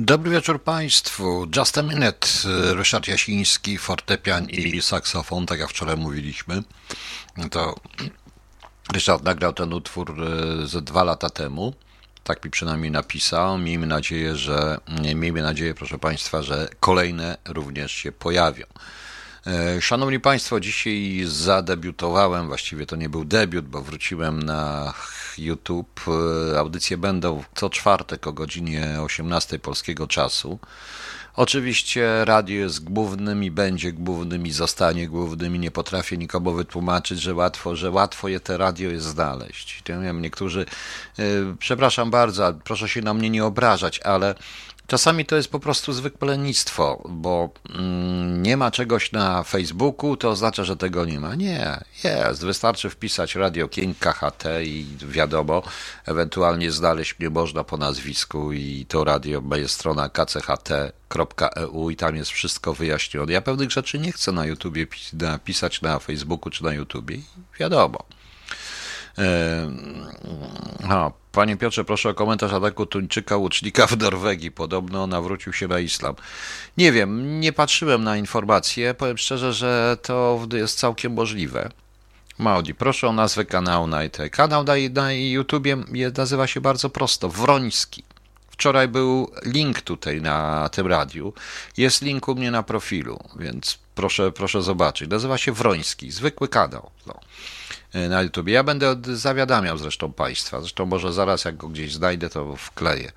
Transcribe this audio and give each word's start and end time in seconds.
Dobry 0.00 0.30
wieczór 0.30 0.62
Państwu. 0.62 1.46
Just 1.56 1.78
a 1.78 1.82
minute. 1.82 2.28
Ryszard 2.74 3.08
Jasiński, 3.08 3.78
fortepian 3.78 4.50
i 4.50 4.82
saksofon, 4.82 5.46
tak 5.46 5.58
jak 5.58 5.70
wczoraj 5.70 5.96
mówiliśmy. 5.96 6.62
To 7.50 7.74
Ryszard 8.92 9.24
nagrał 9.24 9.52
ten 9.52 9.72
utwór 9.72 10.14
e, 10.22 10.66
ze 10.66 10.82
dwa 10.82 11.04
lata 11.04 11.30
temu. 11.30 11.74
Tak 12.24 12.44
mi 12.44 12.50
przynajmniej 12.50 12.90
napisał. 12.90 13.58
Miejmy 13.58 13.86
nadzieję, 13.86 14.36
że 14.36 14.78
miejmy 15.14 15.42
nadzieję, 15.42 15.74
proszę 15.74 15.98
Państwa, 15.98 16.42
że 16.42 16.68
kolejne 16.80 17.36
również 17.44 17.92
się 17.92 18.12
pojawią. 18.12 18.66
E, 19.48 19.80
Szanowni 19.80 20.20
Państwo, 20.20 20.60
dzisiaj 20.60 21.22
zadebiutowałem, 21.24 22.46
właściwie 22.46 22.86
to 22.86 22.96
nie 22.96 23.08
był 23.08 23.24
debiut, 23.24 23.66
bo 23.66 23.82
wróciłem 23.82 24.42
na 24.42 24.94
YouTube. 25.38 26.00
E, 26.52 26.58
audycje 26.58 26.96
będą 26.96 27.42
co 27.54 27.70
czwartek 27.70 28.26
o 28.26 28.32
godzinie 28.32 28.96
18 29.02 29.58
polskiego 29.58 30.06
czasu. 30.06 30.58
Oczywiście 31.36 32.24
radio 32.24 32.56
jest 32.56 32.84
głównym 32.84 33.44
i 33.44 33.50
będzie 33.50 33.92
głównym 33.92 34.46
i 34.46 34.50
zostanie 34.50 35.08
głównym 35.08 35.56
i 35.56 35.58
nie 35.58 35.70
potrafię 35.70 36.16
nikomu 36.16 36.52
wytłumaczyć, 36.52 37.20
że 37.20 37.34
łatwo, 37.34 37.76
że 37.76 37.90
łatwo 37.90 38.28
je 38.28 38.40
te 38.40 38.56
radio 38.56 38.90
jest 38.90 39.06
znaleźć. 39.06 39.82
Ja 39.88 40.00
wiem, 40.00 40.22
niektórzy, 40.22 40.66
yy, 41.18 41.24
przepraszam 41.58 42.10
bardzo, 42.10 42.54
proszę 42.64 42.88
się 42.88 43.02
na 43.02 43.14
mnie 43.14 43.30
nie 43.30 43.44
obrażać, 43.44 44.00
ale 44.00 44.34
Czasami 44.88 45.26
to 45.26 45.36
jest 45.36 45.48
po 45.48 45.60
prostu 45.60 45.92
zwykłe 45.92 46.28
lenistwo, 46.28 47.02
bo 47.08 47.50
mm, 47.74 48.42
nie 48.42 48.56
ma 48.56 48.70
czegoś 48.70 49.12
na 49.12 49.42
Facebooku, 49.42 50.16
to 50.16 50.30
oznacza, 50.30 50.64
że 50.64 50.76
tego 50.76 51.04
nie 51.04 51.20
ma. 51.20 51.34
Nie, 51.34 51.80
jest. 52.04 52.44
Wystarczy 52.44 52.90
wpisać 52.90 53.34
Radio 53.34 53.68
King 53.68 53.98
KHT 53.98 54.44
i 54.64 54.86
wiadomo, 55.02 55.62
ewentualnie 56.06 56.70
znaleźć 56.70 57.18
mnie 57.18 57.30
można 57.30 57.64
po 57.64 57.76
nazwisku 57.76 58.52
i 58.52 58.86
to 58.88 59.04
radio 59.04 59.42
jest 59.56 59.74
strona 59.74 60.08
kcht.eu 60.08 61.90
i 61.90 61.96
tam 61.96 62.16
jest 62.16 62.30
wszystko 62.30 62.74
wyjaśnione. 62.74 63.32
Ja 63.32 63.42
pewnych 63.42 63.70
rzeczy 63.70 63.98
nie 63.98 64.12
chcę 64.12 64.32
na 64.32 64.46
YouTubie 64.46 64.86
napisać 65.12 65.82
na 65.82 65.98
Facebooku 65.98 66.50
czy 66.50 66.64
na 66.64 66.72
YouTubie 66.72 67.18
wiadomo. 67.60 68.04
A, 70.88 71.10
panie 71.38 71.56
Piotrze, 71.56 71.84
proszę 71.84 72.08
o 72.08 72.14
komentarz 72.14 72.52
ataku 72.52 72.86
Tuńczyka 72.86 73.36
łucznika 73.36 73.86
w 73.86 73.98
Norwegii. 73.98 74.50
Podobno 74.50 75.06
nawrócił 75.06 75.52
się 75.52 75.68
na 75.68 75.78
islam. 75.78 76.14
Nie 76.76 76.92
wiem, 76.92 77.40
nie 77.40 77.52
patrzyłem 77.52 78.04
na 78.04 78.16
informacje. 78.16 78.94
Powiem 78.94 79.18
szczerze, 79.18 79.52
że 79.52 79.96
to 80.02 80.46
jest 80.52 80.78
całkiem 80.78 81.12
możliwe. 81.12 81.70
Maudi, 82.38 82.74
proszę 82.74 83.08
o 83.08 83.12
nazwę 83.12 83.44
kanału 83.44 83.86
na 83.86 84.04
IT. 84.04 84.18
Kanał 84.30 84.64
na, 84.64 84.72
na 84.92 85.12
YouTubie 85.12 85.76
nazywa 86.16 86.46
się 86.46 86.60
bardzo 86.60 86.90
prosto 86.90 87.28
Wroński. 87.28 88.02
Wczoraj 88.58 88.88
był 88.88 89.30
link 89.44 89.80
tutaj 89.80 90.22
na 90.22 90.68
tym 90.68 90.86
radiu. 90.86 91.32
Jest 91.76 92.02
link 92.02 92.28
u 92.28 92.34
mnie 92.34 92.50
na 92.50 92.62
profilu, 92.62 93.18
więc 93.38 93.78
proszę, 93.94 94.32
proszę 94.32 94.62
zobaczyć. 94.62 95.10
Nazywa 95.10 95.38
się 95.38 95.52
Wroński, 95.52 96.10
zwykły 96.10 96.48
kanał. 96.48 96.90
No. 97.06 97.20
E, 97.92 98.08
na 98.08 98.22
YouTube. 98.22 98.48
Ja 98.48 98.64
będę 98.64 98.96
zawiadamiał 99.04 99.78
zresztą 99.78 100.12
Państwa. 100.12 100.60
Zresztą 100.60 100.86
może 100.86 101.12
zaraz, 101.12 101.44
jak 101.44 101.56
go 101.56 101.68
gdzieś 101.68 101.92
znajdę, 101.92 102.30
to 102.30 102.56
wkleję. 102.56 103.12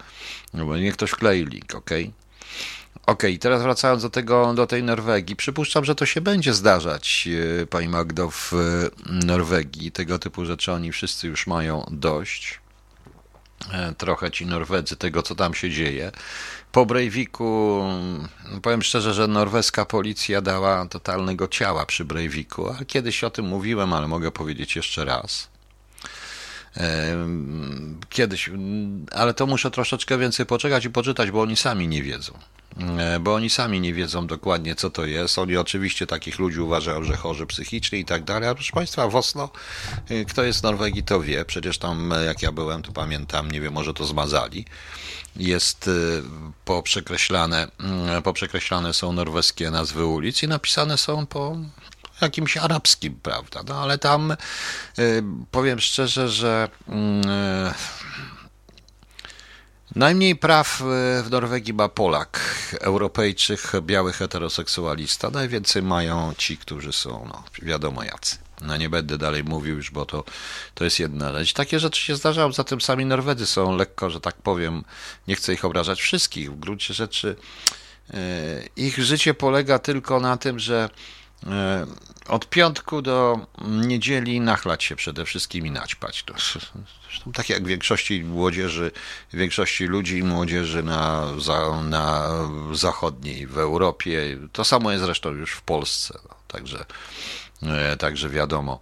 No 0.53 0.65
bo 0.65 0.77
niech 0.77 0.93
ktoś 0.93 1.11
wklei 1.11 1.45
link, 1.45 1.75
ok? 1.75 1.89
Ok, 3.05 3.23
teraz 3.39 3.61
wracając 3.61 4.01
do, 4.01 4.09
tego, 4.09 4.53
do 4.53 4.67
tej 4.67 4.83
Norwegii. 4.83 5.35
Przypuszczam, 5.35 5.85
że 5.85 5.95
to 5.95 6.05
się 6.05 6.21
będzie 6.21 6.53
zdarzać, 6.53 7.29
e, 7.61 7.67
Pani 7.67 7.87
Magdo, 7.87 8.31
w 8.31 8.51
Norwegii. 9.05 9.91
Tego 9.91 10.19
typu 10.19 10.45
rzeczy 10.45 10.71
oni 10.71 10.91
wszyscy 10.91 11.27
już 11.27 11.47
mają 11.47 11.85
dość. 11.91 12.60
E, 13.71 13.93
trochę 13.97 14.31
ci 14.31 14.45
Norwedzy 14.45 14.95
tego, 14.95 15.23
co 15.23 15.35
tam 15.35 15.53
się 15.53 15.69
dzieje. 15.69 16.11
Po 16.71 16.85
Breiviku, 16.85 17.83
powiem 18.61 18.81
szczerze, 18.81 19.13
że 19.13 19.27
norweska 19.27 19.85
policja 19.85 20.41
dała 20.41 20.85
totalnego 20.85 21.47
ciała 21.47 21.85
przy 21.85 22.05
Breiviku, 22.05 22.75
kiedyś 22.87 23.23
o 23.23 23.29
tym 23.29 23.45
mówiłem, 23.45 23.93
ale 23.93 24.07
mogę 24.07 24.31
powiedzieć 24.31 24.75
jeszcze 24.75 25.05
raz. 25.05 25.49
E, 26.77 27.17
kiedyś, 28.09 28.49
ale 29.11 29.33
to 29.33 29.47
muszę 29.47 29.71
troszeczkę 29.71 30.17
więcej 30.17 30.45
poczekać 30.45 30.85
i 30.85 30.89
poczytać, 30.89 31.31
bo 31.31 31.41
oni 31.41 31.55
sami 31.55 31.87
nie 31.87 32.03
wiedzą. 32.03 32.33
E, 32.79 33.19
bo 33.19 33.33
oni 33.33 33.49
sami 33.49 33.81
nie 33.81 33.93
wiedzą 33.93 34.27
dokładnie, 34.27 34.75
co 34.75 34.89
to 34.89 35.05
jest. 35.05 35.39
Oni 35.39 35.57
oczywiście 35.57 36.07
takich 36.07 36.39
ludzi 36.39 36.59
uważają, 36.59 37.03
że 37.03 37.17
chorzy 37.17 37.45
psychicznie 37.45 37.99
i 37.99 38.05
tak 38.05 38.23
dalej, 38.23 38.47
ale 38.47 38.55
proszę 38.55 38.71
Państwa, 38.73 39.07
w 39.07 39.23
e, 40.09 40.25
kto 40.25 40.43
jest 40.43 40.59
z 40.59 40.63
Norwegii, 40.63 41.03
to 41.03 41.21
wie. 41.21 41.45
Przecież 41.45 41.77
tam, 41.77 42.13
jak 42.25 42.41
ja 42.41 42.51
byłem, 42.51 42.81
to 42.81 42.91
pamiętam, 42.91 43.51
nie 43.51 43.61
wiem, 43.61 43.73
może 43.73 43.93
to 43.93 44.05
zmazali 44.05 44.65
jest 45.35 45.89
poprzekreślane, 46.65 47.67
mm, 47.79 48.21
poprzekreślane 48.21 48.93
są 48.93 49.13
norweskie 49.13 49.71
nazwy 49.71 50.05
ulic 50.05 50.43
i 50.43 50.47
napisane 50.47 50.97
są 50.97 51.25
po 51.25 51.57
jakimś 52.21 52.57
arabskim, 52.57 53.19
prawda? 53.23 53.63
No 53.67 53.75
ale 53.81 53.97
tam 53.97 54.35
powiem 55.51 55.79
szczerze, 55.79 56.29
że 56.29 56.69
mm, 56.87 57.73
Najmniej 59.95 60.35
praw 60.35 60.81
w 61.23 61.27
Norwegii 61.31 61.73
ma 61.73 61.89
Polak, 61.89 62.39
Europejczyk, 62.81 63.71
biały 63.81 64.13
heteroseksualista. 64.13 65.29
Najwięcej 65.29 65.81
mają 65.81 66.33
ci, 66.37 66.57
którzy 66.57 66.93
są, 66.93 67.25
no, 67.27 67.43
wiadomo 67.61 68.03
jacy. 68.03 68.37
No 68.61 68.77
nie 68.77 68.89
będę 68.89 69.17
dalej 69.17 69.43
mówił 69.43 69.75
już, 69.75 69.91
bo 69.91 70.05
to, 70.05 70.23
to 70.73 70.83
jest 70.83 70.99
jedna 70.99 71.31
rzecz. 71.33 71.53
Takie 71.53 71.79
rzeczy 71.79 72.01
się 72.01 72.15
zdarzają, 72.15 72.51
zatem 72.51 72.81
sami 72.81 73.05
Norwedzy 73.05 73.45
są 73.45 73.75
lekko, 73.75 74.09
że 74.09 74.21
tak 74.21 74.35
powiem, 74.35 74.83
nie 75.27 75.35
chcę 75.35 75.53
ich 75.53 75.65
obrażać 75.65 76.01
wszystkich. 76.01 76.51
W 76.51 76.59
gruncie 76.59 76.93
rzeczy 76.93 77.35
e, 78.13 78.17
ich 78.75 78.97
życie 78.97 79.33
polega 79.33 79.79
tylko 79.79 80.19
na 80.19 80.37
tym, 80.37 80.59
że 80.59 80.89
e, 80.89 81.20
od 82.27 82.49
piątku 82.49 83.01
do 83.01 83.39
niedzieli 83.67 84.39
nachlać 84.39 84.83
się 84.83 84.95
przede 84.95 85.25
wszystkim 85.25 85.65
i 85.65 85.71
naćpać. 85.71 86.23
To, 86.23 86.33
zresztą 87.03 87.31
tak 87.31 87.49
jak 87.49 87.67
większości 87.67 88.23
młodzieży, 88.23 88.91
większości 89.33 89.85
ludzi 89.85 90.17
i 90.17 90.23
młodzieży 90.23 90.83
na, 90.83 91.27
na 91.83 92.29
zachodniej, 92.73 93.47
w 93.47 93.57
Europie. 93.57 94.37
To 94.51 94.63
samo 94.63 94.91
jest 94.91 95.03
zresztą 95.03 95.29
już 95.29 95.51
w 95.51 95.61
Polsce. 95.61 96.19
No, 96.29 96.35
także 96.47 96.85
E, 97.63 97.97
także 97.97 98.29
wiadomo. 98.29 98.79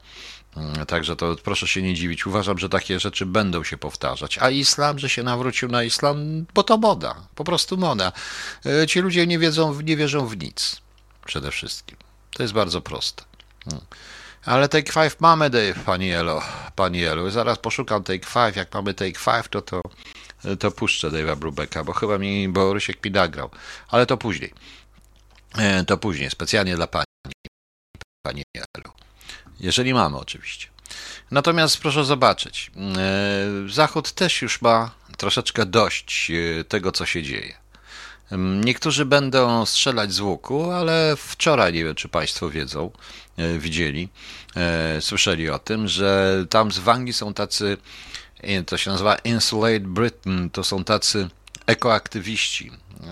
Mm, 0.57 0.85
także 0.85 1.15
to 1.15 1.35
proszę 1.43 1.67
się 1.67 1.81
nie 1.81 1.93
dziwić. 1.93 2.27
Uważam, 2.27 2.57
że 2.57 2.69
takie 2.69 2.99
rzeczy 2.99 3.25
będą 3.25 3.63
się 3.63 3.77
powtarzać. 3.77 4.37
A 4.37 4.49
islam, 4.49 4.99
że 4.99 5.09
się 5.09 5.23
nawrócił 5.23 5.69
na 5.69 5.83
islam, 5.83 6.45
bo 6.53 6.63
to 6.63 6.77
moda, 6.77 7.15
po 7.35 7.43
prostu 7.43 7.77
moda. 7.77 8.11
E, 8.65 8.87
ci 8.87 8.99
ludzie 8.99 9.27
nie 9.27 9.39
wiedzą, 9.39 9.81
nie 9.81 9.97
wierzą 9.97 10.27
w 10.27 10.37
nic. 10.37 10.81
Przede 11.25 11.51
wszystkim. 11.51 11.97
To 12.39 12.43
jest 12.43 12.53
bardzo 12.53 12.81
proste. 12.81 13.23
Mm. 13.71 13.81
Ale 14.45 14.69
Take 14.69 14.91
Five 14.91 15.19
mamy, 15.19 15.49
Dave, 15.49 15.83
pani 15.85 16.11
Elo. 16.11 16.41
Pani 16.75 17.03
Elo. 17.03 17.31
Zaraz 17.31 17.57
poszukam 17.57 18.03
Take 18.03 18.25
Five. 18.25 18.55
Jak 18.55 18.73
mamy 18.73 18.93
Take 18.93 19.19
Five, 19.19 19.47
to 19.49 19.61
to, 19.61 19.81
to 20.59 20.71
puszczę 20.71 21.09
Dave'a 21.09 21.35
Brubeka, 21.35 21.83
bo 21.83 21.93
chyba 21.93 22.17
mi, 22.17 22.49
bo 22.49 22.73
Rysiek 22.73 23.05
mi 23.05 23.11
nagrał. 23.11 23.49
Ale 23.87 24.05
to 24.05 24.17
później. 24.17 24.53
E, 25.57 25.85
to 25.85 25.97
później, 25.97 26.29
specjalnie 26.29 26.75
dla 26.75 26.87
pani. 26.87 27.05
Pani 28.21 28.43
Elu. 28.55 28.91
Jeżeli 29.59 29.93
mamy, 29.93 30.17
oczywiście. 30.17 30.67
Natomiast 31.31 31.77
proszę 31.77 32.05
zobaczyć, 32.05 32.71
e, 32.97 33.69
Zachód 33.69 34.11
też 34.11 34.41
już 34.41 34.61
ma 34.61 34.91
troszeczkę 35.17 35.65
dość 35.65 36.31
e, 36.31 36.63
tego, 36.63 36.91
co 36.91 37.05
się 37.05 37.23
dzieje. 37.23 37.68
Niektórzy 38.37 39.05
będą 39.05 39.65
strzelać 39.65 40.13
z 40.13 40.19
łuku, 40.19 40.71
ale 40.71 41.15
wczoraj, 41.17 41.73
nie 41.73 41.83
wiem 41.83 41.95
czy 41.95 42.09
Państwo 42.09 42.49
wiedzą, 42.49 42.91
e, 43.37 43.59
widzieli, 43.59 44.09
słyszeli 44.99 45.49
o 45.49 45.59
tym, 45.59 45.87
że 45.87 46.45
tam 46.49 46.71
w 46.71 46.89
Anglii 46.89 47.13
są 47.13 47.33
tacy, 47.33 47.77
to 48.65 48.77
się 48.77 48.91
nazywa 48.91 49.15
Insulate 49.15 49.79
Britain, 49.79 50.49
to 50.49 50.63
są 50.63 50.83
tacy 50.83 51.29
ekoaktywiści, 51.65 52.71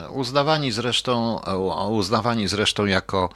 uznawani 0.10 0.72
zresztą, 0.72 1.40
uznawani 1.90 2.48
zresztą 2.48 2.86
jako 2.86 3.30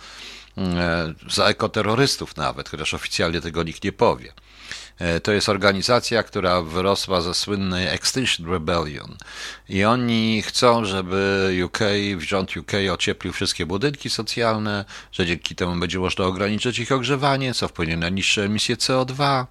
E, 0.57 1.13
za 1.29 1.45
ekoterrorystów 1.45 2.37
nawet, 2.37 2.69
chociaż 2.69 2.93
oficjalnie 2.93 3.41
tego 3.41 3.63
nikt 3.63 3.83
nie 3.83 3.91
powie. 3.91 4.33
E, 5.01 5.19
to 5.19 5.31
jest 5.31 5.49
organizacja, 5.49 6.23
która 6.23 6.61
wyrosła 6.61 7.21
ze 7.21 7.33
słynnej 7.33 7.87
Extinction 7.87 8.51
Rebellion 8.51 9.17
i 9.69 9.83
oni 9.83 10.41
chcą, 10.41 10.85
żeby 10.85 11.51
UK, 11.65 11.79
rząd 12.17 12.57
UK 12.57 12.71
ocieplił 12.93 13.33
wszystkie 13.33 13.65
budynki 13.65 14.09
socjalne, 14.09 14.85
że 15.11 15.25
dzięki 15.25 15.55
temu 15.55 15.75
będzie 15.75 15.99
można 15.99 16.25
ograniczyć 16.25 16.79
ich 16.79 16.91
ogrzewanie, 16.91 17.53
co 17.53 17.67
wpłynie 17.67 17.97
na 17.97 18.09
niższe 18.09 18.43
emisje 18.43 18.75
CO2. 18.75 19.45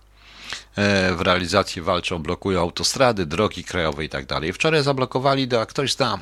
E, 0.80 1.14
w 1.14 1.20
realizacji 1.20 1.82
walczą, 1.82 2.18
blokują 2.18 2.60
autostrady, 2.60 3.26
drogi 3.26 3.64
krajowe 3.64 4.04
i 4.04 4.08
tak. 4.08 4.24
Wczoraj 4.54 4.82
zablokowali, 4.82 5.48
jak 5.52 5.68
ktoś 5.68 5.92
zna 5.92 6.18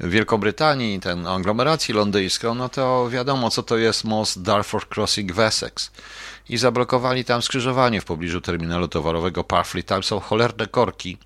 Wielką 0.00 0.38
Brytanii, 0.38 1.00
ten 1.00 1.26
aglomeracji 1.26 1.94
londyńską, 1.94 2.54
no 2.54 2.68
to 2.68 3.10
wiadomo, 3.10 3.50
co 3.50 3.62
to 3.62 3.76
jest 3.76 4.04
most 4.04 4.42
Darfur 4.42 4.86
Crossing 4.96 5.32
w 5.32 5.40
Essex. 5.40 5.90
I 6.48 6.56
zablokowali 6.56 7.24
tam 7.24 7.42
skrzyżowanie 7.42 8.00
w 8.00 8.04
pobliżu 8.04 8.40
terminalu 8.40 8.88
towarowego 8.88 9.44
Parfleet. 9.44 9.86
Tam 9.86 10.02
są 10.02 10.20
cholerne 10.20 10.66
korki. 10.66 11.18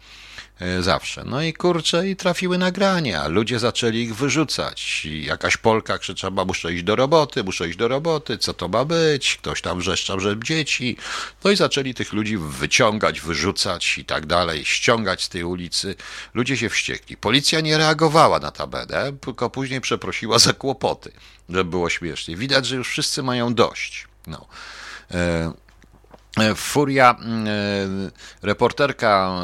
E, 0.60 0.82
zawsze. 0.82 1.24
No 1.24 1.42
i 1.42 1.52
kurczę, 1.52 2.08
i 2.08 2.16
trafiły 2.16 2.58
nagrania. 2.58 3.28
Ludzie 3.28 3.58
zaczęli 3.58 3.98
ich 3.98 4.16
wyrzucać. 4.16 5.04
I 5.04 5.24
jakaś 5.24 5.56
Polka 5.56 5.98
krzyczała, 5.98 6.44
muszę 6.44 6.72
iść 6.72 6.82
do 6.82 6.96
roboty, 6.96 7.44
muszę 7.44 7.68
iść 7.68 7.78
do 7.78 7.88
roboty, 7.88 8.38
co 8.38 8.54
to 8.54 8.68
ma 8.68 8.84
być? 8.84 9.36
Ktoś 9.36 9.62
tam 9.62 9.78
wrzeszczał, 9.78 10.20
że 10.20 10.36
dzieci. 10.44 10.96
No 11.44 11.50
i 11.50 11.56
zaczęli 11.56 11.94
tych 11.94 12.12
ludzi 12.12 12.36
wyciągać, 12.38 13.20
wyrzucać 13.20 13.98
i 13.98 14.04
tak 14.04 14.26
dalej, 14.26 14.64
ściągać 14.64 15.22
z 15.22 15.28
tej 15.28 15.44
ulicy. 15.44 15.94
Ludzie 16.34 16.56
się 16.56 16.68
wściekli. 16.68 17.16
Policja 17.16 17.60
nie 17.60 17.78
reagowała 17.78 18.38
na 18.38 18.50
tabelę, 18.50 19.12
tylko 19.20 19.50
później 19.50 19.80
przeprosiła 19.80 20.38
za 20.38 20.52
kłopoty, 20.52 21.12
żeby 21.48 21.70
było 21.70 21.90
śmiesznie. 21.90 22.36
Widać, 22.36 22.66
że 22.66 22.76
już 22.76 22.88
wszyscy 22.88 23.22
mają 23.22 23.54
dość. 23.54 24.06
No. 24.26 24.46
E, 25.10 25.52
Furia, 26.56 27.16
mm, 27.20 27.46
e, 27.46 28.10
reporterka 28.42 29.40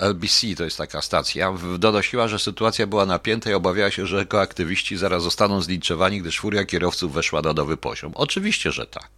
e, 0.00 0.06
LBC, 0.06 0.56
to 0.56 0.64
jest 0.64 0.78
taka 0.78 1.02
stacja, 1.02 1.54
donosiła, 1.78 2.28
że 2.28 2.38
sytuacja 2.38 2.86
była 2.86 3.06
napięta 3.06 3.50
i 3.50 3.54
obawiała 3.54 3.90
się, 3.90 4.06
że 4.06 4.20
ekoaktywiści 4.20 4.96
zaraz 4.96 5.22
zostaną 5.22 5.62
zlinczowani, 5.62 6.20
gdyż 6.20 6.40
furia 6.40 6.64
kierowców 6.64 7.12
weszła 7.12 7.42
na 7.42 7.52
nowy 7.52 7.76
poziom. 7.76 8.12
Oczywiście, 8.14 8.72
że 8.72 8.86
tak. 8.86 9.10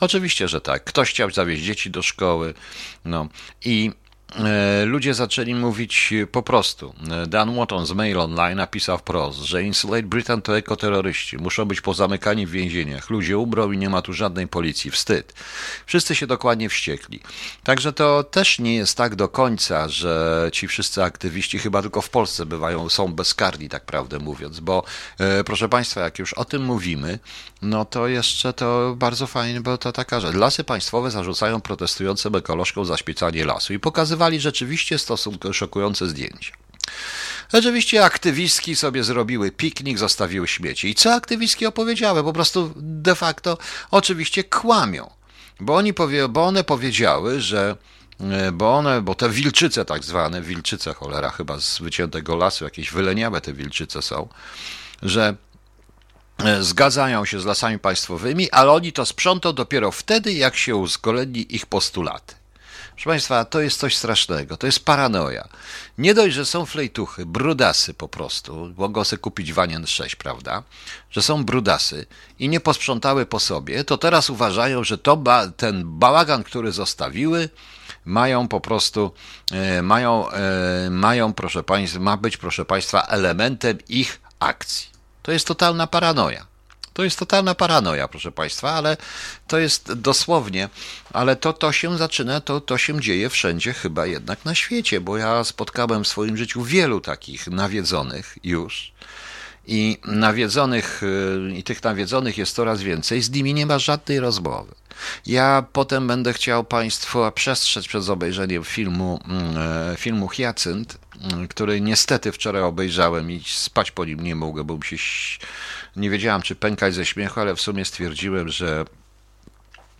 Oczywiście, 0.00 0.48
że 0.48 0.60
tak. 0.60 0.84
Ktoś 0.84 1.10
chciał 1.10 1.30
zawieźć 1.30 1.62
dzieci 1.62 1.90
do 1.90 2.02
szkoły. 2.02 2.54
No 3.04 3.28
i 3.64 3.90
E, 3.90 4.01
ludzie 4.84 5.14
zaczęli 5.14 5.54
mówić 5.54 6.14
po 6.32 6.42
prostu. 6.42 6.94
E, 7.10 7.26
Dan 7.26 7.56
Watton 7.56 7.86
z 7.86 7.92
Mail 7.92 8.18
Online 8.18 8.56
napisał 8.56 8.98
wprost, 8.98 9.38
że 9.38 9.62
Insulate 9.62 10.02
Britain 10.02 10.42
to 10.42 10.56
ekoterroryści. 10.56 11.36
Muszą 11.36 11.64
być 11.64 11.80
pozamykani 11.80 12.46
w 12.46 12.50
więzieniach. 12.50 13.10
Ludzie 13.10 13.38
ubrą 13.38 13.72
i 13.72 13.78
nie 13.78 13.90
ma 13.90 14.02
tu 14.02 14.12
żadnej 14.12 14.48
policji. 14.48 14.90
Wstyd. 14.90 15.34
Wszyscy 15.86 16.14
się 16.14 16.26
dokładnie 16.26 16.68
wściekli. 16.68 17.20
Także 17.64 17.92
to 17.92 18.24
też 18.24 18.58
nie 18.58 18.74
jest 18.74 18.96
tak 18.96 19.14
do 19.14 19.28
końca, 19.28 19.88
że 19.88 20.48
ci 20.52 20.68
wszyscy 20.68 21.02
aktywiści 21.02 21.58
chyba 21.58 21.82
tylko 21.82 22.00
w 22.00 22.10
Polsce 22.10 22.46
bywają, 22.46 22.88
są 22.88 23.12
bezkarni, 23.12 23.68
tak 23.68 23.84
prawdę 23.84 24.18
mówiąc, 24.18 24.60
bo 24.60 24.84
e, 25.18 25.44
proszę 25.44 25.68
Państwa, 25.68 26.00
jak 26.00 26.18
już 26.18 26.32
o 26.32 26.44
tym 26.44 26.64
mówimy, 26.64 27.18
no 27.62 27.84
to 27.84 28.08
jeszcze 28.08 28.52
to 28.52 28.94
bardzo 28.96 29.26
fajnie, 29.26 29.60
bo 29.60 29.78
to 29.78 29.92
taka 29.92 30.20
rzecz. 30.20 30.34
Lasy 30.34 30.64
państwowe 30.64 31.10
zarzucają 31.10 31.60
protestującym 31.60 32.36
ekolożkom 32.36 32.84
zaśpiecanie 32.84 33.44
lasu 33.44 33.72
i 33.72 33.78
pokazywali 34.22 34.40
rzeczywiście 34.40 34.98
stosunkowo 34.98 35.52
szokujące 35.52 36.08
zdjęcia. 36.08 36.52
Oczywiście 37.52 38.04
aktywistki 38.04 38.76
sobie 38.76 39.04
zrobiły 39.04 39.50
piknik, 39.50 39.98
zostawiły 39.98 40.48
śmieci. 40.48 40.88
I 40.88 40.94
co 40.94 41.14
aktywistki 41.14 41.66
opowiedziały? 41.66 42.24
Po 42.24 42.32
prostu 42.32 42.72
de 42.76 43.14
facto 43.14 43.58
oczywiście 43.90 44.44
kłamią. 44.44 45.10
Bo, 45.60 45.76
oni 45.76 45.94
powie, 45.94 46.28
bo 46.28 46.44
one 46.44 46.64
powiedziały, 46.64 47.40
że 47.40 47.76
e, 48.20 48.52
bo 48.52 48.74
one, 48.78 49.02
bo 49.02 49.14
te 49.14 49.28
wilczyce 49.28 49.84
tak 49.84 50.04
zwane, 50.04 50.42
wilczyce 50.42 50.94
cholera 50.94 51.30
chyba 51.30 51.60
z 51.60 51.78
wyciętego 51.78 52.36
lasu, 52.36 52.64
jakieś 52.64 52.90
wyleniałe 52.90 53.40
te 53.40 53.52
wilczyce 53.52 54.02
są, 54.02 54.28
że 55.02 55.36
E, 56.44 56.62
zgadzają 56.62 57.24
się 57.24 57.40
z 57.40 57.44
lasami 57.44 57.78
państwowymi, 57.78 58.50
ale 58.50 58.70
oni 58.70 58.92
to 58.92 59.06
sprzątą 59.06 59.52
dopiero 59.52 59.92
wtedy, 59.92 60.32
jak 60.32 60.56
się 60.56 60.76
uzgodni 60.76 61.54
ich 61.54 61.66
postulaty. 61.66 62.34
Proszę 62.94 63.10
Państwa, 63.10 63.44
to 63.44 63.60
jest 63.60 63.80
coś 63.80 63.96
strasznego, 63.96 64.56
to 64.56 64.66
jest 64.66 64.84
paranoia. 64.84 65.48
Nie 65.98 66.14
dość, 66.14 66.34
że 66.34 66.46
są 66.46 66.66
flejtuchy, 66.66 67.26
brudasy 67.26 67.94
po 67.94 68.08
prostu, 68.08 68.74
mogą 68.76 69.04
sobie 69.04 69.20
kupić 69.20 69.52
Wanien 69.52 69.86
6, 69.86 70.16
prawda, 70.16 70.62
że 71.10 71.22
są 71.22 71.44
brudasy 71.44 72.06
i 72.38 72.48
nie 72.48 72.60
posprzątały 72.60 73.26
po 73.26 73.40
sobie, 73.40 73.84
to 73.84 73.98
teraz 73.98 74.30
uważają, 74.30 74.84
że 74.84 74.98
to 74.98 75.16
ba 75.16 75.48
ten 75.48 75.98
bałagan, 75.98 76.44
który 76.44 76.72
zostawiły, 76.72 77.48
mają 78.04 78.48
po 78.48 78.60
prostu, 78.60 79.12
e, 79.52 79.82
mają, 79.82 80.30
e, 80.30 80.90
mają, 80.90 81.32
proszę 81.32 81.62
Państwa, 81.62 82.00
ma 82.00 82.16
być, 82.16 82.36
proszę 82.36 82.64
Państwa, 82.64 83.02
elementem 83.02 83.78
ich 83.88 84.20
akcji. 84.38 84.88
To 85.22 85.32
jest 85.32 85.46
totalna 85.46 85.86
paranoia. 85.86 86.51
To 86.94 87.04
jest 87.04 87.18
totalna 87.18 87.54
paranoia, 87.54 88.08
proszę 88.08 88.32
Państwa, 88.32 88.70
ale 88.70 88.96
to 89.46 89.58
jest 89.58 89.92
dosłownie, 89.92 90.68
ale 91.12 91.36
to, 91.36 91.52
to 91.52 91.72
się 91.72 91.98
zaczyna, 91.98 92.40
to, 92.40 92.60
to 92.60 92.78
się 92.78 93.00
dzieje 93.00 93.30
wszędzie 93.30 93.72
chyba 93.72 94.06
jednak 94.06 94.44
na 94.44 94.54
świecie, 94.54 95.00
bo 95.00 95.16
ja 95.16 95.44
spotkałem 95.44 96.04
w 96.04 96.08
swoim 96.08 96.36
życiu 96.36 96.62
wielu 96.62 97.00
takich 97.00 97.46
nawiedzonych 97.46 98.38
już 98.44 98.92
i 99.66 99.98
nawiedzonych, 100.04 101.02
y, 101.02 101.56
i 101.56 101.62
tych 101.62 101.82
nawiedzonych 101.82 102.38
jest 102.38 102.54
coraz 102.54 102.82
więcej, 102.82 103.22
z 103.22 103.30
nimi 103.30 103.54
nie 103.54 103.66
ma 103.66 103.78
żadnej 103.78 104.20
rozmowy. 104.20 104.74
Ja 105.26 105.64
potem 105.72 106.06
będę 106.06 106.32
chciał 106.32 106.64
Państwa 106.64 107.32
przestrzec 107.32 107.86
przed 107.86 108.08
obejrzeniem 108.08 108.64
filmu, 108.64 109.20
mm, 109.28 109.56
e, 109.92 109.96
filmu 109.96 110.28
Hyacynt, 110.28 110.98
który 111.48 111.80
niestety 111.80 112.32
wczoraj 112.32 112.62
obejrzałem 112.62 113.30
i 113.30 113.42
spać 113.46 113.90
po 113.90 114.04
nim 114.04 114.20
nie 114.20 114.34
mogłem, 114.34 114.66
bo 114.66 114.78
się 114.82 114.96
nie 115.96 116.10
wiedziałam, 116.10 116.42
czy 116.42 116.54
pękać 116.54 116.94
ze 116.94 117.06
śmiechu, 117.06 117.40
ale 117.40 117.56
w 117.56 117.60
sumie 117.60 117.84
stwierdziłem, 117.84 118.48
że 118.48 118.84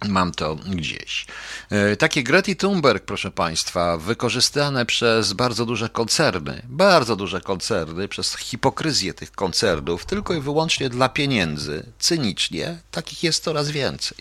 Mam 0.08 0.32
to 0.32 0.54
gdzieś. 0.54 1.26
E, 1.70 1.96
takie 1.96 2.22
Greti 2.22 2.56
Thunberg, 2.56 3.04
proszę 3.04 3.30
Państwa, 3.30 3.96
wykorzystane 3.96 4.86
przez 4.86 5.32
bardzo 5.32 5.66
duże 5.66 5.88
koncerny, 5.88 6.62
bardzo 6.64 7.16
duże 7.16 7.40
koncerny, 7.40 8.08
przez 8.08 8.36
hipokryzję 8.36 9.14
tych 9.14 9.32
koncernów, 9.32 10.06
tylko 10.06 10.34
i 10.34 10.40
wyłącznie 10.40 10.88
dla 10.88 11.08
pieniędzy, 11.08 11.86
cynicznie, 11.98 12.78
takich 12.90 13.22
jest 13.22 13.44
coraz 13.44 13.70
więcej. 13.70 14.18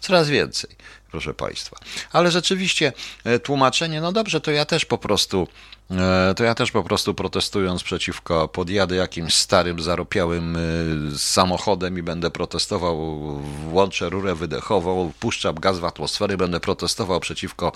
Coraz 0.00 0.28
więcej, 0.28 0.70
proszę 1.10 1.34
Państwa. 1.34 1.76
Ale 2.12 2.30
rzeczywiście 2.30 2.92
e, 3.24 3.38
tłumaczenie, 3.38 4.00
no 4.00 4.12
dobrze, 4.12 4.40
to 4.40 4.50
ja 4.50 4.64
też 4.64 4.84
po 4.84 4.98
prostu 4.98 5.48
to 6.36 6.44
ja 6.44 6.54
też 6.54 6.70
po 6.70 6.82
prostu 6.82 7.14
protestując 7.14 7.82
przeciwko, 7.82 8.48
podjadę 8.48 8.96
jakimś 8.96 9.34
starym, 9.34 9.80
zaropiałym 9.80 10.56
e, 10.56 10.60
samochodem 11.18 11.98
i 11.98 12.02
będę 12.02 12.30
protestował, 12.30 13.20
włączę 13.70 14.08
rurę 14.08 14.34
wydechową, 14.34 15.12
puszczam 15.20 15.54
gaz 15.54 15.78
w 15.78 15.84
atmosferę, 15.84 16.36
będę 16.36 16.60
protestował 16.60 17.20
przeciwko 17.20 17.72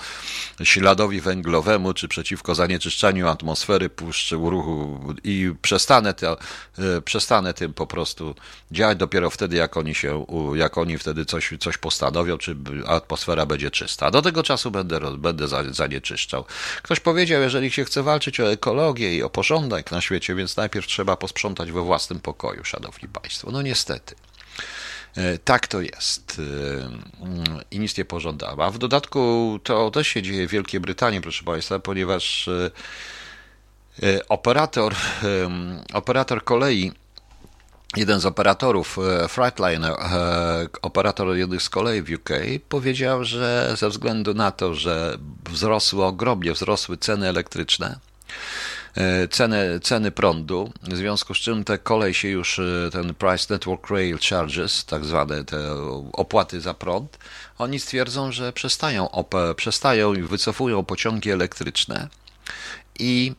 śladowi 0.62 1.20
węglowemu, 1.20 1.94
czy 1.94 2.08
przeciwko 2.08 2.54
zanieczyszczaniu 2.54 3.28
atmosfery, 3.28 3.88
puszczę 3.88 4.36
ruchu 4.36 5.00
i 5.24 5.54
przestanę, 5.62 6.14
to, 6.14 6.32
e, 6.78 7.00
przestanę 7.04 7.54
tym 7.54 7.74
po 7.74 7.86
prostu 7.86 8.34
działać 8.72 8.98
dopiero 8.98 9.30
wtedy, 9.30 9.56
jak 9.56 9.76
oni 9.76 9.94
się, 9.94 10.26
jak 10.54 10.78
oni 10.78 10.98
wtedy 10.98 11.24
coś, 11.24 11.54
coś 11.60 11.78
postanowią, 11.78 12.38
czy 12.38 12.56
atmosfera 12.86 13.46
będzie 13.46 13.70
czysta. 13.70 14.10
Do 14.10 14.22
tego 14.22 14.42
czasu 14.42 14.70
będę, 14.70 15.00
będę 15.18 15.48
zanieczyszczał. 15.70 16.44
Ktoś 16.82 17.00
powiedział, 17.00 17.42
jeżeli 17.42 17.70
się 17.70 17.84
chce 17.84 17.99
chce 18.00 18.04
walczyć 18.04 18.40
o 18.40 18.52
ekologię 18.52 19.16
i 19.16 19.22
o 19.22 19.30
porządek 19.30 19.90
na 19.90 20.00
świecie, 20.00 20.34
więc 20.34 20.56
najpierw 20.56 20.86
trzeba 20.86 21.16
posprzątać 21.16 21.72
we 21.72 21.80
własnym 21.80 22.20
pokoju, 22.20 22.64
szanowni 22.64 23.08
państwo. 23.08 23.50
No 23.50 23.62
niestety. 23.62 24.14
E, 25.16 25.38
tak 25.38 25.66
to 25.66 25.80
jest 25.80 26.40
e, 26.40 27.64
i 27.70 27.78
nic 27.78 27.98
nie 27.98 28.04
pożądała. 28.04 28.70
W 28.70 28.78
dodatku 28.78 29.58
to 29.64 29.90
też 29.90 30.08
się 30.08 30.22
dzieje 30.22 30.48
w 30.48 30.50
Wielkiej 30.50 30.80
Brytanii, 30.80 31.20
proszę 31.20 31.44
Państwa, 31.44 31.78
ponieważ 31.78 32.48
e, 32.48 32.70
operator, 34.28 34.94
operator 35.92 36.44
kolei 36.44 36.92
jeden 37.96 38.20
z 38.20 38.26
operatorów 38.26 38.98
Freightliner, 39.28 39.94
operator 40.82 41.36
jednych 41.36 41.62
z 41.62 41.68
kolei 41.68 42.02
w 42.02 42.10
UK, 42.10 42.30
powiedział, 42.68 43.24
że 43.24 43.74
ze 43.76 43.88
względu 43.88 44.34
na 44.34 44.50
to, 44.50 44.74
że 44.74 45.18
wzrosły 45.50 46.04
ogromnie, 46.04 46.52
wzrosły 46.52 46.96
ceny 46.96 47.28
elektryczne, 47.28 47.98
e, 48.94 49.28
ceny, 49.28 49.80
ceny 49.82 50.10
prądu, 50.10 50.72
w 50.82 50.96
związku 50.96 51.34
z 51.34 51.38
czym 51.38 51.64
te 51.64 51.78
kolej 51.78 52.14
się 52.14 52.28
już, 52.28 52.58
e, 52.58 52.90
ten 52.92 53.14
Price 53.14 53.54
Network 53.54 53.90
Rail 53.90 54.18
Charges, 54.30 54.84
tak 54.84 55.04
zwane 55.04 55.44
te 55.44 55.58
opłaty 56.12 56.60
za 56.60 56.74
prąd, 56.74 57.18
oni 57.58 57.80
stwierdzą, 57.80 58.32
że 58.32 58.52
przestają, 58.52 59.24
przestają 59.56 60.14
i 60.14 60.22
wycofują 60.22 60.84
pociągi 60.84 61.30
elektryczne 61.30 62.08
i 62.98 63.32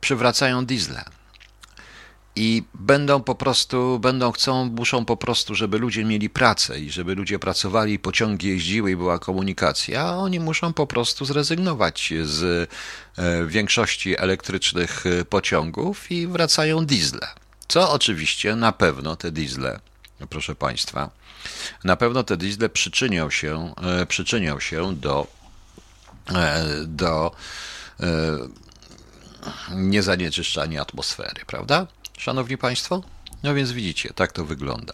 przywracają 0.00 0.66
diesle 0.66 1.04
i 2.36 2.62
będą 2.74 3.22
po 3.22 3.34
prostu, 3.34 3.98
będą 3.98 4.32
chcą, 4.32 4.64
muszą 4.64 5.04
po 5.04 5.16
prostu, 5.16 5.54
żeby 5.54 5.78
ludzie 5.78 6.04
mieli 6.04 6.30
pracę 6.30 6.80
i 6.80 6.90
żeby 6.90 7.14
ludzie 7.14 7.38
pracowali, 7.38 7.98
pociągi 7.98 8.48
jeździły 8.48 8.90
i 8.90 8.96
była 8.96 9.18
komunikacja, 9.18 10.02
a 10.02 10.16
oni 10.16 10.40
muszą 10.40 10.72
po 10.72 10.86
prostu 10.86 11.24
zrezygnować 11.24 12.12
z 12.22 12.70
e, 13.18 13.46
większości 13.46 14.18
elektrycznych 14.18 15.06
e, 15.06 15.24
pociągów 15.24 16.10
i 16.10 16.26
wracają 16.26 16.86
diesle. 16.86 17.28
Co 17.68 17.92
oczywiście 17.92 18.56
na 18.56 18.72
pewno 18.72 19.16
te 19.16 19.30
diesle, 19.30 19.80
proszę 20.28 20.54
Państwa, 20.54 21.10
na 21.84 21.96
pewno 21.96 22.24
te 22.24 22.36
diesle 22.36 22.68
przyczynią 22.68 23.30
się, 23.30 23.74
e, 24.00 24.06
przyczynią 24.06 24.60
się 24.60 24.96
do, 24.96 25.26
do 26.86 27.34
niezanieczyszczania 29.70 30.82
atmosfery, 30.82 31.44
prawda? 31.46 31.86
Szanowni 32.20 32.58
Państwo? 32.58 33.02
No 33.42 33.54
więc 33.54 33.72
widzicie, 33.72 34.12
tak 34.14 34.32
to 34.32 34.44
wygląda. 34.44 34.92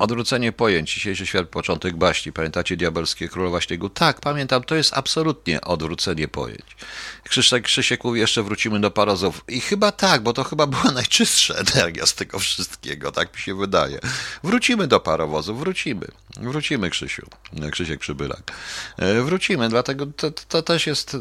E, 0.00 0.04
Odwrócenie 0.04 0.52
pojęć. 0.52 0.94
Dzisiejszy 0.94 1.26
świat, 1.26 1.48
początek 1.48 1.96
baśni. 1.96 2.32
Pamiętacie 2.32 2.76
diabelskie 2.76 3.28
królowa 3.28 3.60
śniegu? 3.60 3.88
Tak, 3.88 4.20
pamiętam. 4.20 4.64
To 4.64 4.74
jest 4.74 4.92
absolutnie 4.94 5.60
odwrócenie 5.60 6.28
pojęć. 6.28 6.76
Krzyszek, 7.24 7.64
Krzysiek 7.64 8.04
mówi, 8.04 8.20
jeszcze 8.20 8.42
wrócimy 8.42 8.80
do 8.80 8.90
parozów. 8.90 9.44
I 9.48 9.60
chyba 9.60 9.92
tak, 9.92 10.22
bo 10.22 10.32
to 10.32 10.44
chyba 10.44 10.66
była 10.66 10.92
najczystsza 10.92 11.54
energia 11.74 12.06
z 12.06 12.14
tego 12.14 12.38
wszystkiego, 12.38 13.12
tak 13.12 13.34
mi 13.34 13.40
się 13.40 13.54
wydaje. 13.54 13.98
Wrócimy 14.44 14.86
do 14.86 15.00
parowozów, 15.00 15.58
wrócimy. 15.58 16.06
Wrócimy, 16.36 16.90
Krzysiu. 16.90 17.26
Krzysiek 17.70 18.00
Przybylak. 18.00 18.52
E, 18.98 19.22
wrócimy, 19.22 19.68
dlatego 19.68 20.06
to, 20.06 20.30
to 20.30 20.62
też 20.62 20.86
jest... 20.86 21.16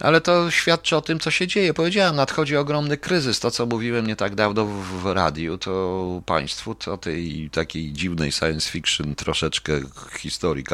Ale 0.00 0.20
to 0.20 0.50
świadczy 0.50 0.96
o 0.96 1.02
tym, 1.02 1.20
co 1.20 1.30
się 1.30 1.46
dzieje. 1.46 1.74
Powiedziałem, 1.74 2.16
nadchodzi 2.16 2.56
ogromny 2.56 2.96
kryzys. 2.96 3.40
To, 3.40 3.50
co 3.50 3.66
mówiłem 3.66 4.06
nie 4.06 4.16
tak 4.16 4.34
dawno 4.34 4.66
w 4.66 5.12
radiu, 5.12 5.58
to 5.58 6.22
państwu, 6.26 6.74
to 6.74 6.98
tej 6.98 7.50
takiej 7.52 7.92
dziwnej 8.06 8.32
science 8.32 8.70
fiction, 8.70 9.14
troszeczkę 9.14 9.72
historii 10.18 10.64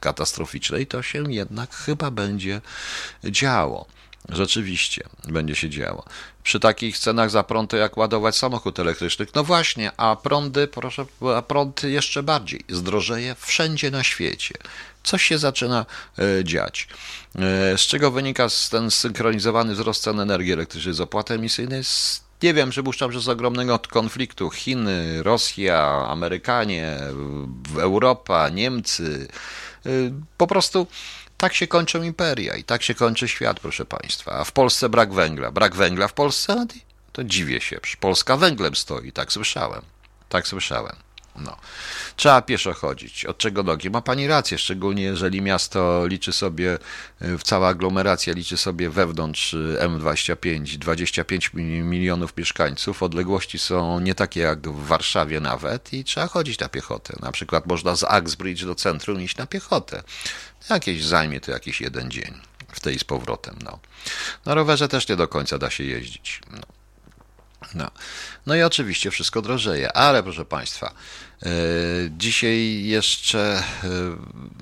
katastroficznej, 0.00 0.86
to 0.86 1.02
się 1.02 1.32
jednak 1.32 1.74
chyba 1.74 2.10
będzie 2.10 2.60
działo. 3.24 3.86
Rzeczywiście 4.28 5.02
będzie 5.28 5.54
się 5.54 5.70
działo. 5.70 6.04
Przy 6.42 6.60
takich 6.60 6.98
cenach 6.98 7.30
za 7.30 7.42
prąd 7.42 7.70
to 7.70 7.76
jak 7.76 7.96
ładować 7.96 8.36
samochód 8.36 8.78
elektryczny. 8.78 9.26
No 9.34 9.44
właśnie, 9.44 9.90
a 9.96 10.16
prądy, 10.16 10.66
proszę, 10.66 11.06
a 11.36 11.42
prąd 11.42 11.82
jeszcze 11.82 12.22
bardziej 12.22 12.64
zdrożeje 12.68 13.34
wszędzie 13.38 13.90
na 13.90 14.02
świecie. 14.02 14.54
Coś 15.02 15.22
się 15.22 15.38
zaczyna 15.38 15.86
e, 16.18 16.44
dziać. 16.44 16.88
E, 17.34 17.78
z 17.78 17.80
czego 17.80 18.10
wynika 18.10 18.48
ten 18.70 18.90
zsynchronizowany 18.90 19.74
wzrost 19.74 20.02
cen 20.02 20.20
energii 20.20 20.52
elektrycznej 20.52 20.94
z 20.94 21.00
opłaty 21.00 21.34
emisyjnej? 21.34 21.82
Nie 22.42 22.54
wiem, 22.54 22.70
przypuszczam, 22.70 23.12
że 23.12 23.20
z 23.20 23.28
ogromnego 23.28 23.78
konfliktu 23.78 24.50
Chiny, 24.50 25.22
Rosja, 25.22 26.06
Amerykanie, 26.08 26.98
Europa, 27.78 28.48
Niemcy. 28.48 29.28
Y, 29.86 30.12
po 30.36 30.46
prostu 30.46 30.86
tak 31.36 31.54
się 31.54 31.66
kończą 31.66 32.02
imperia 32.02 32.56
i 32.56 32.64
tak 32.64 32.82
się 32.82 32.94
kończy 32.94 33.28
świat, 33.28 33.60
proszę 33.60 33.84
Państwa. 33.84 34.32
A 34.32 34.44
w 34.44 34.52
Polsce 34.52 34.88
brak 34.88 35.12
węgla. 35.12 35.50
Brak 35.50 35.74
węgla 35.74 36.08
w 36.08 36.12
Polsce? 36.12 36.66
To 37.12 37.24
dziwię 37.24 37.60
się. 37.60 37.80
Polska 38.00 38.36
węglem 38.36 38.74
stoi, 38.76 39.12
tak 39.12 39.32
słyszałem. 39.32 39.82
Tak 40.28 40.48
słyszałem. 40.48 41.05
No. 41.38 41.56
Trzeba 42.16 42.42
pieszo 42.42 42.74
chodzić. 42.74 43.24
Od 43.24 43.38
czego 43.38 43.62
nogi? 43.62 43.90
Ma 43.90 44.02
pani 44.02 44.26
rację, 44.26 44.58
szczególnie 44.58 45.02
jeżeli 45.02 45.42
miasto 45.42 46.06
liczy 46.06 46.32
sobie, 46.32 46.78
y, 47.22 47.38
cała 47.44 47.68
aglomeracja 47.68 48.32
liczy 48.32 48.56
sobie 48.56 48.90
wewnątrz 48.90 49.54
y, 49.54 49.78
M25 49.80 50.76
25 50.76 51.50
milionów 51.82 52.36
mieszkańców. 52.36 53.02
Odległości 53.02 53.58
są 53.58 54.00
nie 54.00 54.14
takie 54.14 54.40
jak 54.40 54.68
w 54.68 54.86
Warszawie 54.86 55.40
nawet 55.40 55.92
i 55.92 56.04
trzeba 56.04 56.26
chodzić 56.26 56.58
na 56.58 56.68
piechotę. 56.68 57.16
Na 57.20 57.32
przykład 57.32 57.66
można 57.66 57.96
z 57.96 58.04
Axbridge 58.04 58.64
do 58.64 58.74
centrum 58.74 59.20
iść 59.20 59.36
na 59.36 59.46
piechotę. 59.46 60.02
Jakieś 60.70 61.04
zajmie 61.04 61.40
to 61.40 61.50
jakiś 61.50 61.80
jeden 61.80 62.10
dzień 62.10 62.40
w 62.72 62.80
tej 62.80 62.98
z 62.98 63.04
powrotem. 63.04 63.54
No. 63.64 63.78
Na 64.44 64.54
rowerze 64.54 64.88
też 64.88 65.08
nie 65.08 65.16
do 65.16 65.28
końca 65.28 65.58
da 65.58 65.70
się 65.70 65.84
jeździć. 65.84 66.40
No. 66.50 66.76
No. 67.74 67.90
no 68.46 68.54
i 68.54 68.62
oczywiście 68.62 69.10
wszystko 69.10 69.42
drożeje, 69.42 69.92
ale 69.92 70.22
proszę 70.22 70.44
Państwa, 70.44 70.86
e, 70.86 70.92
dzisiaj 72.10 72.84
jeszcze 72.84 73.62
e, 73.84 73.88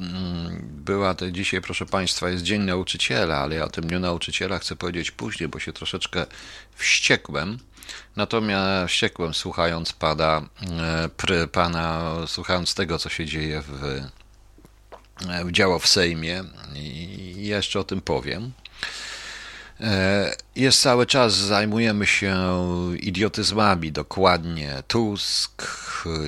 mm, 0.00 0.60
była, 0.62 1.14
to 1.14 1.30
dzisiaj 1.30 1.60
proszę 1.60 1.86
Państwa 1.86 2.30
jest 2.30 2.44
Dzień 2.44 2.62
Nauczyciela, 2.62 3.38
ale 3.38 3.54
ja 3.54 3.64
o 3.64 3.68
tym 3.68 3.86
Dniu 3.86 4.00
Nauczyciela 4.00 4.58
chcę 4.58 4.76
powiedzieć 4.76 5.10
później, 5.10 5.48
bo 5.48 5.58
się 5.58 5.72
troszeczkę 5.72 6.26
wściekłem. 6.74 7.58
Natomiast 8.16 8.92
wściekłem 8.92 9.34
słuchając 9.34 9.92
pana, 9.92 10.48
e, 11.30 11.48
pana 11.48 12.14
słuchając 12.26 12.74
tego, 12.74 12.98
co 12.98 13.08
się 13.08 13.26
dzieje 13.26 13.62
w, 13.62 14.00
działo 15.52 15.78
w 15.78 15.86
Sejmie 15.86 16.44
i 16.74 17.46
jeszcze 17.46 17.80
o 17.80 17.84
tym 17.84 18.00
powiem. 18.00 18.52
E, 19.80 20.32
jest 20.56 20.80
cały 20.80 21.06
czas, 21.06 21.34
zajmujemy 21.34 22.06
się 22.06 22.36
idiotyzmami, 23.00 23.92
dokładnie. 23.92 24.82
Tusk, 24.88 25.66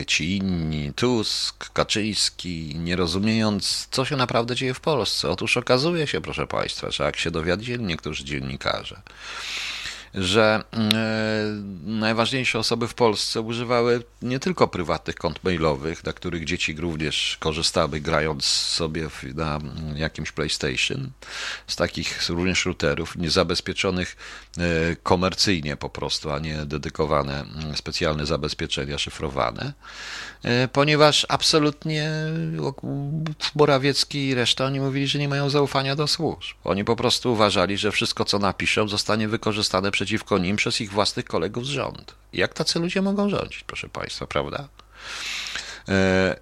ci 0.07 0.37
inni, 0.37 0.93
Tusk, 0.93 1.73
Kaczyński, 1.73 2.77
nie 2.79 2.97
rozumiejąc, 2.97 3.89
co 3.91 4.05
się 4.05 4.17
naprawdę 4.17 4.55
dzieje 4.55 4.75
w 4.75 4.81
Polsce. 4.81 5.31
Otóż 5.31 5.57
okazuje 5.57 6.07
się, 6.07 6.21
proszę 6.21 6.47
Państwa, 6.47 6.91
że 6.91 7.05
jak 7.05 7.17
się 7.17 7.31
dowiedzieli 7.31 7.85
niektórzy 7.85 8.25
dziennikarze, 8.25 9.03
że 10.15 10.63
mm, 10.73 10.89
e, 10.95 11.01
najważniejsze 11.91 12.59
osoby 12.59 12.89
w 12.89 12.95
Polsce 12.95 13.41
używały 13.41 14.03
nie 14.23 14.39
tylko 14.39 14.69
prywatnych 14.69 15.17
kont 15.17 15.45
mailowych, 15.45 16.05
na 16.05 16.13
których 16.13 16.45
dzieci 16.45 16.75
również 16.75 17.37
korzystały, 17.41 18.01
grając 18.01 18.45
sobie 18.45 19.09
na 19.35 19.61
jakimś 19.95 20.33
PlayStation, 20.33 21.11
z 21.67 21.77
takich 21.77 22.29
również 22.29 22.67
routerów 22.67 23.17
niezabezpieczonych 23.17 24.17
e, 24.59 24.97
komercyjnie 25.03 25.77
po 25.77 25.91
prostu, 25.91 26.31
a 26.31 26.39
nie 26.39 26.57
dedykowane 26.57 27.41
mm, 27.41 27.77
specjalne 27.77 28.27
zabezpieczenia 28.27 28.99
szyfrowane, 28.99 29.73
e, 30.43 30.69
ponieważ 30.69 31.27
absolutnie 31.29 32.11
Morawiecki 33.55 34.29
i 34.29 34.35
reszta 34.35 34.65
oni 34.65 34.81
mówili, 34.81 35.07
że 35.07 35.19
nie 35.19 35.29
mają 35.29 35.51
zaufania 35.51 35.97
do 35.97 36.07
służb. 36.07 36.57
Oni 36.65 36.85
po 36.85 36.97
prostu 36.97 37.33
uważali, 37.33 37.79
że 37.79 37.93
wszystko, 37.93 38.25
co 38.25 38.39
napiszą, 38.39 38.89
zostanie 38.89 39.29
wykorzystane 39.29 39.91
przez 39.91 40.06
przeciwko 40.07 40.39
nim 40.39 40.57
przez 40.57 40.81
ich 40.81 40.91
własnych 40.91 41.25
kolegów 41.25 41.67
z 41.67 41.69
rząd. 41.69 42.15
Jak 42.33 42.55
tacy 42.55 42.79
ludzie 42.79 43.03
mogą 43.03 43.31
rządzić, 43.31 43.65
proszę 43.67 43.89
Państwa, 43.89 44.27
prawda? 44.27 44.69
E, 45.89 46.37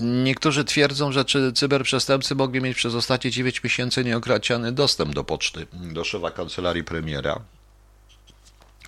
niektórzy 0.00 0.64
twierdzą, 0.64 1.12
że 1.12 1.24
cyberprzestępcy 1.54 2.34
mogli 2.34 2.60
mieć 2.60 2.76
przez 2.76 2.94
ostatnie 2.94 3.30
9 3.30 3.64
miesięcy 3.64 4.04
nieokraciany 4.04 4.72
dostęp 4.72 5.14
do 5.14 5.24
poczty, 5.24 5.66
do 5.72 6.04
szefa 6.04 6.30
kancelarii 6.30 6.84
premiera. 6.84 7.40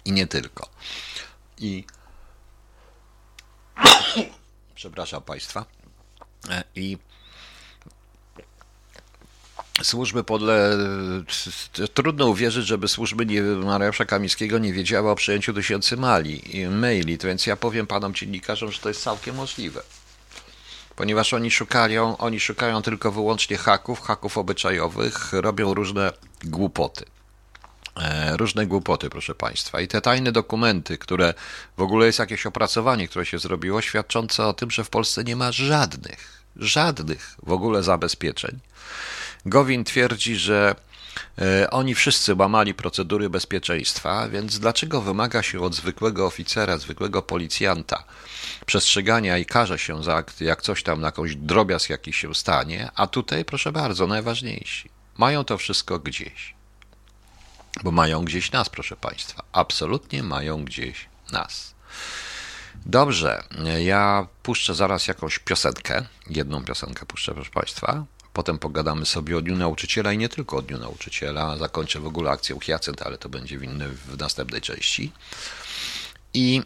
I 0.05 0.13
nie 0.13 0.27
tylko. 0.27 0.69
I 1.59 1.85
przepraszam 4.75 5.23
Państwa. 5.23 5.65
E, 6.51 6.65
I 6.75 6.99
służby 9.83 10.25
podle... 10.25 10.79
Trudno 11.95 12.27
uwierzyć, 12.27 12.67
żeby 12.67 12.89
służby 12.89 13.27
nie... 13.27 13.43
Mariusza 13.43 14.05
Kamińskiego 14.05 14.59
nie 14.59 14.73
wiedziały 14.73 15.11
o 15.11 15.15
przejęciu 15.15 15.55
tysięcy 15.55 15.97
mali, 15.97 16.43
maili, 16.71 17.19
więc 17.19 17.47
ja 17.47 17.57
powiem 17.57 17.87
panom 17.87 18.15
dziennikarzom, 18.15 18.73
że 18.73 18.81
to 18.81 18.89
jest 18.89 19.03
całkiem 19.03 19.37
możliwe. 19.37 19.83
Ponieważ 20.97 21.35
oni 21.35 21.51
szukają, 21.51 22.17
oni 22.17 22.41
szukają 22.41 22.83
tylko 22.83 23.13
wyłącznie 23.13 23.57
haków, 23.57 24.01
haków 24.01 24.39
obyczajowych, 24.39 25.33
robią 25.33 25.75
różne 25.75 26.13
głupoty. 26.45 27.05
E, 27.97 28.37
różne 28.37 28.67
głupoty, 28.67 29.11
proszę 29.11 29.35
Państwa. 29.35 29.81
I 29.81 29.89
te 29.89 30.01
tajne 30.01 30.33
dokumenty, 30.33 30.99
które 30.99 31.35
w 31.77 31.83
ogóle 31.83 32.07
jest 32.07 32.19
jakieś 32.19 32.47
opracowanie, 32.47 33.09
które 33.09 33.27
się 33.27 33.39
zrobiło, 33.39 33.81
świadczące 33.83 34.47
o 34.47 34.53
tym, 34.53 34.71
że 34.71 34.85
w 34.85 34.91
Polsce 34.91 35.25
nie 35.25 35.37
ma 35.37 35.53
żadnych, 35.53 36.43
żadnych 36.57 37.37
w 37.43 37.53
ogóle 37.53 37.83
zabezpieczeń 37.83 38.61
Gowin 39.47 39.85
twierdzi, 39.85 40.37
że 40.37 40.75
e, 41.39 41.71
oni 41.71 41.95
wszyscy 41.95 42.35
łamali 42.35 42.75
procedury 42.75 43.31
bezpieczeństwa, 43.31 44.29
więc 44.29 44.59
dlaczego 44.59 45.01
wymaga 45.01 45.43
się 45.43 45.61
od 45.61 45.75
zwykłego 45.75 46.27
oficera, 46.27 46.79
zwykłego 46.79 47.23
policjanta 47.23 48.05
przestrzegania 48.67 49.39
i 49.39 49.47
karze 49.47 49.79
się 49.79 50.03
za 50.05 50.25
jak 50.41 50.63
coś 50.63 50.83
tam, 50.83 51.01
na 51.01 51.09
jakąś 51.09 51.37
drobiazg 51.37 51.91
jakiś 51.91 52.17
się 52.17 52.35
stanie, 52.35 52.91
a 52.95 53.07
tutaj, 53.07 53.45
proszę 53.45 53.73
bardzo, 53.73 54.07
najważniejsi. 54.07 54.91
Mają 55.19 55.45
to 55.45 55.59
wszystko 55.59 55.99
gdzieś. 55.99 56.55
Bo 57.85 57.91
mają 57.91 58.25
gdzieś 58.25 58.53
nas, 58.53 58.69
proszę 58.69 58.97
Państwa. 58.97 59.43
Absolutnie 59.53 60.23
mają 60.23 60.65
gdzieś 60.65 61.09
nas. 61.33 61.75
Dobrze, 62.87 63.43
ja 63.79 64.27
puszczę 64.43 64.75
zaraz 64.75 65.09
jakąś 65.09 65.39
piosenkę. 65.39 66.07
Jedną 66.27 66.65
piosenkę 66.65 67.07
puszczę, 67.07 67.35
proszę 67.35 67.51
Państwa. 67.51 68.05
Potem 68.33 68.59
pogadamy 68.59 69.07
sobie 69.07 69.37
o 69.37 69.43
Dniu 69.43 69.57
Nauczyciela 69.57 70.13
i 70.13 70.19
nie 70.19 70.29
tylko 70.29 70.57
o 70.57 70.63
Dniu 70.63 70.79
Nauczyciela. 70.79 71.57
Zakończę 71.57 72.01
w 72.01 72.07
ogóle 72.07 72.31
akcję 72.31 72.59
Hyacynt, 72.61 73.03
ale 73.03 73.19
to 73.19 73.29
będzie 73.29 73.59
w, 73.59 73.63
inny, 73.63 73.89
w 73.89 74.19
następnej 74.19 74.61
części. 74.61 75.13
I 76.35 76.63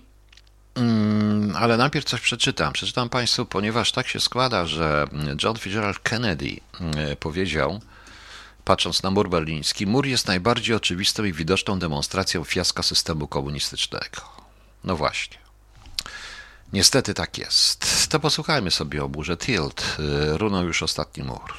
mm, 0.75 1.56
ale 1.56 1.76
najpierw 1.76 2.04
coś 2.06 2.21
przeczytam. 2.21 2.73
Przeczytam 2.73 3.09
Państwu, 3.09 3.47
ponieważ 3.47 3.92
tak 3.92 4.09
się 4.09 4.21
składa, 4.21 4.66
że 4.66 5.06
John 5.42 5.56
Fitzgerald 5.56 5.99
Kennedy 5.99 6.61
mm, 6.80 7.16
powiedział, 7.16 7.80
patrząc 8.64 9.02
na 9.02 9.11
mur 9.11 9.30
berliński, 9.30 9.87
mur 9.87 10.06
jest 10.06 10.26
najbardziej 10.26 10.76
oczywistą 10.76 11.25
i 11.25 11.33
widoczną 11.33 11.78
demonstracją 11.78 12.44
fiaska 12.44 12.83
systemu 12.83 13.28
komunistycznego. 13.28 14.21
No 14.85 14.97
właśnie. 14.97 15.43
Niestety 16.75 17.14
tak 17.14 17.38
jest. 17.38 18.09
To 18.09 18.21
posłuchajmy 18.21 18.71
sobie 18.71 19.04
o 19.04 19.09
murze 19.09 19.37
Tilt. 19.37 19.97
Y, 19.99 20.38
runął 20.38 20.64
już 20.64 20.83
ostatni 20.83 21.23
mur. 21.23 21.54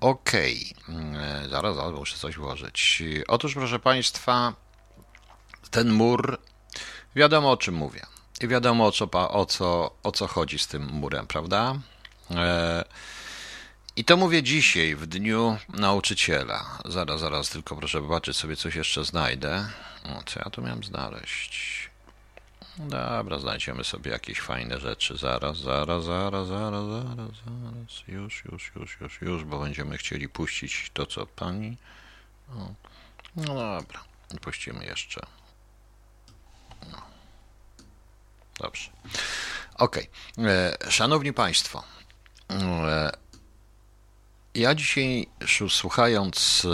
Okej, 0.00 0.74
okay. 0.88 1.48
zaraz, 1.48 1.76
zaraz 1.76 1.92
muszę 1.94 2.16
coś 2.16 2.36
włożyć. 2.36 3.02
Otóż, 3.28 3.54
proszę 3.54 3.78
Państwa, 3.78 4.52
ten 5.70 5.92
mur, 5.92 6.38
wiadomo 7.16 7.50
o 7.50 7.56
czym 7.56 7.74
mówię. 7.74 8.06
i 8.40 8.48
wiadomo 8.48 8.86
o 8.86 8.92
co, 8.92 9.10
o 9.30 9.46
co, 9.46 9.96
o 10.02 10.12
co 10.12 10.26
chodzi 10.26 10.58
z 10.58 10.66
tym 10.66 10.86
murem, 10.86 11.26
prawda? 11.26 11.78
E, 12.30 12.84
I 13.96 14.04
to 14.04 14.16
mówię 14.16 14.42
dzisiaj, 14.42 14.96
w 14.96 15.06
dniu 15.06 15.58
nauczyciela. 15.68 16.78
Zaraz, 16.84 17.20
zaraz, 17.20 17.48
tylko 17.48 17.76
proszę 17.76 18.00
zobaczyć 18.00 18.36
sobie 18.36 18.56
coś 18.56 18.74
jeszcze 18.74 19.04
znajdę. 19.04 19.68
O, 20.04 20.22
co 20.26 20.40
ja 20.40 20.50
tu 20.50 20.62
miałem 20.62 20.84
znaleźć? 20.84 21.85
Dobra, 22.78 23.38
znajdziemy 23.38 23.84
sobie 23.84 24.10
jakieś 24.10 24.40
fajne 24.40 24.80
rzeczy. 24.80 25.16
Zaraz, 25.16 25.58
zaraz, 25.58 26.04
zaraz, 26.04 26.46
zaraz, 26.46 26.86
zaraz, 26.86 27.30
zaraz. 27.44 28.08
Już, 28.08 28.44
już, 28.44 28.72
już, 28.76 29.00
już, 29.00 29.20
już, 29.20 29.44
bo 29.44 29.58
będziemy 29.58 29.98
chcieli 29.98 30.28
puścić 30.28 30.90
to, 30.94 31.06
co 31.06 31.26
pani. 31.26 31.76
No 33.36 33.54
dobra, 33.54 34.04
puścimy 34.40 34.84
jeszcze. 34.84 35.20
No. 36.92 37.02
Dobrze. 38.58 38.90
Okej. 39.74 40.08
Okay. 40.36 40.90
Szanowni 40.90 41.32
Państwo, 41.32 41.82
e, 42.50 43.12
ja 44.56 44.74
dzisiaj 44.74 45.26
słuchając 45.68 46.66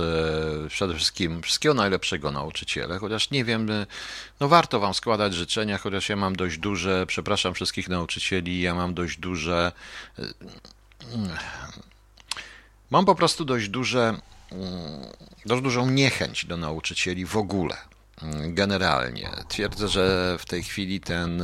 e, 0.64 0.68
przede 0.68 0.94
wszystkim 0.94 1.42
wszystkiego 1.42 1.74
najlepszego 1.74 2.30
nauczyciele, 2.30 2.98
chociaż 2.98 3.30
nie 3.30 3.44
wiem, 3.44 3.70
e, 3.70 3.86
no 4.40 4.48
warto 4.48 4.80
wam 4.80 4.94
składać 4.94 5.34
życzenia, 5.34 5.78
chociaż 5.78 6.08
ja 6.08 6.16
mam 6.16 6.36
dość 6.36 6.58
duże, 6.58 7.06
przepraszam 7.06 7.54
wszystkich 7.54 7.88
nauczycieli, 7.88 8.60
ja 8.60 8.74
mam 8.74 8.94
dość 8.94 9.18
duże, 9.18 9.72
mam 12.90 13.04
po 13.04 13.14
prostu 13.14 13.44
dość 13.44 13.68
duże, 13.68 14.18
dość 15.46 15.62
dużą 15.62 15.90
niechęć 15.90 16.46
do 16.46 16.56
nauczycieli 16.56 17.26
w 17.26 17.36
ogóle 17.36 17.91
generalnie. 18.48 19.30
Twierdzę, 19.48 19.88
że 19.88 20.36
w 20.38 20.46
tej 20.46 20.62
chwili 20.62 21.00
ten, 21.00 21.42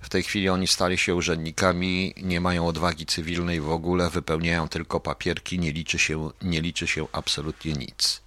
w 0.00 0.08
tej 0.08 0.22
chwili 0.22 0.48
oni 0.48 0.66
stali 0.66 0.98
się 0.98 1.14
urzędnikami, 1.14 2.14
nie 2.22 2.40
mają 2.40 2.66
odwagi 2.66 3.06
cywilnej 3.06 3.60
w 3.60 3.70
ogóle, 3.70 4.10
wypełniają 4.10 4.68
tylko 4.68 5.00
papierki, 5.00 5.58
nie 5.58 5.72
liczy 5.72 5.98
się, 5.98 6.30
nie 6.42 6.60
liczy 6.60 6.86
się 6.86 7.06
absolutnie 7.12 7.72
nic. 7.72 8.22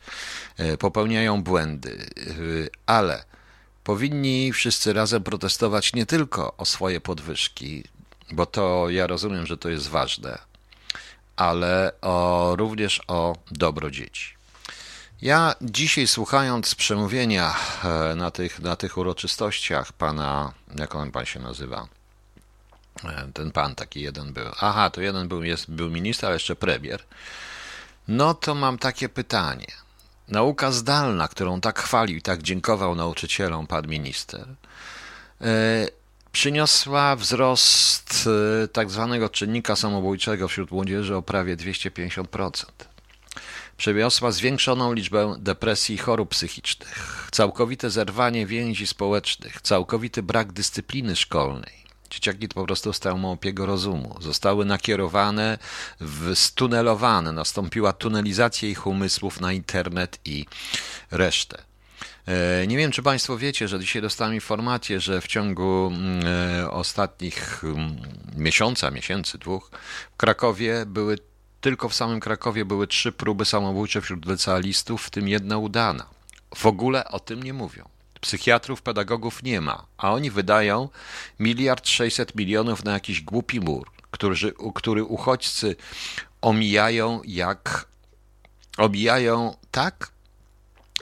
E, 0.57 0.77
popełniają 0.77 1.43
błędy, 1.43 2.05
e, 2.17 2.31
ale 2.85 3.23
powinni 3.83 4.53
wszyscy 4.53 4.93
razem 4.93 5.23
protestować 5.23 5.93
nie 5.93 6.05
tylko 6.05 6.57
o 6.57 6.65
swoje 6.65 7.01
podwyżki, 7.01 7.83
bo 8.31 8.45
to 8.45 8.89
ja 8.89 9.07
rozumiem, 9.07 9.45
że 9.45 9.57
to 9.57 9.69
jest 9.69 9.87
ważne, 9.87 10.37
ale 11.35 11.91
o, 12.01 12.53
również 12.57 13.01
o 13.07 13.35
dobro 13.51 13.91
dzieci. 13.91 14.34
Ja 15.21 15.55
dzisiaj 15.61 16.07
słuchając 16.07 16.75
przemówienia 16.75 17.55
e, 17.83 18.15
na 18.15 18.31
tych, 18.31 18.59
na 18.59 18.75
tych 18.75 18.97
uroczystościach 18.97 19.93
pana, 19.93 20.53
jak 20.79 20.95
on 20.95 21.11
pan 21.11 21.25
się 21.25 21.39
nazywa? 21.39 21.87
E, 23.03 23.27
ten 23.33 23.51
pan 23.51 23.75
taki 23.75 24.01
jeden 24.01 24.33
był. 24.33 24.45
Aha, 24.59 24.89
to 24.89 25.01
jeden 25.01 25.27
był, 25.27 25.43
jest, 25.43 25.71
był 25.71 25.89
minister, 25.89 26.27
ale 26.27 26.35
jeszcze 26.35 26.55
premier. 26.55 27.03
No 28.07 28.33
to 28.33 28.55
mam 28.55 28.77
takie 28.77 29.09
pytanie. 29.09 29.67
Nauka 30.27 30.71
zdalna, 30.71 31.27
którą 31.27 31.61
tak 31.61 31.79
chwalił 31.79 32.17
i 32.17 32.21
tak 32.21 32.43
dziękował 32.43 32.95
nauczycielom 32.95 33.67
pan 33.67 33.87
minister, 33.87 34.47
yy, 35.41 35.47
przyniosła 36.31 37.15
wzrost 37.15 38.29
tak 38.73 38.89
zwanego 38.89 39.29
czynnika 39.29 39.75
samobójczego 39.75 40.47
wśród 40.47 40.71
młodzieży 40.71 41.15
o 41.15 41.21
prawie 41.21 41.57
250% 41.57 42.63
przywiosła 43.77 44.31
zwiększoną 44.31 44.93
liczbę 44.93 45.35
depresji 45.39 45.95
i 45.95 45.97
chorób 45.97 46.29
psychicznych, 46.29 47.27
całkowite 47.31 47.89
zerwanie 47.89 48.45
więzi 48.45 48.87
społecznych, 48.87 49.61
całkowity 49.61 50.23
brak 50.23 50.53
dyscypliny 50.53 51.15
szkolnej. 51.15 51.85
Dzieciaki 52.09 52.47
po 52.47 52.65
prostu 52.65 52.93
stały 52.93 53.19
małpiego 53.19 53.65
rozumu, 53.65 54.17
zostały 54.21 54.65
nakierowane, 54.65 55.57
stunelowane, 56.33 57.31
nastąpiła 57.31 57.93
tunelizacja 57.93 58.69
ich 58.69 58.87
umysłów 58.87 59.41
na 59.41 59.53
internet 59.53 60.19
i 60.25 60.45
resztę. 61.11 61.63
E, 62.27 62.67
nie 62.67 62.77
wiem, 62.77 62.91
czy 62.91 63.03
Państwo 63.03 63.37
wiecie, 63.37 63.67
że 63.67 63.79
dzisiaj 63.79 64.01
dostałem 64.01 64.33
informację, 64.33 64.99
że 64.99 65.21
w 65.21 65.27
ciągu 65.27 65.87
mm, 65.87 66.25
e, 66.25 66.71
ostatnich 66.71 67.63
mm, 67.63 67.97
miesiąca, 68.35 68.91
miesięcy, 68.91 69.37
dwóch 69.37 69.71
w 70.13 70.17
Krakowie 70.17 70.85
były 70.85 71.17
tylko 71.65 71.89
w 71.89 71.95
samym 71.95 72.19
Krakowie 72.19 72.65
były 72.65 72.87
trzy 72.87 73.11
próby 73.11 73.45
samobójcze 73.45 74.01
wśród 74.01 74.25
licealistów, 74.25 75.03
w 75.03 75.09
tym 75.09 75.27
jedna 75.27 75.57
udana. 75.57 76.05
W 76.55 76.65
ogóle 76.65 77.07
o 77.07 77.19
tym 77.19 77.43
nie 77.43 77.53
mówią. 77.53 77.89
Psychiatrów, 78.21 78.81
pedagogów 78.81 79.43
nie 79.43 79.61
ma, 79.61 79.85
a 79.97 80.13
oni 80.13 80.31
wydają 80.31 80.89
miliard 81.39 81.87
sześćset 81.87 82.35
milionów 82.35 82.83
na 82.83 82.93
jakiś 82.93 83.21
głupi 83.21 83.59
mur, 83.59 83.91
który, 84.11 84.35
który 84.75 85.03
uchodźcy 85.03 85.75
omijają 86.41 87.21
jak 87.23 87.87
omijają 88.77 89.57
tak, 89.71 90.11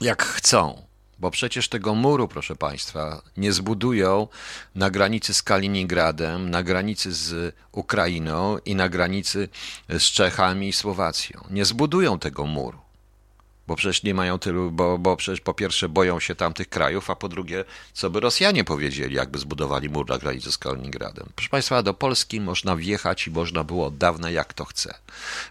jak 0.01 0.23
chcą. 0.23 0.85
Bo 1.23 1.31
przecież 1.31 1.69
tego 1.69 1.95
muru, 1.95 2.27
proszę 2.27 2.55
Państwa, 2.55 3.21
nie 3.37 3.53
zbudują 3.53 4.27
na 4.75 4.89
granicy 4.89 5.33
z 5.33 5.43
Kaliningradem, 5.43 6.49
na 6.49 6.63
granicy 6.63 7.13
z 7.13 7.55
Ukrainą 7.71 8.57
i 8.65 8.75
na 8.75 8.89
granicy 8.89 9.49
z 9.89 10.03
Czechami 10.03 10.69
i 10.69 10.73
Słowacją. 10.73 11.43
Nie 11.49 11.65
zbudują 11.65 12.19
tego 12.19 12.45
muru 12.45 12.82
bo 13.67 13.75
przecież 13.75 14.03
nie 14.03 14.13
mają 14.13 14.39
tylu, 14.39 14.71
bo, 14.71 14.97
bo 14.97 15.17
przecież 15.17 15.41
po 15.41 15.53
pierwsze 15.53 15.89
boją 15.89 16.19
się 16.19 16.35
tamtych 16.35 16.69
krajów, 16.69 17.09
a 17.09 17.15
po 17.15 17.29
drugie, 17.29 17.65
co 17.93 18.09
by 18.09 18.19
Rosjanie 18.19 18.63
powiedzieli, 18.63 19.15
jakby 19.15 19.39
zbudowali 19.39 19.89
mur 19.89 20.09
na 20.09 20.17
granicy 20.17 20.51
z 20.51 20.57
Kaliningradem. 20.57 21.29
Proszę 21.35 21.49
Państwa, 21.49 21.83
do 21.83 21.93
Polski 21.93 22.41
można 22.41 22.75
wjechać 22.75 23.27
i 23.27 23.31
można 23.31 23.63
było 23.63 23.87
od 23.87 23.97
dawna 23.97 24.29
jak 24.29 24.53
to 24.53 24.65
chce. 24.65 24.93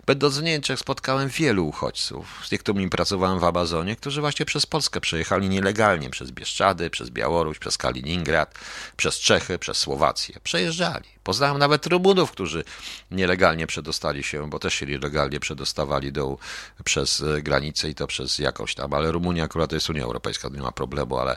Będąc 0.06 0.38
w 0.38 0.42
Niemczech 0.42 0.78
spotkałem 0.78 1.28
wielu 1.28 1.66
uchodźców, 1.68 2.42
z 2.46 2.52
niektórymi 2.52 2.90
pracowałem 2.90 3.38
w 3.38 3.44
Amazonie, 3.44 3.96
którzy 3.96 4.20
właśnie 4.20 4.46
przez 4.46 4.66
Polskę 4.66 5.00
przejechali 5.00 5.48
nielegalnie, 5.48 6.10
przez 6.10 6.30
Bieszczady, 6.30 6.90
przez 6.90 7.10
Białoruś, 7.10 7.58
przez 7.58 7.78
Kaliningrad, 7.78 8.54
przez 8.96 9.18
Czechy, 9.18 9.58
przez 9.58 9.76
Słowację. 9.76 10.40
Przejeżdżali. 10.44 11.08
Poznałem 11.24 11.58
nawet 11.58 11.86
Rumunów, 11.86 12.30
którzy 12.30 12.64
nielegalnie 13.10 13.66
przedostali 13.66 14.22
się, 14.22 14.50
bo 14.50 14.58
też 14.58 14.74
się 14.74 14.86
nielegalnie 14.86 15.40
przedostawali 15.40 16.12
do, 16.12 16.38
przez 16.84 17.24
granicę 17.42 17.88
i 17.88 17.94
to 17.94 18.06
przez 18.06 18.38
jakoś 18.38 18.74
tam, 18.74 18.94
ale 18.94 19.12
Rumunia 19.12 19.44
akurat 19.44 19.70
to 19.70 19.76
jest 19.76 19.90
Unia 19.90 20.02
Europejska, 20.02 20.48
nie 20.48 20.60
ma 20.60 20.72
problemu, 20.72 21.18
ale, 21.18 21.36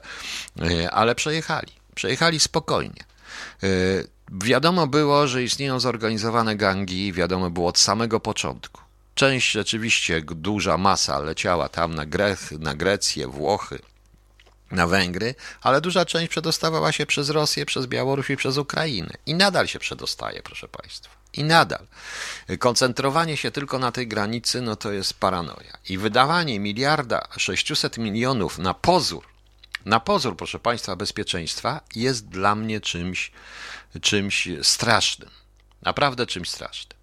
e, 0.61 0.91
ale 0.91 1.15
przejechali. 1.15 1.71
Przejechali 1.95 2.39
spokojnie. 2.39 3.03
E, 3.63 3.67
wiadomo 4.31 4.87
było, 4.87 5.27
że 5.27 5.43
istnieją 5.43 5.79
zorganizowane 5.79 6.55
gangi, 6.55 7.13
wiadomo 7.13 7.49
było 7.49 7.67
od 7.67 7.79
samego 7.79 8.19
początku. 8.19 8.81
Część 9.15 9.51
rzeczywiście, 9.51 10.21
duża 10.21 10.77
masa 10.77 11.19
leciała 11.19 11.69
tam 11.69 11.95
na, 11.95 12.05
Grech, 12.05 12.51
na 12.51 12.75
Grecję, 12.75 13.27
Włochy, 13.27 13.79
na 14.71 14.87
Węgry, 14.87 15.35
ale 15.61 15.81
duża 15.81 16.05
część 16.05 16.29
przedostawała 16.29 16.91
się 16.91 17.05
przez 17.05 17.29
Rosję, 17.29 17.65
przez 17.65 17.85
Białoruś 17.85 18.29
i 18.29 18.37
przez 18.37 18.57
Ukrainę. 18.57 19.13
I 19.25 19.33
nadal 19.33 19.67
się 19.67 19.79
przedostaje, 19.79 20.41
proszę 20.43 20.67
Państwa. 20.67 21.15
I 21.33 21.43
nadal. 21.43 21.87
Koncentrowanie 22.59 23.37
się 23.37 23.51
tylko 23.51 23.79
na 23.79 23.91
tej 23.91 24.07
granicy, 24.07 24.61
no 24.61 24.75
to 24.75 24.91
jest 24.91 25.13
paranoja. 25.13 25.77
I 25.89 25.97
wydawanie 25.97 26.59
miliarda 26.59 27.27
600 27.37 27.97
milionów 27.97 28.57
na 28.57 28.73
pozór, 28.73 29.25
na 29.85 29.99
pozór, 29.99 30.37
proszę 30.37 30.59
Państwa, 30.59 30.95
bezpieczeństwa 30.95 31.81
jest 31.95 32.27
dla 32.29 32.55
mnie 32.55 32.81
czymś, 32.81 33.31
czymś 34.01 34.47
strasznym. 34.61 35.29
Naprawdę 35.81 36.25
czymś 36.25 36.49
strasznym. 36.49 36.99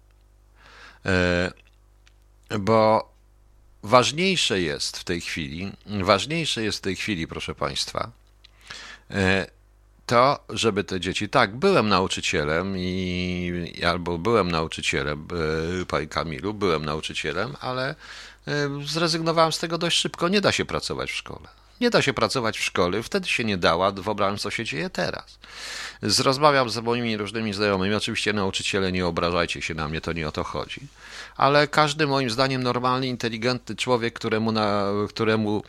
E, 1.05 1.51
bo 2.59 3.12
ważniejsze 3.83 4.61
jest 4.61 4.97
w 4.97 5.03
tej 5.03 5.21
chwili, 5.21 5.71
ważniejsze 5.85 6.63
jest 6.63 6.77
w 6.77 6.81
tej 6.81 6.95
chwili, 6.95 7.27
proszę 7.27 7.55
Państwa, 7.55 8.11
e, 9.11 9.47
to, 10.05 10.39
żeby 10.49 10.83
te 10.83 10.99
dzieci, 10.99 11.29
tak, 11.29 11.55
byłem 11.55 11.89
nauczycielem 11.89 12.77
i 12.77 13.81
albo 13.87 14.17
byłem 14.17 14.51
nauczycielem, 14.51 15.27
e, 15.81 15.85
Panie 15.85 16.07
Kamilu, 16.07 16.53
byłem 16.53 16.85
nauczycielem, 16.85 17.55
ale 17.61 17.95
e, 18.47 18.69
zrezygnowałem 18.85 19.51
z 19.51 19.59
tego 19.59 19.77
dość 19.77 19.97
szybko. 19.97 20.29
Nie 20.29 20.41
da 20.41 20.51
się 20.51 20.65
pracować 20.65 21.11
w 21.11 21.15
szkole. 21.15 21.62
Nie 21.81 21.89
da 21.89 22.01
się 22.01 22.13
pracować 22.13 22.57
w 22.57 22.63
szkole, 22.63 23.03
wtedy 23.03 23.27
się 23.27 23.43
nie 23.43 23.57
dała, 23.57 23.91
wyobrażam, 23.91 24.37
co 24.37 24.51
się 24.51 24.65
dzieje 24.65 24.89
teraz. 24.89 25.39
Rozmawiam 26.23 26.69
z 26.69 26.77
moimi 26.77 27.17
różnymi 27.17 27.53
znajomymi, 27.53 27.95
oczywiście 27.95 28.33
nauczyciele, 28.33 28.91
nie 28.91 29.05
obrażajcie 29.05 29.61
się 29.61 29.73
na 29.73 29.87
mnie, 29.87 30.01
to 30.01 30.13
nie 30.13 30.27
o 30.27 30.31
to 30.31 30.43
chodzi, 30.43 30.81
ale 31.37 31.67
każdy 31.67 32.07
moim 32.07 32.29
zdaniem 32.29 32.63
normalny, 32.63 33.07
inteligentny 33.07 33.75
człowiek, 33.75 34.13
któremu, 34.13 34.51
na, 34.51 34.85
któremu 35.09 35.63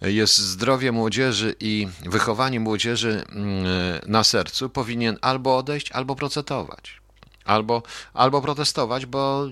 jest 0.00 0.38
zdrowie 0.38 0.92
młodzieży 0.92 1.54
i 1.60 1.88
wychowanie 2.06 2.60
młodzieży 2.60 3.24
mm, 3.28 3.64
na 4.06 4.24
sercu, 4.24 4.70
powinien 4.70 5.18
albo 5.20 5.56
odejść, 5.56 5.92
albo 5.92 6.16
procedować. 6.16 7.00
Albo, 7.44 7.82
albo 8.14 8.42
protestować, 8.42 9.06
bo 9.06 9.46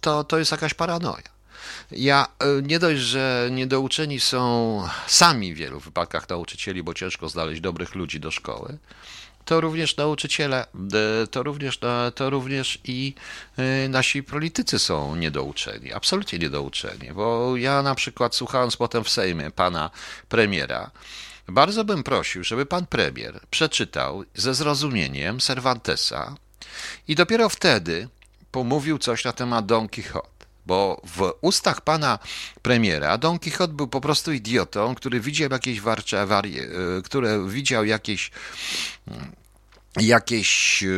to, 0.00 0.24
to 0.24 0.38
jest 0.38 0.50
jakaś 0.50 0.74
paranoja. 0.74 1.37
Ja 1.90 2.26
e, 2.38 2.62
nie 2.62 2.78
dość, 2.78 3.00
że 3.00 3.48
niedouczeni 3.52 4.20
są 4.20 4.82
sami 5.06 5.54
w 5.54 5.56
wielu 5.56 5.80
wypadkach 5.80 6.28
nauczycieli, 6.28 6.82
bo 6.82 6.94
ciężko 6.94 7.28
znaleźć 7.28 7.60
dobrych 7.60 7.94
ludzi 7.94 8.20
do 8.20 8.30
szkoły, 8.30 8.78
to 9.44 9.60
również 9.60 9.96
nauczyciele, 9.96 10.66
e, 11.22 11.26
to 11.26 11.42
również, 11.42 11.78
e, 11.82 12.12
to 12.14 12.30
również 12.30 12.78
i 12.84 13.14
nasi 13.88 14.22
politycy 14.22 14.78
są 14.78 15.16
niedouczeni, 15.16 15.92
absolutnie 15.92 16.38
niedouczeni, 16.38 17.12
bo 17.12 17.56
ja 17.56 17.82
na 17.82 17.94
przykład 17.94 18.34
słuchając 18.34 18.76
potem 18.76 19.04
w 19.04 19.10
Sejmie 19.10 19.50
pana 19.50 19.90
premiera, 20.28 20.90
bardzo 21.48 21.84
bym 21.84 22.02
prosił, 22.02 22.44
żeby 22.44 22.66
pan 22.66 22.86
premier 22.86 23.40
przeczytał 23.50 24.24
ze 24.34 24.54
zrozumieniem 24.54 25.40
Cervantesa 25.40 26.34
i 27.08 27.14
dopiero 27.14 27.48
wtedy 27.48 28.08
pomówił 28.50 28.98
coś 28.98 29.24
na 29.24 29.32
temat 29.32 29.66
Don 29.66 29.88
Quixote 29.88 30.37
bo 30.68 31.00
w 31.16 31.32
ustach 31.40 31.80
pana 31.80 32.18
premiera 32.62 33.18
Don 33.18 33.38
Quixote 33.38 33.72
był 33.72 33.88
po 33.88 34.00
prostu 34.00 34.32
idiotą, 34.32 34.94
który 34.94 35.20
widział 35.20 35.50
jakieś 35.50 35.80
warcze, 35.80 36.26
warie, 36.26 36.62
e, 36.62 37.02
które 37.02 37.48
widział 37.48 37.84
jakieś 37.84 38.30
mm, 39.08 39.32
jakieś 40.00 40.82
e, 40.82 40.88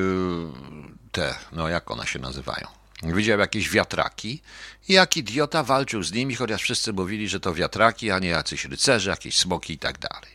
te, 1.13 1.35
no 1.53 1.69
jak 1.69 1.91
one 1.91 2.07
się 2.07 2.19
nazywają? 2.19 2.67
Widział 3.03 3.39
jakieś 3.39 3.71
wiatraki 3.71 4.43
i 4.89 4.93
jak 4.93 5.17
idiota 5.17 5.63
walczył 5.63 6.03
z 6.03 6.13
nimi, 6.13 6.35
chociaż 6.35 6.63
wszyscy 6.63 6.93
mówili, 6.93 7.29
że 7.29 7.41
to 7.41 7.55
wiatraki, 7.55 8.11
a 8.11 8.19
nie 8.19 8.29
jacyś 8.29 8.65
rycerze, 8.65 9.11
jakieś 9.11 9.39
smoki 9.39 9.73
i 9.73 9.79
tak 9.79 9.99
dalej. 9.99 10.31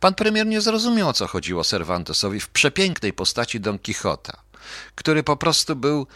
Pan 0.00 0.14
premier 0.14 0.46
nie 0.46 0.60
zrozumiał, 0.60 1.08
o 1.08 1.12
co 1.12 1.26
chodziło 1.26 1.64
Cervantesowi 1.64 2.40
w 2.40 2.48
przepięknej 2.48 3.12
postaci 3.12 3.60
Don 3.60 3.78
Quixota, 3.78 4.42
który 4.94 5.22
po 5.22 5.36
prostu 5.36 5.76
był 5.76 6.06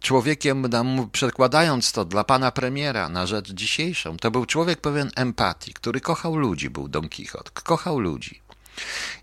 człowiekiem, 0.00 0.70
przekładając 1.12 1.92
to 1.92 2.04
dla 2.04 2.24
pana 2.24 2.52
premiera 2.52 3.08
na 3.08 3.26
rzecz 3.26 3.52
dzisiejszą, 3.52 4.16
to 4.16 4.30
był 4.30 4.46
człowiek 4.46 4.80
pełen 4.80 5.10
empatii, 5.16 5.74
który 5.74 6.00
kochał 6.00 6.36
ludzi, 6.36 6.70
był 6.70 6.88
Don 6.88 7.08
Quixote, 7.08 7.50
kochał 7.50 7.98
ludzi. 7.98 8.40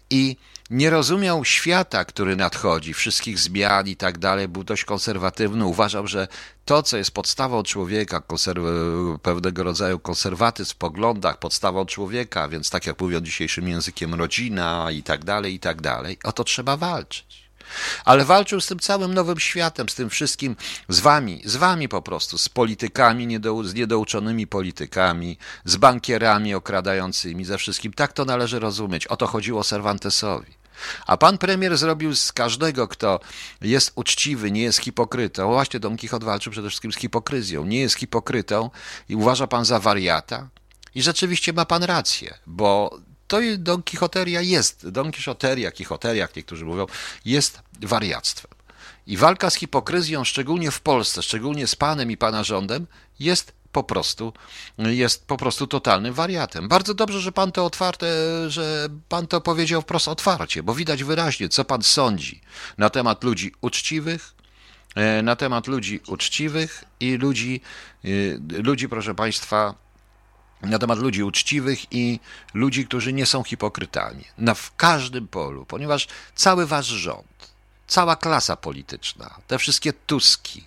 I 0.10 0.38
nie 0.70 0.90
rozumiał 0.90 1.46
świata, 1.46 2.06
który 2.06 2.36
nadchodzi, 2.36 2.94
wszystkich 2.94 3.40
zmian 3.40 3.88
i 3.88 3.96
tak 3.96 4.18
dalej, 4.18 4.48
był 4.48 4.64
dość 4.64 4.86
konserwatywny. 4.86 5.66
Uważał, 5.66 6.08
że 6.08 6.28
to, 6.66 6.84
co 6.84 6.98
jest 6.98 7.12
podstawą 7.12 7.64
człowieka, 7.64 8.22
pewnego 9.22 9.64
rodzaju 9.64 10.00
konserwatyzm 10.00 10.72
w 10.72 10.76
poglądach, 10.76 11.40
podstawą 11.40 11.86
człowieka, 11.86 12.48
więc 12.48 12.70
tak 12.70 12.88
jak 12.88 13.02
mówią 13.02 13.22
dzisiejszym 13.22 13.68
językiem, 13.68 14.14
rodzina 14.14 14.92
i 14.92 15.04
tak 15.04 15.26
dalej, 15.26 15.54
i 15.54 15.60
tak 15.60 15.82
dalej, 15.82 16.18
o 16.24 16.32
to 16.32 16.44
trzeba 16.44 16.78
walczyć 16.78 17.43
ale 18.06 18.26
walczył 18.26 18.62
z 18.62 18.68
tym 18.68 18.80
całym 18.80 19.14
nowym 19.14 19.40
światem, 19.40 19.90
z 19.90 19.96
tym 19.96 20.10
wszystkim, 20.10 20.56
z 20.90 21.00
wami, 21.00 21.42
z 21.46 21.56
wami 21.56 21.90
po 21.90 22.02
prostu, 22.02 22.38
z 22.38 22.50
politykami, 22.50 23.28
niedou, 23.28 23.64
z 23.64 23.74
niedouczonymi 23.74 24.48
politykami, 24.48 25.38
z 25.66 25.76
bankierami 25.76 26.54
okradającymi, 26.54 27.46
ze 27.46 27.58
wszystkim. 27.58 27.94
Tak 27.94 28.14
to 28.14 28.26
należy 28.26 28.60
rozumieć. 28.60 29.08
O 29.08 29.18
to 29.18 29.28
chodziło 29.28 29.64
Cervantesowi. 29.64 30.64
A 31.08 31.18
pan 31.18 31.38
premier 31.38 31.78
zrobił 31.78 32.16
z 32.16 32.32
każdego, 32.32 32.88
kto 32.88 33.20
jest 33.62 33.92
uczciwy, 33.96 34.52
nie 34.52 34.62
jest 34.62 34.80
hipokrytą. 34.80 35.48
Właśnie 35.48 35.80
Don 35.80 35.98
Quixote 35.98 36.26
walczył 36.26 36.52
przede 36.52 36.70
wszystkim 36.70 36.92
z 36.92 36.96
hipokryzją. 36.98 37.66
Nie 37.66 37.80
jest 37.80 37.96
hipokrytą 37.96 38.70
i 39.10 39.16
uważa 39.16 39.48
pan 39.48 39.66
za 39.66 39.80
wariata. 39.80 40.48
I 40.96 41.02
rzeczywiście 41.02 41.54
ma 41.54 41.66
pan 41.66 41.84
rację, 41.84 42.38
bo 42.48 43.00
to 43.28 43.38
Don 43.58 43.84
Quixoteria 43.84 44.42
jest, 44.42 44.90
Don 44.90 45.12
Quixoteria, 45.12 45.72
Quixoteria, 45.72 46.22
jak 46.22 46.36
niektórzy 46.36 46.66
mówią, 46.66 46.86
jest 47.26 47.62
wariactwem. 47.82 48.52
I 49.08 49.18
walka 49.18 49.50
z 49.50 49.56
hipokryzją, 49.56 50.24
szczególnie 50.24 50.72
w 50.72 50.82
Polsce, 50.82 51.24
szczególnie 51.24 51.68
z 51.68 51.76
panem 51.76 52.12
i 52.12 52.18
pana 52.18 52.44
rządem, 52.44 52.88
jest 53.20 53.54
po 53.72 53.84
prostu, 53.84 54.34
jest 54.78 55.28
po 55.28 55.38
prostu 55.38 55.68
totalnym 55.68 56.14
wariatem. 56.14 56.68
Bardzo 56.68 56.94
dobrze, 56.94 57.20
że 57.20 57.32
pan 57.32 57.52
to 57.52 57.66
otwarte, 57.66 58.06
że 58.48 58.90
pan 59.10 59.28
to 59.28 59.42
powiedział 59.42 59.82
wprost 59.82 60.08
otwarcie, 60.08 60.64
bo 60.64 60.76
widać 60.76 61.04
wyraźnie, 61.04 61.50
co 61.50 61.66
pan 61.66 61.84
sądzi 61.84 62.42
na 62.78 62.90
temat 62.90 63.24
ludzi 63.24 63.52
uczciwych, 63.62 64.34
e, 64.96 65.22
na 65.22 65.36
temat 65.36 65.68
ludzi 65.68 66.00
uczciwych 66.08 66.84
i 67.00 67.18
ludzi, 67.18 67.62
e, 68.06 68.08
ludzi, 68.64 68.90
proszę 68.90 69.16
państwa, 69.16 69.83
na 70.64 70.80
temat 70.80 71.00
ludzi 71.00 71.24
uczciwych 71.24 71.80
i 71.92 72.20
ludzi, 72.54 72.86
którzy 72.86 73.14
nie 73.14 73.26
są 73.26 73.44
hipokrytami. 73.44 74.24
Na 74.38 74.54
w 74.54 74.76
każdym 74.76 75.28
polu, 75.28 75.66
ponieważ 75.66 76.08
cały 76.36 76.66
wasz 76.66 76.88
rząd, 76.88 77.54
cała 77.88 78.16
klasa 78.16 78.56
polityczna, 78.56 79.36
te 79.48 79.58
wszystkie 79.58 79.94
Tuski, 79.94 80.64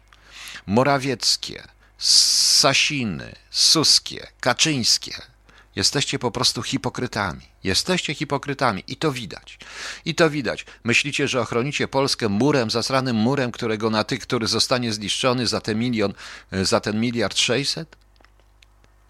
Morawieckie, 0.66 1.62
Sasiny, 1.98 3.34
Suskie, 3.50 4.26
Kaczyńskie, 4.40 5.22
jesteście 5.76 6.18
po 6.18 6.30
prostu 6.30 6.62
hipokrytami. 6.62 7.42
Jesteście 7.64 8.14
hipokrytami 8.14 8.82
i 8.86 8.96
to 8.96 9.12
widać. 9.12 9.58
I 10.04 10.14
to 10.14 10.30
widać. 10.30 10.66
Myślicie, 10.84 11.28
że 11.28 11.40
ochronicie 11.40 11.88
Polskę 11.88 12.28
murem, 12.28 12.70
zasranym 12.70 13.16
murem, 13.16 13.52
którego 13.52 13.90
na 13.90 14.04
tych, 14.04 14.20
który 14.20 14.46
zostanie 14.46 14.92
zniszczony 14.92 15.46
za 15.46 15.60
ten 15.60 15.78
milion, 15.78 16.12
za 16.52 16.80
ten 16.80 17.00
miliard 17.00 17.38
sześćset? 17.38 17.96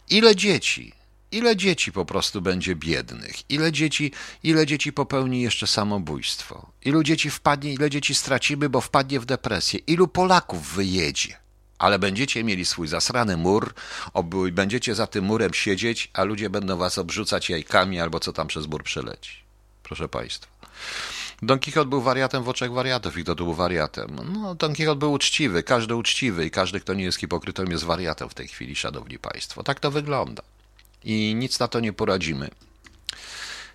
Ile 0.09 0.37
dzieci, 0.37 0.93
ile 1.33 1.57
dzieci 1.57 1.93
po 1.93 2.05
prostu 2.05 2.43
będzie 2.43 2.77
biednych, 2.77 3.51
ile 3.51 3.73
dzieci, 3.73 4.13
ile 4.43 4.67
dzieci 4.67 4.93
popełni 4.93 5.43
jeszcze 5.43 5.67
samobójstwo, 5.67 6.71
ilu 6.85 7.03
dzieci 7.03 7.31
wpadnie, 7.31 7.73
ile 7.73 7.91
dzieci 7.91 8.15
stracimy, 8.15 8.69
bo 8.69 8.81
wpadnie 8.81 9.21
w 9.21 9.25
depresję, 9.25 9.81
ilu 9.87 10.09
Polaków 10.09 10.75
wyjedzie. 10.75 11.39
Ale 11.79 11.99
będziecie 11.99 12.45
mieli 12.45 12.65
swój 12.65 12.89
zasrany 12.89 13.37
mur, 13.37 13.75
będziecie 14.53 14.95
za 14.95 15.07
tym 15.07 15.25
murem 15.25 15.55
siedzieć, 15.55 16.11
a 16.13 16.25
ludzie 16.25 16.51
będą 16.51 16.77
was 16.77 16.99
obrzucać 16.99 17.51
jajkami 17.51 18.01
albo 18.01 18.21
co 18.21 18.33
tam 18.33 18.47
przez 18.47 18.67
mur 18.67 18.83
przeleci. 18.83 19.33
Proszę 19.83 20.09
Państwa. 20.09 20.47
Don 21.43 21.59
Quixote 21.59 21.91
był 21.91 22.01
wariatem 22.01 22.43
w 22.43 22.49
oczach 22.49 22.73
wariatów 22.73 23.19
i 23.19 23.23
kto 23.23 23.35
był 23.35 23.55
wariatem? 23.55 24.17
No, 24.33 24.55
Don 24.55 24.75
Quixote 24.75 24.99
był 24.99 25.13
uczciwy, 25.13 25.63
każdy 25.63 25.97
uczciwy 25.97 26.47
i 26.47 26.51
każdy, 26.51 26.81
kto 26.81 26.95
nie 26.95 27.05
jest 27.05 27.19
hipokrytą, 27.19 27.65
jest 27.65 27.85
wariatem 27.85 28.29
w 28.29 28.35
tej 28.35 28.49
chwili, 28.49 28.77
szanowni 28.77 29.19
państwo. 29.19 29.63
Tak 29.63 29.81
to 29.81 29.91
wygląda. 29.91 30.43
I 31.05 31.35
nic 31.35 31.59
na 31.59 31.69
to 31.69 31.81
nie 31.81 31.93
poradzimy. 31.93 32.51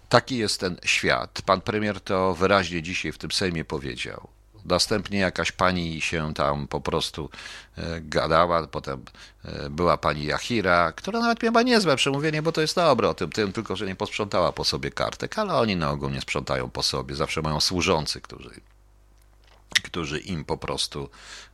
Taki 0.10 0.38
jest 0.38 0.60
ten 0.60 0.78
świat. 0.86 1.42
Pan 1.46 1.62
premier 1.62 2.02
to 2.02 2.34
wyraźnie 2.34 2.82
dzisiaj 2.82 3.12
w 3.12 3.18
tym 3.18 3.32
Sejmie 3.32 3.66
powiedział. 3.66 4.28
Następnie 4.66 5.20
jakaś 5.20 5.52
pani 5.52 6.02
się 6.02 6.34
tam 6.34 6.68
po 6.68 6.82
prostu 6.82 7.30
e, 7.78 8.02
gadała, 8.02 8.68
potem 8.68 9.06
e, 9.46 9.70
była 9.70 9.98
pani 9.98 10.26
Jachira, 10.26 10.92
która 10.92 11.20
nawet 11.20 11.44
miała 11.44 11.62
niezłe 11.62 11.96
przemówienie, 11.96 12.42
bo 12.42 12.52
to 12.52 12.62
jest 12.62 12.76
dobre 12.76 13.10
o 13.10 13.14
tym, 13.14 13.30
tym, 13.30 13.54
tylko 13.54 13.76
że 13.76 13.86
nie 13.86 13.96
posprzątała 13.96 14.52
po 14.52 14.64
sobie 14.64 14.92
kartek, 14.92 15.40
ale 15.40 15.54
oni 15.54 15.76
na 15.76 15.92
ogół 15.92 16.10
nie 16.10 16.22
sprzątają 16.22 16.70
po 16.70 16.84
sobie, 16.84 17.16
zawsze 17.16 17.42
mają 17.42 17.60
służący, 17.60 18.22
którzy, 18.22 18.62
którzy 19.84 20.20
im 20.20 20.46
po 20.46 20.58
prostu 20.58 21.10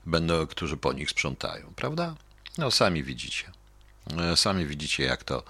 będą, 0.05 0.47
którzy 0.47 0.77
po 0.77 0.93
nich 0.93 1.09
sprzątają, 1.09 1.73
prawda? 1.75 2.15
No 2.57 2.71
sami 2.71 3.03
widzicie. 3.03 3.56
E, 4.31 4.37
sami 4.37 4.65
widzicie, 4.65 5.03
jak 5.03 5.23
to, 5.23 5.43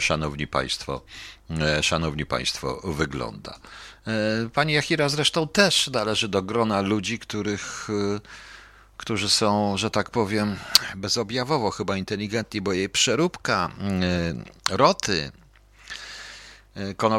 szanowni 0.00 0.46
państwo, 0.46 1.02
szanowni 1.80 2.26
państwo, 2.26 2.80
wygląda. 2.84 3.58
E, 4.06 4.48
pani 4.48 4.72
Jachira 4.72 5.08
zresztą 5.08 5.48
też 5.48 5.88
należy 5.88 6.28
do 6.28 6.42
grona 6.42 6.80
ludzi, 6.80 7.18
których, 7.18 7.88
e, 7.90 8.20
którzy 8.96 9.28
są, 9.30 9.76
że 9.76 9.90
tak 9.90 10.10
powiem, 10.10 10.56
bezobjawowo 10.96 11.70
chyba 11.70 11.96
inteligentni, 11.96 12.60
bo 12.60 12.72
jej 12.72 12.88
przeróbka 12.88 13.70
e, 14.70 14.76
roty, 14.76 15.32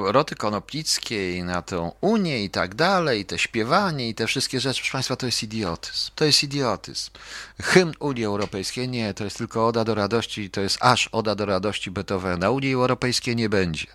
roty 0.04 0.36
konoplickiej 0.36 1.44
na 1.44 1.62
tą 1.62 1.92
Unię 2.02 2.44
i 2.44 2.50
tak 2.50 2.76
dalej, 2.76 3.26
te 3.26 3.40
śpiewanie 3.40 4.10
i 4.10 4.16
te 4.16 4.28
wszystkie 4.28 4.60
rzeczy, 4.60 4.82
proszę 4.82 4.92
Państwa, 4.92 5.16
to 5.16 5.26
jest 5.26 5.44
idiotyzm. 5.44 6.12
To 6.16 6.26
jest 6.26 6.44
idiotyzm. 6.44 7.12
Hymn 7.62 7.94
Unii 8.00 8.26
Europejskiej 8.26 8.90
nie, 8.90 9.14
to 9.14 9.24
jest 9.24 9.38
tylko 9.38 9.68
Oda 9.68 9.84
do 9.84 9.96
radości, 9.96 10.50
to 10.50 10.62
jest 10.62 10.78
aż 10.82 11.08
Oda 11.08 11.36
do 11.36 11.46
radości 11.46 11.92
Beethovena. 11.92 12.50
Unii 12.50 12.74
Europejskiej 12.74 13.36
nie 13.36 13.50
będzie. 13.50 13.88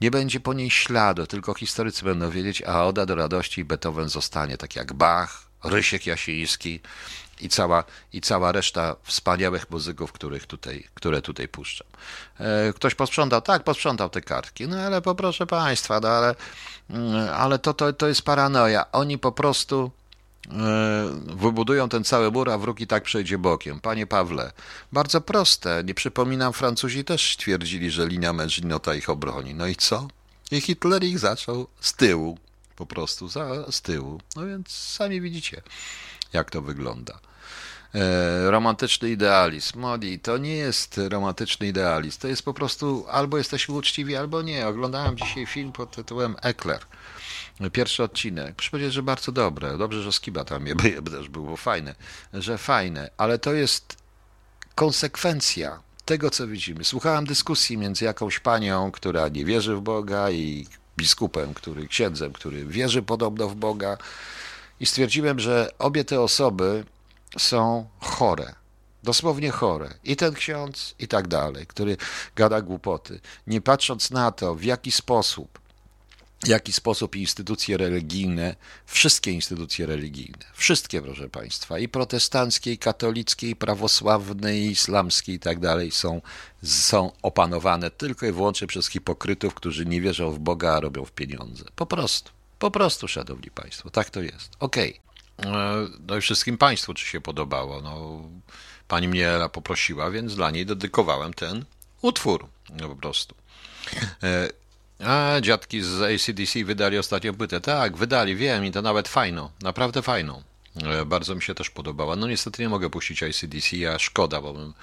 Nie 0.00 0.10
będzie 0.10 0.40
po 0.40 0.52
niej 0.52 0.70
śladu, 0.70 1.26
tylko 1.26 1.54
historycy 1.54 2.04
będą 2.04 2.30
wiedzieć, 2.30 2.62
a 2.62 2.84
Oda 2.84 3.06
do 3.06 3.14
radości 3.14 3.64
Beethoven 3.64 4.08
zostanie, 4.08 4.56
tak 4.56 4.76
jak 4.76 4.92
Bach, 4.92 5.46
Rysiek 5.64 6.06
Jasiński 6.06 6.80
i 7.40 7.48
cała, 7.48 7.84
i 8.12 8.20
cała 8.20 8.52
reszta 8.52 8.96
wspaniałych 9.02 9.70
muzyków, 9.70 10.12
których 10.12 10.46
tutaj, 10.46 10.84
które 10.94 11.22
tutaj 11.22 11.48
puszczam. 11.48 11.86
E, 12.40 12.72
ktoś 12.72 12.94
posprzątał? 12.94 13.42
Tak, 13.42 13.64
posprzątał 13.64 14.10
te 14.10 14.20
kartki. 14.20 14.68
No 14.68 14.80
ale 14.80 15.02
poproszę 15.02 15.46
Państwa, 15.46 16.00
no 16.00 16.08
ale, 16.08 16.34
mm, 16.90 17.28
ale 17.34 17.58
to, 17.58 17.74
to, 17.74 17.92
to 17.92 18.08
jest 18.08 18.22
paranoja. 18.22 18.92
Oni 18.92 19.18
po 19.18 19.32
prostu 19.32 19.90
E, 20.52 21.36
wybudują 21.36 21.88
ten 21.88 22.04
cały 22.04 22.30
mur, 22.30 22.50
a 22.50 22.58
wróg 22.58 22.80
i 22.80 22.86
tak 22.86 23.02
przejdzie 23.02 23.38
bokiem. 23.38 23.80
Panie 23.80 24.06
Pawle, 24.06 24.52
bardzo 24.92 25.20
proste. 25.20 25.82
Nie 25.84 25.94
przypominam, 25.94 26.52
Francuzi 26.52 27.04
też 27.04 27.36
twierdzili, 27.36 27.90
że 27.90 28.06
linia 28.06 28.32
Maginota 28.32 28.94
ich 28.94 29.10
obroni. 29.10 29.54
No 29.54 29.66
i 29.66 29.76
co? 29.76 30.08
I 30.50 30.60
Hitler 30.60 31.04
ich 31.04 31.18
zaczął 31.18 31.66
z 31.80 31.94
tyłu, 31.94 32.38
po 32.76 32.86
prostu 32.86 33.28
za, 33.28 33.70
z 33.70 33.82
tyłu. 33.82 34.20
No 34.36 34.46
więc 34.46 34.70
sami 34.70 35.20
widzicie, 35.20 35.62
jak 36.32 36.50
to 36.50 36.62
wygląda. 36.62 37.18
E, 37.94 38.50
romantyczny 38.50 39.10
idealizm. 39.10 39.80
Modi, 39.80 40.18
to 40.18 40.38
nie 40.38 40.56
jest 40.56 41.00
romantyczny 41.08 41.66
idealizm. 41.66 42.20
To 42.20 42.28
jest 42.28 42.42
po 42.42 42.54
prostu 42.54 43.06
albo 43.10 43.38
jesteśmy 43.38 43.74
uczciwi, 43.74 44.16
albo 44.16 44.42
nie. 44.42 44.66
Oglądałem 44.66 45.16
dzisiaj 45.16 45.46
film 45.46 45.72
pod 45.72 45.90
tytułem 45.90 46.36
Ekler 46.42 46.80
Pierwszy 47.72 48.02
odcinek. 48.02 48.54
Muszę 48.58 48.70
powiedzieć, 48.70 48.92
że 48.92 49.02
bardzo 49.02 49.32
dobre. 49.32 49.78
Dobrze, 49.78 50.02
że 50.02 50.12
Skiba 50.12 50.44
tam 50.44 50.64
też 51.12 51.28
było 51.28 51.56
fajne, 51.56 51.94
że 52.32 52.58
fajne, 52.58 53.10
ale 53.16 53.38
to 53.38 53.52
jest 53.52 53.96
konsekwencja 54.74 55.80
tego, 56.04 56.30
co 56.30 56.46
widzimy. 56.46 56.84
Słuchałem 56.84 57.26
dyskusji 57.26 57.78
między 57.78 58.04
jakąś 58.04 58.38
panią, 58.38 58.90
która 58.90 59.28
nie 59.28 59.44
wierzy 59.44 59.76
w 59.76 59.80
Boga 59.80 60.30
i 60.30 60.66
biskupem, 60.96 61.54
który, 61.54 61.88
księdzem, 61.88 62.32
który 62.32 62.66
wierzy 62.66 63.02
podobno 63.02 63.48
w 63.48 63.54
Boga 63.54 63.98
i 64.80 64.86
stwierdziłem, 64.86 65.40
że 65.40 65.70
obie 65.78 66.04
te 66.04 66.20
osoby 66.20 66.84
są 67.38 67.88
chore. 68.00 68.54
Dosłownie 69.02 69.50
chore. 69.50 69.94
I 70.04 70.16
ten 70.16 70.34
ksiądz, 70.34 70.94
i 70.98 71.08
tak 71.08 71.28
dalej, 71.28 71.66
który 71.66 71.96
gada 72.36 72.62
głupoty. 72.62 73.20
Nie 73.46 73.60
patrząc 73.60 74.10
na 74.10 74.32
to, 74.32 74.54
w 74.54 74.64
jaki 74.64 74.92
sposób 74.92 75.58
w 76.44 76.48
jaki 76.48 76.72
sposób 76.72 77.16
instytucje 77.16 77.76
religijne, 77.76 78.56
wszystkie 78.86 79.32
instytucje 79.32 79.86
religijne, 79.86 80.44
wszystkie, 80.54 81.02
proszę 81.02 81.28
Państwa, 81.28 81.78
i 81.78 81.88
protestanckie, 81.88 82.72
i 82.72 82.78
katolickie, 82.78 83.50
i 83.50 83.56
prawosławne, 83.56 84.58
i 84.58 84.70
islamskie, 84.70 85.32
i 85.32 85.38
tak 85.38 85.60
dalej, 85.60 85.90
są, 85.90 86.20
są 86.64 87.12
opanowane 87.22 87.90
tylko 87.90 88.26
i 88.26 88.32
wyłącznie 88.32 88.66
przez 88.66 88.88
hipokrytów, 88.88 89.54
którzy 89.54 89.86
nie 89.86 90.00
wierzą 90.00 90.32
w 90.32 90.38
Boga, 90.38 90.72
a 90.72 90.80
robią 90.80 91.04
w 91.04 91.12
pieniądze. 91.12 91.64
Po 91.76 91.86
prostu, 91.86 92.30
po 92.58 92.70
prostu, 92.70 93.08
szanowni 93.08 93.50
Państwo, 93.50 93.90
tak 93.90 94.10
to 94.10 94.22
jest. 94.22 94.56
Okej. 94.60 95.00
Okay. 95.38 95.52
E, 95.52 95.88
no 96.08 96.16
i 96.16 96.20
wszystkim 96.20 96.58
Państwu, 96.58 96.94
czy 96.94 97.06
się 97.06 97.20
podobało. 97.20 97.80
No, 97.82 98.22
pani 98.88 99.08
mnie 99.08 99.30
poprosiła, 99.52 100.10
więc 100.10 100.34
dla 100.34 100.50
niej 100.50 100.66
dedykowałem 100.66 101.34
ten 101.34 101.64
utwór, 102.02 102.48
no 102.70 102.88
po 102.88 102.96
prostu. 102.96 103.34
E, 104.22 104.48
a, 105.06 105.40
dziadki 105.40 105.82
z 105.82 106.02
ACDC 106.02 106.64
wydali 106.64 106.98
ostatnią 106.98 107.34
płytę. 107.34 107.60
Tak, 107.60 107.96
wydali, 107.96 108.36
wiem 108.36 108.64
i 108.64 108.72
to 108.72 108.82
nawet 108.82 109.08
fajną, 109.08 109.50
naprawdę 109.62 110.02
fajną. 110.02 110.42
E, 110.84 111.04
bardzo 111.04 111.34
mi 111.34 111.42
się 111.42 111.54
też 111.54 111.70
podobała. 111.70 112.16
No 112.16 112.26
niestety 112.26 112.62
nie 112.62 112.68
mogę 112.68 112.90
puścić 112.90 113.22
ACDC, 113.22 113.94
a 113.94 113.98
szkoda, 113.98 114.40
bo 114.40 114.52
bym, 114.52 114.74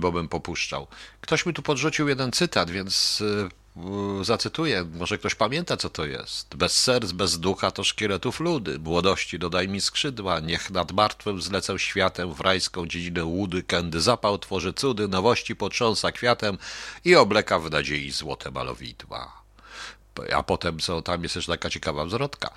bo 0.00 0.12
bym 0.12 0.28
popuszczał. 0.28 0.86
Ktoś 1.20 1.46
mi 1.46 1.54
tu 1.54 1.62
podrzucił 1.62 2.08
jeden 2.08 2.32
cytat, 2.32 2.70
więc 2.70 3.20
yy, 3.20 3.50
zacytuję. 4.22 4.84
Może 4.94 5.18
ktoś 5.18 5.34
pamięta, 5.34 5.76
co 5.76 5.90
to 5.90 6.06
jest. 6.06 6.56
Bez 6.56 6.82
serc, 6.82 7.12
bez 7.12 7.38
ducha 7.38 7.70
to 7.70 7.84
szkieletów 7.84 8.40
ludy. 8.40 8.78
Młodości 8.78 9.38
dodaj 9.38 9.68
mi 9.68 9.80
skrzydła. 9.80 10.40
Niech 10.40 10.70
nad 10.70 10.92
martwym 10.92 11.42
zlecę 11.42 11.78
światem 11.78 12.34
w 12.34 12.40
rajską 12.40 12.86
dziedzinę 12.86 13.24
łudy. 13.24 13.62
Kędy 13.62 14.00
zapał 14.00 14.38
tworzy 14.38 14.72
cudy, 14.72 15.08
nowości 15.08 15.56
potrząsa 15.56 16.12
kwiatem 16.12 16.58
i 17.04 17.14
obleka 17.14 17.58
w 17.58 17.70
nadziei 17.70 18.10
złote 18.10 18.50
malowidła 18.50 19.43
a 20.36 20.42
potem 20.42 20.78
co 20.78 21.02
tam 21.02 21.22
jest 21.22 21.36
jeszcze 21.36 21.52
taka 21.52 21.70
ciekawa 21.70 22.04
wzrotka. 22.04 22.50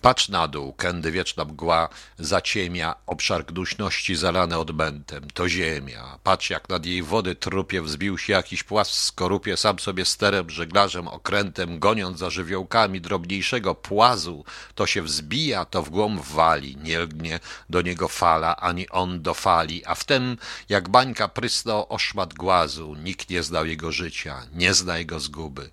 Patrz 0.00 0.28
na 0.28 0.48
dół, 0.48 0.72
kędy 0.72 1.12
wieczna 1.12 1.44
mgła 1.44 1.88
zaciemia, 2.18 2.94
obszar 3.06 3.44
gnuśności 3.44 4.16
zalane 4.16 4.58
odmętem, 4.58 5.30
to 5.34 5.48
ziemia. 5.48 6.18
Patrz 6.22 6.50
jak 6.50 6.68
nad 6.68 6.86
jej 6.86 7.02
wody 7.02 7.34
trupie 7.34 7.82
wzbił 7.82 8.18
się 8.18 8.32
jakiś 8.32 8.62
płas 8.62 8.90
w 8.90 8.94
skorupie, 8.94 9.56
sam 9.56 9.78
sobie 9.78 10.04
sterem, 10.04 10.50
żeglarzem, 10.50 11.08
okrętem, 11.08 11.78
goniąc 11.78 12.18
za 12.18 12.30
żywiołkami 12.30 13.00
drobniejszego 13.00 13.74
płazu, 13.74 14.44
to 14.74 14.86
się 14.86 15.02
wzbija, 15.02 15.64
to 15.64 15.82
w 15.82 15.90
głąb 15.90 16.22
wali, 16.22 16.76
nie 16.76 16.98
lgnie 16.98 17.40
do 17.70 17.82
niego 17.82 18.08
fala, 18.08 18.56
ani 18.56 18.88
on 18.88 19.22
do 19.22 19.34
fali, 19.34 19.84
a 19.84 19.94
wtem 19.94 20.36
jak 20.68 20.88
bańka 20.88 21.28
prysnął 21.28 21.86
oszmat 21.88 22.34
głazu, 22.34 22.94
nikt 22.94 23.30
nie 23.30 23.42
znał 23.42 23.66
jego 23.66 23.92
życia, 23.92 24.42
nie 24.54 24.74
zna 24.74 24.98
jego 24.98 25.20
zguby 25.20 25.70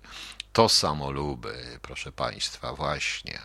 to 0.54 0.68
samoluby, 0.68 1.78
proszę 1.82 2.12
Państwa, 2.12 2.74
właśnie. 2.74 3.38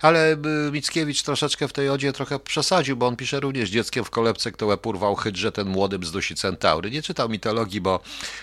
Ale 0.00 0.32
y, 0.32 0.72
Mickiewicz 0.72 1.22
troszeczkę 1.22 1.68
w 1.68 1.72
tej 1.72 1.90
odzie 1.90 2.12
trochę 2.12 2.38
przesadził, 2.38 2.96
bo 2.96 3.06
on 3.06 3.16
pisze 3.16 3.40
również 3.40 3.70
dzieckiem 3.70 4.04
w 4.04 4.10
kolebce, 4.10 4.52
kto 4.52 4.66
łeb 4.66 4.86
urwał 4.86 5.14
hydrze, 5.14 5.52
ten 5.52 5.68
młodym 5.68 6.04
zdusi 6.04 6.34
centaury. 6.34 6.90
Nie 6.90 7.02
czytał 7.02 7.28
mitologii, 7.28 7.80
bo 7.80 8.00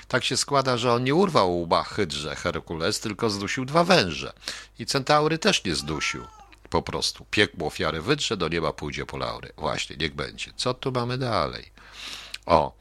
tak 0.08 0.24
się 0.24 0.38
składa, 0.38 0.78
że 0.78 0.94
on 0.94 1.04
nie 1.04 1.16
urwał 1.16 1.62
łba 1.62 1.84
hydrze 1.84 2.36
Herkules, 2.36 3.00
tylko 3.00 3.30
zdusił 3.30 3.66
dwa 3.66 3.84
węże. 3.84 4.34
I 4.80 4.86
centaury 4.86 5.38
też 5.38 5.64
nie 5.64 5.76
zdusił. 5.76 6.28
Po 6.70 6.82
prostu. 6.82 7.26
Piekło 7.32 7.68
ofiary 7.68 8.02
wydrze, 8.02 8.38
do 8.38 8.48
nieba 8.48 8.74
pójdzie 8.74 9.06
po 9.06 9.18
laury. 9.18 9.52
Właśnie, 9.58 9.96
niech 9.98 10.16
będzie. 10.16 10.52
Co 10.56 10.74
tu 10.74 10.92
mamy 10.92 11.18
dalej? 11.18 11.72
O, 12.46 12.76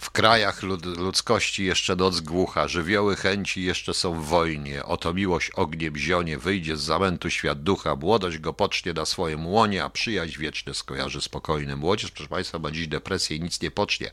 w 0.00 0.10
krajach 0.10 0.62
lud 0.62 0.86
ludzkości 0.86 1.64
jeszcze 1.64 1.96
noc 1.96 2.20
głucha, 2.20 2.68
żywioły 2.68 3.16
chęci 3.16 3.62
jeszcze 3.62 3.94
są 3.94 4.14
w 4.14 4.24
wojnie. 4.24 4.84
Oto 4.84 5.14
miłość 5.14 5.50
ogniem 5.50 5.96
zionie, 5.96 6.38
wyjdzie 6.38 6.76
z 6.76 6.80
zamętu 6.80 7.30
świat 7.30 7.62
ducha, 7.62 7.96
młodość 7.96 8.38
go 8.38 8.52
pocznie 8.52 8.92
na 8.92 9.04
swoim 9.04 9.46
łonie, 9.46 9.84
a 9.84 9.90
przyjaźń 9.90 10.38
wieczne 10.38 10.74
skojarzy 10.74 11.20
spokojny. 11.20 11.76
Młodzież, 11.76 12.10
proszę 12.10 12.28
Państwa, 12.28 12.58
ma 12.58 12.70
dziś 12.70 12.88
depresję 12.88 13.36
i 13.36 13.40
nic 13.40 13.60
nie 13.60 13.70
pocznie. 13.70 14.10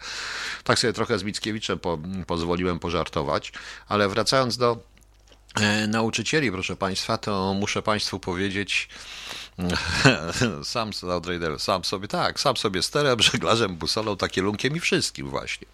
Tak 0.63 0.79
sobie 0.79 0.93
trochę 0.93 1.19
z 1.19 1.23
Mickiewiczem 1.23 1.79
po 1.79 1.99
pozwoliłem 2.27 2.79
pożartować, 2.79 3.51
ale 3.87 4.09
wracając 4.09 4.57
do 4.57 4.77
e, 5.55 5.87
nauczycieli, 5.87 6.51
proszę 6.51 6.75
Państwa, 6.75 7.17
to 7.17 7.53
muszę 7.53 7.81
Państwu 7.81 8.19
powiedzieć, 8.19 8.89
sam, 10.63 10.93
sam 11.59 11.83
sobie, 11.83 12.07
tak, 12.07 12.39
sam 12.39 12.57
sobie 12.57 12.83
sterem, 12.83 13.21
żeglarzem, 13.21 13.75
busolą, 13.75 14.17
takielunkiem 14.17 14.75
i 14.75 14.79
wszystkim 14.79 15.29
właśnie. 15.29 15.67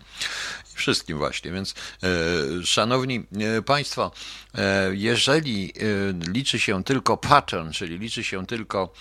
I 0.73 0.75
wszystkim 0.75 1.17
właśnie, 1.17 1.51
więc 1.51 1.73
e, 2.03 2.65
szanowni 2.65 3.23
e, 3.57 3.61
Państwo, 3.61 4.11
e, 4.55 4.95
jeżeli 4.95 5.73
e, 5.75 6.31
liczy 6.31 6.59
się 6.59 6.83
tylko 6.83 7.17
pattern, 7.17 7.71
czyli 7.71 7.99
liczy 7.99 8.23
się 8.23 8.45
tylko 8.45 8.93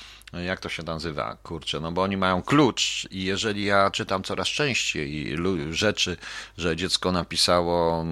jak 0.45 0.61
to 0.61 0.69
się 0.69 0.83
nazywa, 0.83 1.37
kurczę, 1.43 1.81
no 1.81 1.93
bo 1.93 2.03
oni 2.03 2.17
mają 2.17 2.43
klucz 2.43 3.09
i 3.11 3.25
jeżeli 3.25 3.65
ja 3.65 3.91
czytam 3.91 4.23
coraz 4.23 4.49
częściej 4.49 5.37
rzeczy, 5.71 6.17
że 6.59 6.77
dziecko 6.77 7.13
napisało 7.13 8.07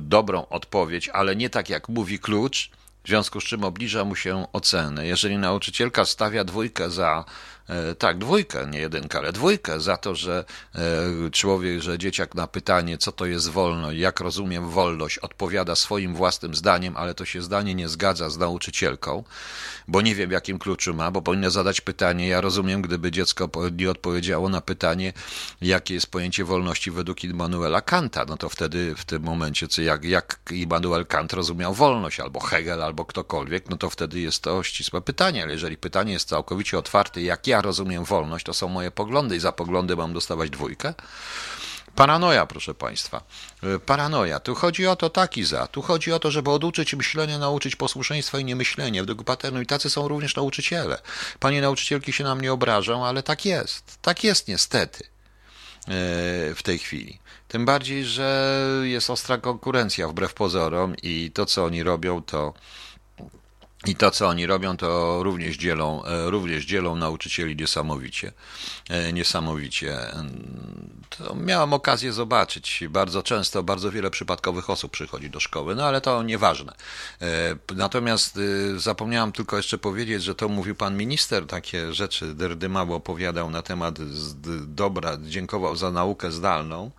dobrą 0.00 0.48
odpowiedź, 0.48 1.08
ale 1.08 1.36
nie 1.36 1.50
tak 1.50 1.68
jak 1.68 1.88
mówi 1.88 2.18
klucz, 2.18 2.70
w 3.08 3.10
związku 3.10 3.40
z 3.40 3.44
czym 3.44 3.64
obniża 3.64 4.04
mu 4.04 4.16
się 4.16 4.46
ocenę. 4.52 5.06
Jeżeli 5.06 5.38
nauczycielka 5.38 6.04
stawia 6.04 6.44
dwójkę 6.44 6.90
za 6.90 7.24
tak, 7.98 8.18
dwójkę, 8.18 8.66
nie 8.66 8.78
jedynkę, 8.78 9.18
ale 9.18 9.32
dwójkę 9.32 9.80
za 9.80 9.96
to, 9.96 10.14
że 10.14 10.44
e, 10.74 11.30
człowiek, 11.30 11.80
że 11.80 11.98
dzieciak 11.98 12.34
na 12.34 12.46
pytanie, 12.46 12.98
co 12.98 13.12
to 13.12 13.26
jest 13.26 13.48
wolność, 13.48 13.98
jak 13.98 14.20
rozumiem 14.20 14.70
wolność, 14.70 15.18
odpowiada 15.18 15.76
swoim 15.76 16.14
własnym 16.14 16.54
zdaniem, 16.54 16.96
ale 16.96 17.14
to 17.14 17.24
się 17.24 17.42
zdanie 17.42 17.74
nie 17.74 17.88
zgadza 17.88 18.30
z 18.30 18.38
nauczycielką, 18.38 19.24
bo 19.88 20.00
nie 20.00 20.14
wiem, 20.14 20.30
jakim 20.30 20.58
kluczu 20.58 20.94
ma, 20.94 21.10
bo 21.10 21.22
powinno 21.22 21.50
zadać 21.50 21.80
pytanie, 21.80 22.28
ja 22.28 22.40
rozumiem, 22.40 22.82
gdyby 22.82 23.10
dziecko 23.10 23.50
nie 23.78 23.90
odpowiedziało 23.90 24.48
na 24.48 24.60
pytanie, 24.60 25.12
jakie 25.60 25.94
jest 25.94 26.06
pojęcie 26.06 26.44
wolności 26.44 26.90
według 26.90 27.24
Immanuela 27.24 27.80
Kanta, 27.80 28.24
no 28.24 28.36
to 28.36 28.48
wtedy 28.48 28.94
w 28.94 29.04
tym 29.04 29.22
momencie, 29.22 29.68
co 29.68 29.82
jak, 29.82 30.04
jak 30.04 30.38
Immanuel 30.50 31.06
Kant 31.06 31.32
rozumiał 31.32 31.74
wolność, 31.74 32.20
albo 32.20 32.40
Hegel, 32.40 32.82
albo 32.82 33.04
ktokolwiek, 33.04 33.70
no 33.70 33.76
to 33.76 33.90
wtedy 33.90 34.20
jest 34.20 34.42
to 34.42 34.62
ścisłe 34.62 35.00
pytanie, 35.00 35.42
ale 35.42 35.52
jeżeli 35.52 35.76
pytanie 35.76 36.12
jest 36.12 36.28
całkowicie 36.28 36.78
otwarte, 36.78 37.22
jak 37.22 37.46
ja 37.46 37.57
rozumiem 37.62 38.04
wolność, 38.04 38.44
to 38.44 38.54
są 38.54 38.68
moje 38.68 38.90
poglądy 38.90 39.36
i 39.36 39.40
za 39.40 39.52
poglądy 39.52 39.96
mam 39.96 40.12
dostawać 40.12 40.50
dwójkę. 40.50 40.94
Paranoja, 41.98 42.46
proszę 42.46 42.74
Państwa. 42.74 43.22
E, 43.62 43.78
paranoja. 43.78 44.40
Tu 44.40 44.54
chodzi 44.54 44.86
o 44.86 44.96
to 44.96 45.10
tak 45.10 45.36
i 45.36 45.44
za. 45.44 45.66
Tu 45.66 45.82
chodzi 45.82 46.12
o 46.12 46.18
to, 46.18 46.30
żeby 46.30 46.50
oduczyć 46.50 46.94
myślenia, 46.94 47.38
nauczyć 47.38 47.76
posłuszeństwa 47.76 48.38
i 48.38 48.44
niemyślenia. 48.44 49.02
Według 49.02 49.24
paternu 49.24 49.60
i 49.60 49.66
tacy 49.66 49.90
są 49.90 50.08
również 50.08 50.36
nauczyciele. 50.36 50.98
Panie 51.40 51.60
nauczycielki 51.60 52.12
się 52.12 52.24
na 52.24 52.34
mnie 52.34 52.52
obrażą, 52.52 53.06
ale 53.06 53.22
tak 53.22 53.44
jest. 53.44 53.98
Tak 54.02 54.24
jest 54.24 54.48
niestety 54.48 55.04
e, 55.04 55.08
w 56.54 56.60
tej 56.62 56.78
chwili. 56.78 57.18
Tym 57.48 57.64
bardziej, 57.64 58.04
że 58.04 58.56
jest 58.82 59.10
ostra 59.10 59.38
konkurencja 59.38 60.08
wbrew 60.08 60.34
pozorom 60.34 60.96
i 61.02 61.30
to, 61.34 61.46
co 61.46 61.64
oni 61.64 61.82
robią, 61.82 62.22
to 62.22 62.54
i 63.86 63.96
to, 63.96 64.10
co 64.10 64.28
oni 64.28 64.46
robią, 64.46 64.76
to 64.76 65.22
również 65.22 65.56
dzielą, 65.56 66.04
e, 66.04 66.30
również 66.30 66.64
dzielą 66.64 66.96
nauczycieli 66.96 67.56
niesamowicie. 67.56 68.32
E, 68.88 69.12
niesamowicie. 69.12 69.98
To 71.10 71.34
miałem 71.34 71.72
okazję 71.72 72.12
zobaczyć. 72.12 72.84
Bardzo 72.90 73.22
często, 73.22 73.62
bardzo 73.62 73.90
wiele 73.90 74.10
przypadkowych 74.10 74.70
osób 74.70 74.92
przychodzi 74.92 75.30
do 75.30 75.40
szkoły, 75.40 75.74
no 75.74 75.84
ale 75.84 76.00
to 76.00 76.22
nieważne. 76.22 76.72
E, 77.22 77.26
natomiast 77.74 78.38
zapomniałem 78.76 79.32
tylko 79.32 79.56
jeszcze 79.56 79.78
powiedzieć, 79.78 80.22
że 80.22 80.34
to 80.34 80.48
mówił 80.48 80.74
pan 80.74 80.96
minister, 80.96 81.46
takie 81.46 81.92
rzeczy 81.92 82.34
dyrdymało 82.34 82.96
opowiadał 82.96 83.50
na 83.50 83.62
temat 83.62 83.98
dobra, 84.66 85.16
dziękował 85.22 85.76
za 85.76 85.90
naukę 85.90 86.32
zdalną. 86.32 86.90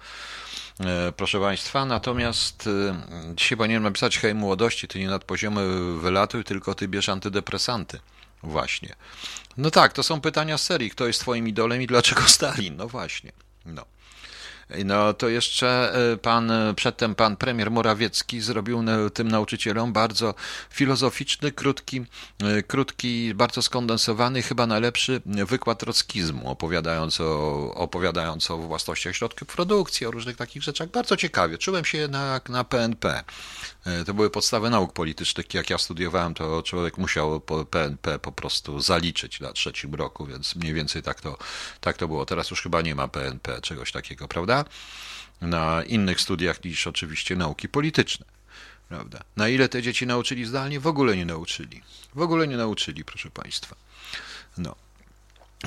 E, 0.80 1.12
proszę 1.12 1.40
Państwa, 1.40 1.86
natomiast 1.86 2.68
e, 2.68 3.36
dzisiaj 3.36 3.58
powinienem 3.58 3.84
napisać 3.84 4.18
hej 4.18 4.36
młodości, 4.36 4.88
ty 4.88 5.00
nie 5.00 5.08
nad 5.08 5.24
poziomy 5.24 5.94
wylatuj, 6.00 6.44
tylko 6.44 6.76
ty 6.76 6.88
bierz 6.88 7.10
antydepresanty. 7.10 8.00
Właśnie. 8.44 8.96
No 9.58 9.72
tak, 9.72 9.94
to 9.94 10.04
są 10.04 10.22
pytania 10.22 10.58
z 10.58 10.64
serii. 10.64 10.90
Kto 10.90 11.08
jest 11.08 11.20
twoim 11.20 11.48
idolem 11.48 11.82
i 11.82 11.88
dlaczego 11.88 12.22
Stalin? 12.38 12.76
No 12.76 12.88
właśnie. 12.88 13.32
No. 13.66 13.86
No 14.86 15.14
to 15.14 15.30
jeszcze 15.30 15.94
e, 16.14 16.18
pan, 16.18 16.52
e, 16.52 16.74
przedtem 16.74 17.16
pan 17.16 17.38
premier 17.38 17.72
Morawiecki 17.72 18.42
zrobił 18.42 18.84
tym 19.14 19.28
nauczycielom 19.28 19.94
bardzo 19.94 20.34
filozoficzny, 20.70 21.52
krótki, 21.52 22.06
e, 22.44 22.64
krótki, 22.64 23.34
bardzo 23.34 23.62
skondensowany, 23.62 24.42
chyba 24.42 24.68
najlepszy 24.68 25.22
wykład 25.26 25.80
trockizmu, 25.80 26.50
opowiadając 26.50 27.22
o, 27.22 27.74
opowiadając 27.76 28.52
o 28.52 28.58
własnościach 28.58 29.16
środków 29.16 29.48
produkcji, 29.48 30.08
o 30.08 30.12
różnych 30.12 30.38
takich 30.38 30.64
rzeczach. 30.64 30.90
Bardzo 30.90 31.18
ciekawie. 31.18 31.58
Czułem 31.58 31.86
się 31.86 31.98
jednak 31.98 32.50
na 32.50 32.64
PNP. 32.64 33.24
To 34.06 34.14
były 34.14 34.30
podstawy 34.30 34.70
nauk 34.70 34.94
politycznych. 34.94 35.54
Jak 35.54 35.70
ja 35.70 35.78
studiowałem, 35.78 36.34
to 36.34 36.64
człowiek 36.64 36.98
musiał 36.98 37.42
PNP 37.70 38.20
po 38.20 38.32
prostu 38.32 38.80
zaliczyć 38.80 39.40
na 39.40 39.54
trzecim 39.54 39.96
roku, 39.96 40.26
więc 40.26 40.56
mniej 40.56 40.74
więcej 40.74 41.04
tak 41.04 41.22
to, 41.22 41.38
tak 41.82 41.98
to 41.98 42.08
było. 42.08 42.26
Teraz 42.26 42.52
już 42.52 42.62
chyba 42.62 42.82
nie 42.82 42.96
ma 42.96 43.08
PNP, 43.08 43.62
czegoś 43.62 43.92
takiego, 43.92 44.28
prawda? 44.28 44.59
Na 45.42 45.84
innych 45.84 46.22
studiach 46.22 46.64
niż 46.64 46.88
oczywiście 46.88 47.36
nauki 47.36 47.70
polityczne. 47.70 48.26
Prawda? 48.90 49.20
Na 49.36 49.48
ile 49.48 49.70
te 49.70 49.82
dzieci 49.82 50.08
nauczyli 50.08 50.46
zdalnie? 50.46 50.80
W 50.80 50.88
ogóle 50.88 51.18
nie 51.18 51.26
nauczyli. 51.26 51.82
W 52.16 52.22
ogóle 52.22 52.48
nie 52.48 52.58
nauczyli, 52.58 53.06
proszę 53.06 53.30
Państwa. 53.30 53.76
No. 54.58 54.76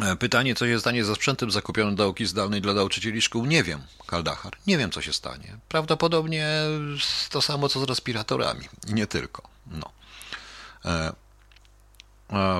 E, 0.01 0.17
pytanie, 0.17 0.55
co 0.55 0.67
się 0.67 0.81
stanie 0.81 1.05
ze 1.05 1.15
sprzętem 1.15 1.51
zakupionym 1.51 1.97
do 1.97 2.05
nauki 2.05 2.27
zdalnej 2.27 2.61
dla 2.61 2.75
nauczycieli 2.75 3.23
szkół? 3.23 3.47
Nie 3.47 3.63
wiem, 3.63 3.81
Kaldachar. 4.07 4.53
Nie 4.67 4.79
wiem, 4.79 4.91
co 4.91 5.03
się 5.03 5.13
stanie. 5.13 5.57
Prawdopodobnie 5.69 6.49
to 7.31 7.43
samo, 7.43 7.69
co 7.69 7.81
z 7.81 7.83
respiratorami. 7.83 8.69
I 8.89 8.95
nie 8.95 9.07
tylko. 9.07 9.43
No. 9.67 9.91
E, 10.85 11.13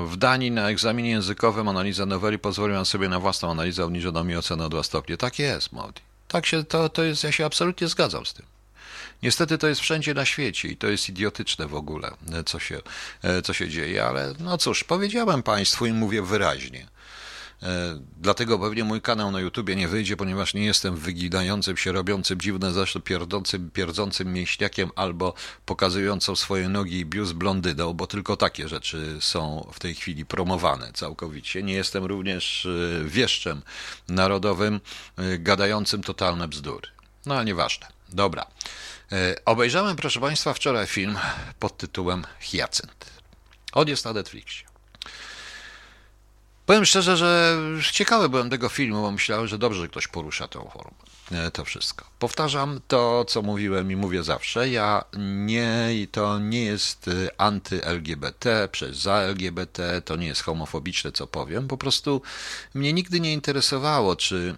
w 0.07 0.17
Danii 0.17 0.51
na 0.51 0.69
egzaminie 0.69 1.11
językowym 1.11 1.69
analiza 1.69 2.07
noweli 2.07 2.39
pozwoliła 2.39 2.85
sobie 2.85 3.09
na 3.09 3.21
własną 3.21 3.51
analizę 3.51 3.85
obniżoną 3.85 4.25
mi 4.25 4.37
ocenę 4.37 4.65
o 4.67 4.69
dwa 4.69 4.83
stopnie. 4.83 5.17
Tak 5.17 5.39
jest, 5.39 5.73
Modi. 5.73 6.01
Tak 6.33 6.47
się, 6.47 6.65
to, 6.65 6.89
to 6.89 7.03
jest, 7.03 7.25
ja 7.25 7.33
się 7.33 7.47
absolutnie 7.47 7.89
zgadzam 7.89 8.27
z 8.27 8.35
tym. 8.35 8.47
Niestety 9.23 9.59
to 9.59 9.69
jest 9.69 9.81
wszędzie 9.81 10.15
na 10.15 10.25
świecie 10.25 10.69
i 10.69 10.77
to 10.77 10.87
jest 10.87 11.09
idiotyczne 11.09 11.67
w 11.67 11.75
ogóle, 11.75 12.11
co 12.47 12.59
się, 12.59 12.81
co 13.45 13.53
się 13.53 13.69
dzieje, 13.69 14.05
ale 14.05 14.35
no 14.39 14.59
cóż, 14.59 14.85
powiedziałem 14.85 15.43
Państwu 15.43 15.87
i 15.87 15.93
mówię 15.93 16.23
wyraźnie. 16.23 16.87
E, 17.63 18.01
dlatego 18.17 18.59
pewnie 18.59 18.85
mój 18.85 19.01
kanał 19.01 19.31
na 19.31 19.41
YouTubie 19.41 19.77
nie 19.77 19.89
wyjdzie, 19.89 20.17
ponieważ 20.17 20.55
nie 20.55 20.65
jestem 20.65 20.97
wyginającym 20.97 21.77
się, 21.77 21.93
robiącym 21.93 22.41
dziwne 22.41 22.73
zresztą 22.73 23.01
pierdzącym, 23.01 23.71
pierdzącym 23.71 24.33
mięśniakiem 24.33 24.91
albo 24.97 25.35
pokazującą 25.67 26.37
swoje 26.37 26.69
nogi 26.69 26.99
i 26.99 27.07
biust 27.07 27.33
blondydą, 27.33 27.93
bo 27.93 28.07
tylko 28.07 28.37
takie 28.37 28.69
rzeczy 28.69 29.17
są 29.21 29.71
w 29.73 29.81
tej 29.81 29.95
chwili 29.95 30.27
promowane 30.27 30.93
całkowicie. 30.93 31.63
Nie 31.63 31.75
jestem 31.75 32.05
również 32.05 32.67
e, 32.67 33.05
wieszczem 33.05 33.63
narodowym, 34.09 34.81
e, 35.17 35.39
gadającym 35.39 36.03
totalne 36.03 36.49
bzdury. 36.49 36.89
No 37.27 37.35
ale 37.35 37.45
nieważne. 37.45 37.87
Dobra. 38.09 38.47
Obejrzałem, 39.45 39.97
proszę 39.97 40.21
Państwa, 40.21 40.55
wczoraj 40.55 40.87
film 40.87 41.19
pod 41.59 41.77
tytułem 41.77 42.25
Hyacynt. 42.41 43.11
On 43.73 43.89
jest 43.89 44.05
na 44.05 44.13
Netflixie. 44.13 44.72
Powiem 46.73 46.85
szczerze, 46.85 47.17
że 47.17 47.59
ciekawy 47.93 48.29
byłem 48.29 48.51
tego 48.51 48.69
filmu, 48.69 49.03
bo 49.03 49.11
myślałem, 49.11 49.47
że 49.47 49.59
dobrze, 49.59 49.81
że 49.81 49.89
ktoś 49.89 50.09
porusza 50.09 50.49
tą 50.49 50.71
formę. 50.71 50.97
E, 51.47 51.51
to 51.51 51.65
wszystko. 51.65 52.05
Powtarzam 52.19 52.81
to, 52.89 53.25
co 53.25 53.43
mówiłem 53.43 53.93
i 53.93 53.97
mówię 53.97 54.23
zawsze. 54.23 54.69
Ja 54.69 55.05
nie, 55.19 55.89
to 56.13 56.39
nie 56.39 56.65
jest 56.65 57.09
e, 57.09 57.41
anty-LGBT, 57.41 58.69
przez 58.73 58.97
za 58.97 59.15
LGBT, 59.15 60.03
to 60.05 60.17
nie 60.17 60.27
jest 60.27 60.43
homofobiczne, 60.43 61.13
co 61.13 61.27
powiem. 61.27 61.69
Po 61.69 61.77
prostu 61.77 62.23
mnie 62.75 62.93
nigdy 62.93 63.21
nie 63.21 63.33
interesowało, 63.33 64.17
czy 64.17 64.57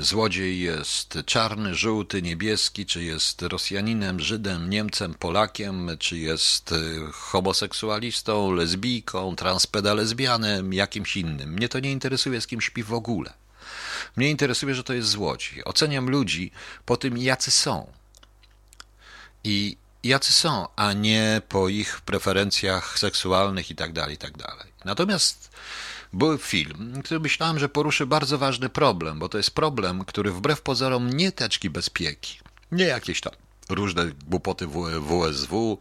złodziej 0.00 0.60
jest 0.60 1.18
czarny, 1.26 1.74
żółty, 1.74 2.22
niebieski, 2.22 2.86
czy 2.86 3.04
jest 3.04 3.42
Rosjaninem, 3.42 4.20
Żydem, 4.20 4.70
Niemcem, 4.70 5.14
Polakiem, 5.14 5.90
czy 5.98 6.18
jest 6.18 6.72
e, 6.72 6.76
homoseksualistą, 7.12 8.52
lesbijką, 8.52 9.36
transpedalezbianem, 9.36 10.72
jakimś 10.72 11.16
innym. 11.16 11.50
Mnie 11.50 11.68
to 11.68 11.80
nie 11.80 11.92
interesuje, 11.92 12.40
z 12.40 12.46
kim 12.46 12.60
śpi 12.60 12.82
w 12.82 12.92
ogóle. 12.92 13.32
Mnie 14.16 14.30
interesuje, 14.30 14.74
że 14.74 14.84
to 14.84 14.92
jest 14.92 15.08
złodziej. 15.08 15.64
Oceniam 15.64 16.10
ludzi 16.10 16.50
po 16.86 16.96
tym, 16.96 17.18
jacy 17.18 17.50
są. 17.50 17.92
I 19.44 19.76
jacy 20.02 20.32
są, 20.32 20.68
a 20.76 20.92
nie 20.92 21.42
po 21.48 21.68
ich 21.68 22.00
preferencjach 22.00 22.98
seksualnych 22.98 23.70
i 23.70 23.76
tak 23.76 23.92
dalej, 23.92 24.14
i 24.14 24.18
tak. 24.18 24.32
Natomiast 24.84 25.49
był 26.12 26.38
film, 26.38 27.02
który 27.04 27.20
myślałem, 27.20 27.58
że 27.58 27.68
poruszy 27.68 28.06
bardzo 28.06 28.38
ważny 28.38 28.68
problem, 28.68 29.18
bo 29.18 29.28
to 29.28 29.38
jest 29.38 29.50
problem, 29.50 30.04
który 30.04 30.32
wbrew 30.32 30.62
pozorom 30.62 31.10
nie 31.10 31.32
teczki 31.32 31.70
bezpieki, 31.70 32.38
nie 32.72 32.84
jakieś 32.84 33.20
tam 33.20 33.32
różne 33.68 34.06
głupoty 34.26 34.66
WSW 35.00 35.78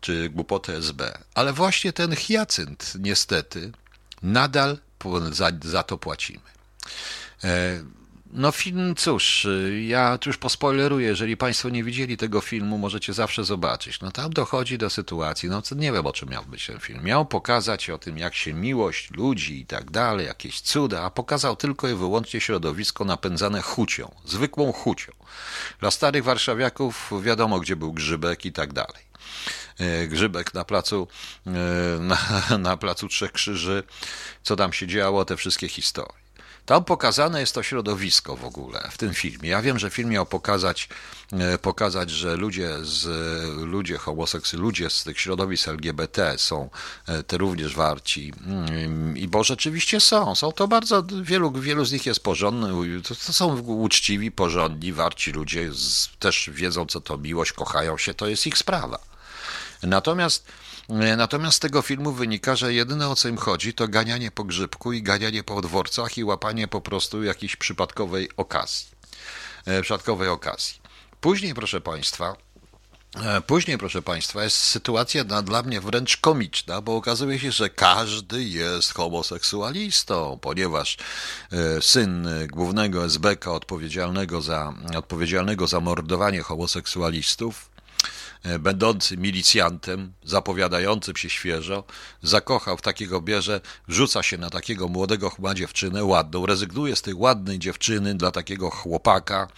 czy 0.00 0.28
głupoty 0.28 0.76
SB, 0.76 1.18
ale 1.34 1.52
właśnie 1.52 1.92
ten 1.92 2.16
hyacynt 2.16 2.92
niestety 2.98 3.72
nadal 4.22 4.78
za, 5.30 5.50
za 5.64 5.82
to 5.82 5.98
płacimy. 5.98 6.52
No 8.34 8.52
film, 8.52 8.94
cóż, 8.96 9.46
ja 9.86 10.18
tu 10.18 10.28
już 10.28 10.36
pospoileruję, 10.36 11.06
jeżeli 11.06 11.36
Państwo 11.36 11.68
nie 11.68 11.84
widzieli 11.84 12.16
tego 12.16 12.40
filmu, 12.40 12.78
możecie 12.78 13.12
zawsze 13.12 13.44
zobaczyć. 13.44 14.00
No 14.00 14.10
tam 14.10 14.32
dochodzi 14.32 14.78
do 14.78 14.90
sytuacji, 14.90 15.48
no 15.48 15.62
nie 15.76 15.92
wiem 15.92 16.06
o 16.06 16.12
czym 16.12 16.28
miał 16.28 16.44
być 16.44 16.66
ten 16.66 16.80
film. 16.80 17.04
Miał 17.04 17.26
pokazać 17.26 17.90
o 17.90 17.98
tym, 17.98 18.18
jak 18.18 18.34
się 18.34 18.54
miłość 18.54 19.10
ludzi 19.10 19.60
i 19.60 19.66
tak 19.66 19.90
dalej, 19.90 20.26
jakieś 20.26 20.60
cuda, 20.60 21.02
a 21.02 21.10
pokazał 21.10 21.56
tylko 21.56 21.88
i 21.88 21.94
wyłącznie 21.94 22.40
środowisko 22.40 23.04
napędzane 23.04 23.62
chucią, 23.62 24.14
zwykłą 24.24 24.72
chucią. 24.72 25.12
Dla 25.80 25.90
starych 25.90 26.24
warszawiaków 26.24 27.12
wiadomo, 27.22 27.60
gdzie 27.60 27.76
był 27.76 27.92
Grzybek 27.92 28.44
i 28.44 28.52
tak 28.52 28.72
dalej. 28.72 29.02
E, 29.78 30.06
Grzybek 30.06 30.54
na 30.54 30.64
placu, 30.64 31.08
e, 31.46 31.50
na, 32.00 32.18
na 32.58 32.76
placu 32.76 33.08
Trzech 33.08 33.32
Krzyży, 33.32 33.82
co 34.42 34.56
tam 34.56 34.72
się 34.72 34.86
działo, 34.86 35.24
te 35.24 35.36
wszystkie 35.36 35.68
historie. 35.68 36.21
Tam 36.66 36.84
pokazane 36.84 37.40
jest 37.40 37.54
to 37.54 37.62
środowisko 37.62 38.36
w 38.36 38.44
ogóle 38.44 38.88
w 38.90 38.98
tym 38.98 39.14
filmie. 39.14 39.48
Ja 39.48 39.62
wiem, 39.62 39.78
że 39.78 39.90
film 39.90 40.10
miał 40.10 40.26
pokazać, 40.26 40.88
e, 41.32 41.58
pokazać 41.58 42.10
że 42.10 42.36
ludzie 42.36 42.70
z 42.82 43.06
ludzie 43.66 43.98
homoseksualni, 43.98 44.66
ludzie 44.66 44.90
z 44.90 45.04
tych 45.04 45.20
środowisk 45.20 45.68
LGBT 45.68 46.34
są 46.38 46.70
e, 47.06 47.22
te 47.22 47.38
również 47.38 47.74
warci. 47.74 48.32
Mm, 48.46 49.18
I 49.18 49.28
bo 49.28 49.44
rzeczywiście 49.44 50.00
są. 50.00 50.34
Są 50.34 50.52
to 50.52 50.68
bardzo, 50.68 51.02
wielu, 51.22 51.52
wielu 51.52 51.84
z 51.84 51.92
nich 51.92 52.06
jest 52.06 52.20
porządnych, 52.20 53.02
to, 53.02 53.14
to 53.14 53.32
są 53.32 53.58
uczciwi, 53.60 54.30
porządni, 54.30 54.92
warci 54.92 55.32
ludzie, 55.32 55.72
z, 55.72 56.08
też 56.18 56.50
wiedzą, 56.52 56.86
co 56.86 57.00
to 57.00 57.18
miłość, 57.18 57.52
kochają 57.52 57.98
się, 57.98 58.14
to 58.14 58.26
jest 58.26 58.46
ich 58.46 58.58
sprawa. 58.58 58.98
Natomiast 59.82 60.44
natomiast 61.16 61.56
z 61.56 61.60
tego 61.60 61.82
filmu 61.82 62.12
wynika, 62.12 62.56
że 62.56 62.74
jedyne 62.74 63.08
o 63.08 63.16
co 63.16 63.28
im 63.28 63.36
chodzi, 63.36 63.74
to 63.74 63.88
ganianie 63.88 64.30
po 64.30 64.44
grzybku 64.44 64.92
i 64.92 65.02
ganianie 65.02 65.42
po 65.42 65.60
dworcach 65.60 66.18
i 66.18 66.24
łapanie 66.24 66.68
po 66.68 66.80
prostu 66.80 67.22
jakiejś 67.22 67.56
przypadkowej 67.56 68.28
okazji. 68.36 68.86
E, 69.66 69.82
przypadkowej 69.82 70.28
okazji. 70.28 70.74
Później, 71.20 71.54
proszę 71.54 71.80
Państwa, 71.80 72.36
e, 73.24 73.40
Później, 73.40 73.78
proszę 73.78 74.02
Państwa, 74.02 74.44
jest 74.44 74.56
sytuacja 74.56 75.24
dla, 75.24 75.62
mnie 75.62 75.80
wręcz 75.80 76.16
komiczna, 76.16 76.80
bo 76.80 76.96
okazuje 76.96 77.38
się, 77.38 77.52
że 77.52 77.70
każdy 77.70 78.44
jest 78.44 78.94
homoseksualistą, 78.94 80.38
ponieważ 80.40 80.96
syn 81.80 82.28
głównego 82.48 83.04
SBK 83.04 83.52
odpowiedzialnego 83.52 84.42
za, 84.42 84.74
odpowiedzialnego 84.96 85.66
za 85.66 85.80
mordowanie 85.80 86.42
homoseksualistów 86.42 87.71
E, 87.71 87.71
będący 88.60 89.16
milicjantem, 89.16 90.12
zapowiadającym 90.24 91.16
się 91.16 91.30
świeżo, 91.30 91.84
zakochał 92.22 92.76
w 92.76 92.82
takiego 92.82 93.20
bierze, 93.20 93.60
rzuca 93.88 94.22
się 94.22 94.38
na 94.38 94.50
takiego 94.50 94.88
młodego 94.88 95.30
chła 95.30 95.54
dziewczynę, 95.54 96.04
ładną, 96.04 96.46
rezygnuje 96.46 96.96
z 96.96 97.02
tej 97.02 97.14
ładnej 97.14 97.58
dziewczyny 97.58 98.14
dla 98.14 98.30
takiego 98.30 98.70
chłopaka, 98.70 99.48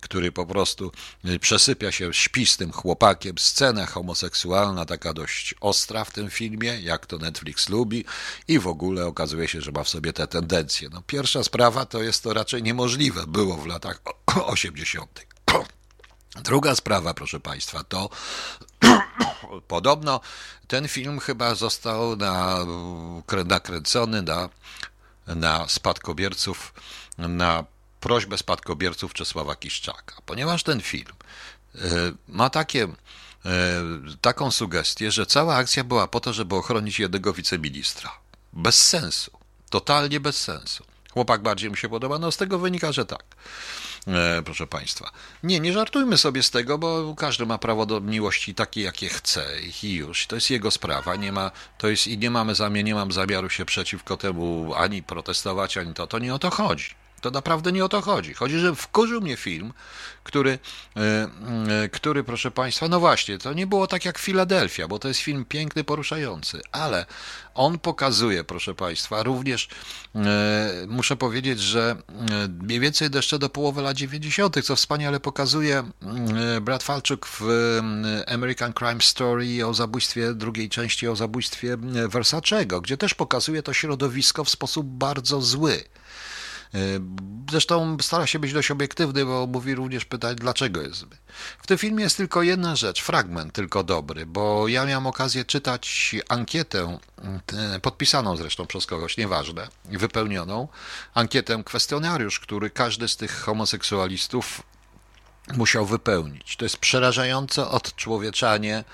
który 0.00 0.32
po 0.32 0.46
prostu 0.46 0.92
e, 1.24 1.38
przesypia 1.38 1.92
się, 1.92 2.14
śpi 2.14 2.46
z 2.46 2.56
tym 2.56 2.72
chłopakiem. 2.72 3.38
Scena 3.38 3.86
homoseksualna, 3.86 4.84
taka 4.84 5.12
dość 5.12 5.54
ostra 5.60 6.04
w 6.04 6.12
tym 6.12 6.30
filmie, 6.30 6.80
jak 6.80 7.06
to 7.06 7.18
Netflix 7.18 7.68
lubi 7.68 8.04
i 8.48 8.58
w 8.58 8.66
ogóle 8.66 9.06
okazuje 9.06 9.48
się, 9.48 9.60
że 9.60 9.72
ma 9.72 9.84
w 9.84 9.88
sobie 9.88 10.12
te 10.12 10.26
tendencje. 10.26 10.88
No, 10.92 11.02
pierwsza 11.06 11.44
sprawa 11.44 11.86
to 11.86 12.02
jest 12.02 12.22
to 12.22 12.34
raczej 12.34 12.62
niemożliwe, 12.62 13.26
było 13.26 13.56
w 13.56 13.66
latach 13.66 14.02
80. 14.46 15.29
Druga 16.36 16.74
sprawa, 16.74 17.14
proszę 17.14 17.40
Państwa, 17.40 17.84
to 17.84 18.08
podobno 19.68 20.20
ten 20.68 20.88
film 20.88 21.20
chyba 21.20 21.54
został 21.54 22.16
na, 22.16 22.56
nakręcony 23.44 24.22
na, 24.22 24.48
na 25.26 25.68
spadkobierców, 25.68 26.74
na 27.18 27.64
prośbę 28.00 28.38
spadkobierców 28.38 29.14
Czesława 29.14 29.56
Kiszczaka, 29.56 30.16
ponieważ 30.26 30.62
ten 30.62 30.80
film 30.80 31.12
e, 31.74 31.78
ma 32.28 32.50
takie, 32.50 32.84
e, 32.84 32.90
taką 34.20 34.50
sugestię, 34.50 35.10
że 35.10 35.26
cała 35.26 35.56
akcja 35.56 35.84
była 35.84 36.08
po 36.08 36.20
to, 36.20 36.32
żeby 36.32 36.54
ochronić 36.54 36.98
jednego 36.98 37.32
wiceministra. 37.32 38.10
Bez 38.52 38.86
sensu. 38.86 39.30
Totalnie 39.70 40.20
bez 40.20 40.40
sensu. 40.40 40.84
Chłopak 41.10 41.42
bardziej 41.42 41.70
mu 41.70 41.76
się 41.76 41.88
podoba. 41.88 42.18
No 42.18 42.32
z 42.32 42.36
tego 42.36 42.58
wynika, 42.58 42.92
że 42.92 43.06
tak. 43.06 43.24
E, 44.06 44.42
proszę 44.44 44.66
Państwa. 44.66 45.10
Nie, 45.42 45.60
nie 45.60 45.72
żartujmy 45.72 46.18
sobie 46.18 46.42
z 46.42 46.50
tego, 46.50 46.78
bo 46.78 47.14
każdy 47.14 47.46
ma 47.46 47.58
prawo 47.58 47.86
do 47.86 48.00
miłości 48.00 48.54
takiej, 48.54 48.84
jakie 48.84 49.08
chce 49.08 49.46
i 49.82 49.92
już. 49.94 50.26
To 50.26 50.34
jest 50.34 50.50
jego 50.50 50.70
sprawa. 50.70 51.16
Nie 51.16 51.32
ma, 51.32 51.50
to 51.78 51.88
jest, 51.88 52.06
I 52.06 52.18
nie 52.18 52.30
mamy 52.30 52.54
zamiar, 52.54 52.84
nie 52.84 52.94
mam 52.94 53.12
zamiaru 53.12 53.50
się 53.50 53.64
przeciwko 53.64 54.16
temu 54.16 54.74
ani 54.74 55.02
protestować, 55.02 55.76
ani 55.76 55.94
to. 55.94 56.06
To 56.06 56.18
nie 56.18 56.34
o 56.34 56.38
to 56.38 56.50
chodzi. 56.50 56.99
To 57.20 57.30
naprawdę 57.30 57.72
nie 57.72 57.84
o 57.84 57.88
to 57.88 58.00
chodzi. 58.00 58.34
Chodzi, 58.34 58.58
że 58.58 58.74
wkurzył 58.74 59.20
mnie 59.20 59.36
film, 59.36 59.72
który, 60.24 60.58
e, 60.96 61.00
e, 61.84 61.88
który, 61.88 62.24
proszę 62.24 62.50
Państwa, 62.50 62.88
no 62.88 63.00
właśnie, 63.00 63.38
to 63.38 63.52
nie 63.52 63.66
było 63.66 63.86
tak 63.86 64.04
jak 64.04 64.18
Filadelfia, 64.18 64.88
bo 64.88 64.98
to 64.98 65.08
jest 65.08 65.20
film 65.20 65.44
piękny, 65.44 65.84
poruszający, 65.84 66.60
ale 66.72 67.06
on 67.54 67.78
pokazuje, 67.78 68.44
proszę 68.44 68.74
Państwa, 68.74 69.22
również 69.22 69.68
e, 70.14 70.20
muszę 70.88 71.16
powiedzieć, 71.16 71.60
że 71.60 71.96
mniej 72.48 72.80
więcej 72.80 73.08
jeszcze 73.14 73.38
do 73.38 73.48
połowy 73.48 73.82
lat 73.82 73.96
90., 73.96 74.64
co 74.64 74.76
wspaniale 74.76 75.20
pokazuje 75.20 75.90
Brad 76.60 76.82
Falczuk 76.82 77.26
w 77.26 77.44
American 78.26 78.72
Crime 78.72 79.00
Story 79.00 79.66
o 79.66 79.74
zabójstwie, 79.74 80.34
drugiej 80.34 80.68
części 80.68 81.08
o 81.08 81.16
zabójstwie 81.16 81.76
Versacego, 82.08 82.80
gdzie 82.80 82.96
też 82.96 83.14
pokazuje 83.14 83.62
to 83.62 83.72
środowisko 83.72 84.44
w 84.44 84.50
sposób 84.50 84.86
bardzo 84.86 85.40
zły. 85.40 85.84
E, 86.74 86.78
zresztą 87.50 87.96
stara 88.00 88.26
się 88.26 88.38
być 88.38 88.52
dość 88.52 88.70
obiektywny, 88.70 89.24
bo 89.24 89.46
mówi 89.46 89.74
również 89.74 90.04
pytać, 90.04 90.38
dlaczego 90.38 90.82
jest 90.82 90.94
zły. 90.94 91.16
W 91.62 91.66
tym 91.66 91.78
filmie 91.78 92.04
jest 92.04 92.16
tylko 92.16 92.42
jedna 92.42 92.76
rzecz, 92.76 93.02
fragment 93.02 93.52
tylko 93.52 93.84
dobry, 93.84 94.26
bo 94.26 94.68
ja 94.68 94.86
miałem 94.86 95.06
okazję 95.06 95.44
czytać 95.44 96.14
ankietę, 96.28 96.98
podpisaną 97.82 98.36
zresztą 98.36 98.66
przez 98.66 98.86
kogoś, 98.86 99.16
nieważne, 99.16 99.68
wypełnioną, 99.84 100.68
ankietę, 101.14 101.62
kwestionariusz, 101.64 102.40
który 102.40 102.70
każdy 102.70 103.08
z 103.08 103.16
tych 103.16 103.40
homoseksualistów 103.40 104.62
musiał 105.56 105.86
wypełnić. 105.86 106.56
To 106.56 106.64
jest 106.64 106.76
przerażające 106.76 107.68
odczłowieczanie 107.68 108.84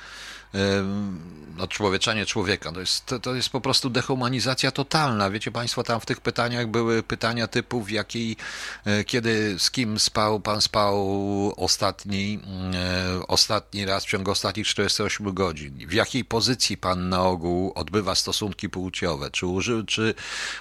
odczłowieczanie 1.58 2.26
człowieka. 2.26 2.72
To 2.72 2.80
jest, 2.80 3.06
to, 3.06 3.20
to 3.20 3.34
jest 3.34 3.48
po 3.48 3.60
prostu 3.60 3.90
dehumanizacja 3.90 4.70
totalna. 4.70 5.30
Wiecie 5.30 5.50
Państwo, 5.50 5.82
tam 5.82 6.00
w 6.00 6.06
tych 6.06 6.20
pytaniach 6.20 6.66
były 6.66 7.02
pytania 7.02 7.46
typu, 7.46 7.82
w 7.82 7.90
jakiej, 7.90 8.36
e, 8.84 9.04
kiedy, 9.04 9.54
z 9.58 9.70
kim 9.70 9.98
spał, 9.98 10.40
Pan 10.40 10.60
spał 10.60 11.54
ostatni, 11.56 12.40
e, 12.74 13.26
ostatni 13.26 13.86
raz 13.86 14.04
w 14.04 14.08
ciągu 14.08 14.30
ostatnich 14.30 14.66
48 14.66 15.34
godzin. 15.34 15.88
W 15.88 15.92
jakiej 15.92 16.24
pozycji 16.24 16.76
Pan 16.76 17.08
na 17.08 17.22
ogół 17.22 17.72
odbywa 17.74 18.14
stosunki 18.14 18.68
płciowe? 18.68 19.30
Czy, 19.30 19.46
użył, 19.46 19.84
czy 19.84 20.14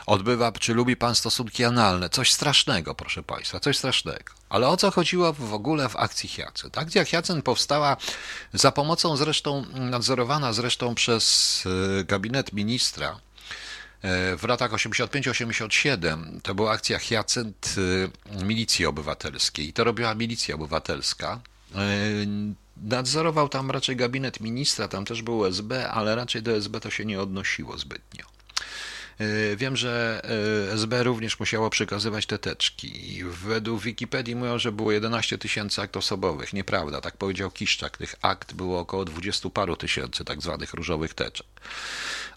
odbywa, 0.05 0.51
czy 0.51 0.73
lubi 0.73 0.95
Pan 0.95 1.15
stosunki 1.15 1.63
analne? 1.63 2.09
Coś 2.09 2.33
strasznego, 2.33 2.95
proszę 2.95 3.23
Państwa, 3.23 3.59
coś 3.59 3.77
strasznego. 3.77 4.44
Ale 4.49 4.67
o 4.67 4.77
co 4.77 4.91
chodziło 4.91 5.33
w 5.33 5.53
ogóle 5.53 5.89
w 5.89 5.95
akcji 5.95 6.29
Hyacynt? 6.29 6.77
Akcja 6.77 7.05
Hyacynt 7.05 7.45
powstała 7.45 7.97
za 8.53 8.71
pomocą 8.71 9.17
zresztą, 9.17 9.65
nadzorowana 9.73 10.53
zresztą 10.53 10.95
przez 10.95 11.63
e, 11.99 12.03
gabinet 12.03 12.53
ministra 12.53 13.19
e, 14.01 14.37
w 14.37 14.43
latach 14.43 14.71
85-87. 14.71 16.41
To 16.41 16.55
była 16.55 16.71
akcja 16.71 16.99
Hyacynt 16.99 17.75
e, 18.37 18.45
Milicji 18.45 18.85
Obywatelskiej. 18.85 19.67
I 19.67 19.73
to 19.73 19.83
robiła 19.83 20.15
Milicja 20.15 20.55
Obywatelska. 20.55 21.39
Nadzorował 22.77 23.49
tam 23.49 23.71
raczej 23.71 23.95
gabinet 23.95 24.39
ministra, 24.39 24.87
tam 24.87 25.05
też 25.05 25.21
był 25.21 25.45
SB, 25.45 25.89
ale 25.91 26.15
raczej 26.15 26.41
do 26.43 26.51
SB 26.51 26.79
to 26.79 26.89
się 26.89 27.05
nie 27.05 27.21
odnosiło 27.21 27.77
zbytnio. 27.77 28.34
E, 29.19 29.55
wiem, 29.55 29.77
że 29.77 30.21
e, 30.69 30.73
SB 30.73 31.03
również 31.03 31.39
musiało 31.39 31.69
przekazywać 31.69 32.25
te 32.25 32.39
teczki. 32.39 33.23
Według 33.23 33.81
Wikipedii 33.81 34.35
mówią, 34.35 34.59
że 34.59 34.71
było 34.71 34.91
11 34.91 35.37
tysięcy 35.37 35.81
akt 35.81 35.97
osobowych. 35.97 36.53
Nieprawda, 36.53 37.01
tak 37.01 37.17
powiedział 37.17 37.51
Kiszczak. 37.51 37.97
Tych 37.97 38.15
akt 38.21 38.53
było 38.53 38.79
około 38.79 39.05
20 39.05 39.49
paru 39.49 39.75
tysięcy 39.75 40.25
tak 40.25 40.41
zwanych 40.41 40.73
różowych 40.73 41.13
teczek. 41.13 41.47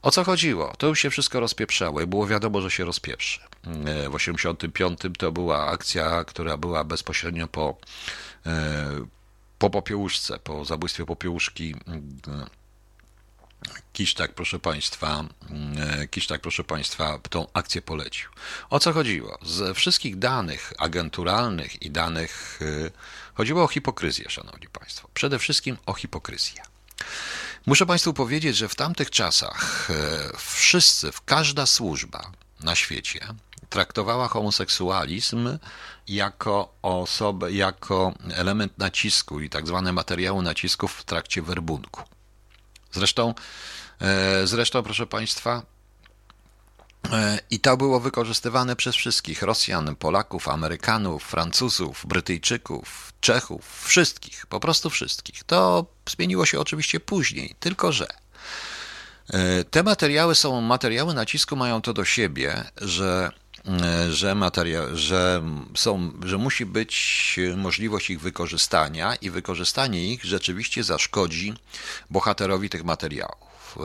O 0.03 0.11
co 0.11 0.25
chodziło? 0.25 0.73
To 0.79 0.87
już 0.87 1.01
się 1.01 1.11
wszystko 1.11 1.41
rozpieprzało 1.41 2.01
i 2.01 2.07
było 2.07 2.27
wiadomo, 2.27 2.61
że 2.61 2.71
się 2.71 2.85
rozpieprzy. 2.85 3.41
E, 3.87 4.09
w 4.09 4.15
85 4.15 5.01
to 5.19 5.33
była 5.33 5.67
akcja, 5.67 6.25
która 6.25 6.57
była 6.57 6.85
bezpośrednio 6.85 7.49
po, 7.49 7.77
po 9.59 9.71
popiełuszce, 9.71 10.39
po 10.39 10.65
zabójstwie 10.65 11.05
popiełuszki 11.05 11.75
Kisztak, 13.93 14.35
proszę 14.35 14.59
Państwa, 14.59 15.25
mm, 15.51 16.09
Kisztak, 16.09 16.41
proszę 16.41 16.65
Państwa, 16.65 17.19
tą 17.31 17.47
akcję 17.53 17.83
polecił. 17.83 18.31
O 18.71 18.79
co 18.79 18.93
chodziło? 18.93 19.39
Z 19.43 19.77
wszystkich 19.77 20.19
danych 20.19 20.73
agenturalnych 20.79 21.83
i 21.83 21.91
danych 21.91 22.59
y, 22.63 22.91
chodziło 23.35 23.65
o 23.65 23.69
hipokryzję, 23.69 24.31
Szanowni 24.31 24.69
Państwo. 24.69 25.09
Przede 25.15 25.39
wszystkim 25.39 25.77
o 25.87 25.95
hipokryzję. 25.95 26.63
Muszę 27.67 27.87
Państwu 27.87 28.15
powiedzieć, 28.15 28.57
że 28.57 28.69
w 28.69 28.75
tamtych 28.75 29.11
czasach 29.11 29.91
y, 29.91 29.95
wszyscy, 30.39 31.11
każda 31.25 31.67
służba 31.67 32.31
na 32.61 32.75
świecie 32.75 33.21
traktowała 33.69 34.29
homoseksualizm 34.29 35.59
jako 36.09 36.75
osobę, 36.83 37.53
jako 37.53 38.15
element 38.35 38.79
nacisku 38.79 39.41
i 39.41 39.51
tak 39.51 39.67
zwane 39.67 39.93
materiału 39.93 40.43
nacisków 40.43 40.93
w 40.93 41.05
trakcie 41.05 41.43
werbunku. 41.43 42.18
Zresztą, 42.93 43.35
e, 44.01 44.47
zresztą 44.47 44.83
proszę 44.83 45.07
Państwa, 45.07 45.63
e, 47.13 47.39
i 47.51 47.61
to 47.61 47.77
było 47.77 48.01
wykorzystywane 48.01 48.77
przez 48.77 48.97
wszystkich 48.97 49.43
Rosjan, 49.43 49.97
Polaków, 49.97 50.49
Amerykanów, 50.49 51.25
Francuzów, 51.25 52.07
Brytyjczyków, 52.07 53.13
Czechów, 53.21 53.85
wszystkich, 53.85 54.47
po 54.47 54.61
prostu 54.61 54.91
wszystkich. 54.91 55.45
To 55.45 55.87
zmieniło 56.11 56.47
się 56.47 56.61
oczywiście 56.61 57.01
później, 57.01 57.55
tylko 57.61 57.93
że 57.93 58.07
e, 59.31 59.65
te 59.65 59.83
materiały 59.83 60.35
są, 60.35 60.61
materiały 60.61 61.15
nacisku 61.15 61.57
mają 61.57 61.83
to 61.83 61.93
do 61.95 62.05
siebie, 62.05 62.65
że 62.77 63.31
że, 64.11 64.35
materia, 64.35 64.83
że, 64.95 65.43
są, 65.77 66.13
że 66.25 66.39
musi 66.39 66.67
być 66.67 67.41
możliwość 67.57 68.11
ich 68.11 68.21
wykorzystania 68.21 69.15
i 69.15 69.31
wykorzystanie 69.31 70.13
ich 70.13 70.25
rzeczywiście 70.25 70.85
zaszkodzi 70.85 71.55
bohaterowi 72.11 72.71
tych 72.71 72.85
materiałów. 72.85 73.79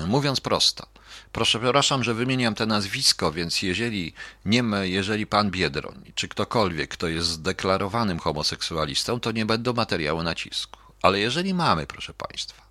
E, 0.00 0.06
mówiąc 0.06 0.40
prosto, 0.40 0.86
proszę, 1.32 1.58
przepraszam, 1.58 2.04
że 2.04 2.14
wymieniam 2.14 2.54
te 2.54 2.66
nazwisko, 2.66 3.32
więc 3.32 3.62
jeżeli, 3.62 4.12
nie, 4.44 4.64
jeżeli 4.82 5.26
pan 5.26 5.50
Biedroń, 5.50 6.12
czy 6.14 6.28
ktokolwiek, 6.28 6.90
kto 6.90 7.08
jest 7.08 7.28
zdeklarowanym 7.28 8.18
homoseksualistą, 8.18 9.20
to 9.20 9.32
nie 9.32 9.46
będą 9.46 9.72
materiały 9.72 10.24
nacisku. 10.24 10.78
Ale 11.02 11.20
jeżeli 11.20 11.54
mamy, 11.54 11.86
proszę 11.86 12.14
państwa, 12.14 12.62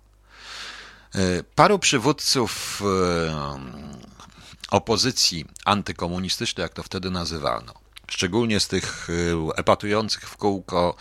e, 1.14 1.42
paru 1.54 1.78
przywódców 1.78 2.82
e, 2.82 4.07
opozycji 4.70 5.46
antykomunistycznej, 5.64 6.62
jak 6.62 6.74
to 6.74 6.82
wtedy 6.82 7.10
nazywano, 7.10 7.74
szczególnie 8.08 8.60
z 8.60 8.68
tych 8.68 9.08
e, 9.10 9.56
epatujących 9.56 10.28
w 10.28 10.36
kółko 10.36 10.94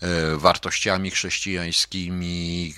e, 0.00 0.36
wartościami 0.36 1.10
chrześcijańskimi, 1.10 2.74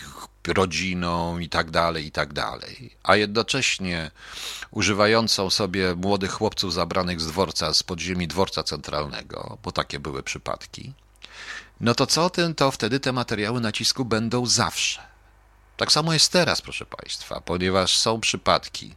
rodziną 0.46 1.38
i 1.38 1.48
tak 1.48 1.70
dalej, 1.70 2.06
i 2.06 2.10
tak 2.10 2.32
dalej, 2.32 2.96
a 3.02 3.16
jednocześnie 3.16 4.10
używającą 4.70 5.50
sobie 5.50 5.94
młodych 5.94 6.32
chłopców 6.32 6.72
zabranych 6.72 7.20
z 7.20 7.26
dworca, 7.26 7.74
z 7.74 7.82
podziemi 7.82 8.28
dworca 8.28 8.62
centralnego, 8.62 9.58
bo 9.62 9.72
takie 9.72 9.98
były 9.98 10.22
przypadki, 10.22 10.92
no 11.80 11.94
to 11.94 12.06
co 12.06 12.24
o 12.24 12.30
tym, 12.30 12.54
to 12.54 12.70
wtedy 12.70 13.00
te 13.00 13.12
materiały 13.12 13.60
nacisku 13.60 14.04
będą 14.04 14.46
zawsze. 14.46 15.02
Tak 15.76 15.92
samo 15.92 16.12
jest 16.12 16.32
teraz, 16.32 16.62
proszę 16.62 16.86
Państwa, 16.86 17.40
ponieważ 17.40 17.98
są 17.98 18.20
przypadki, 18.20 18.94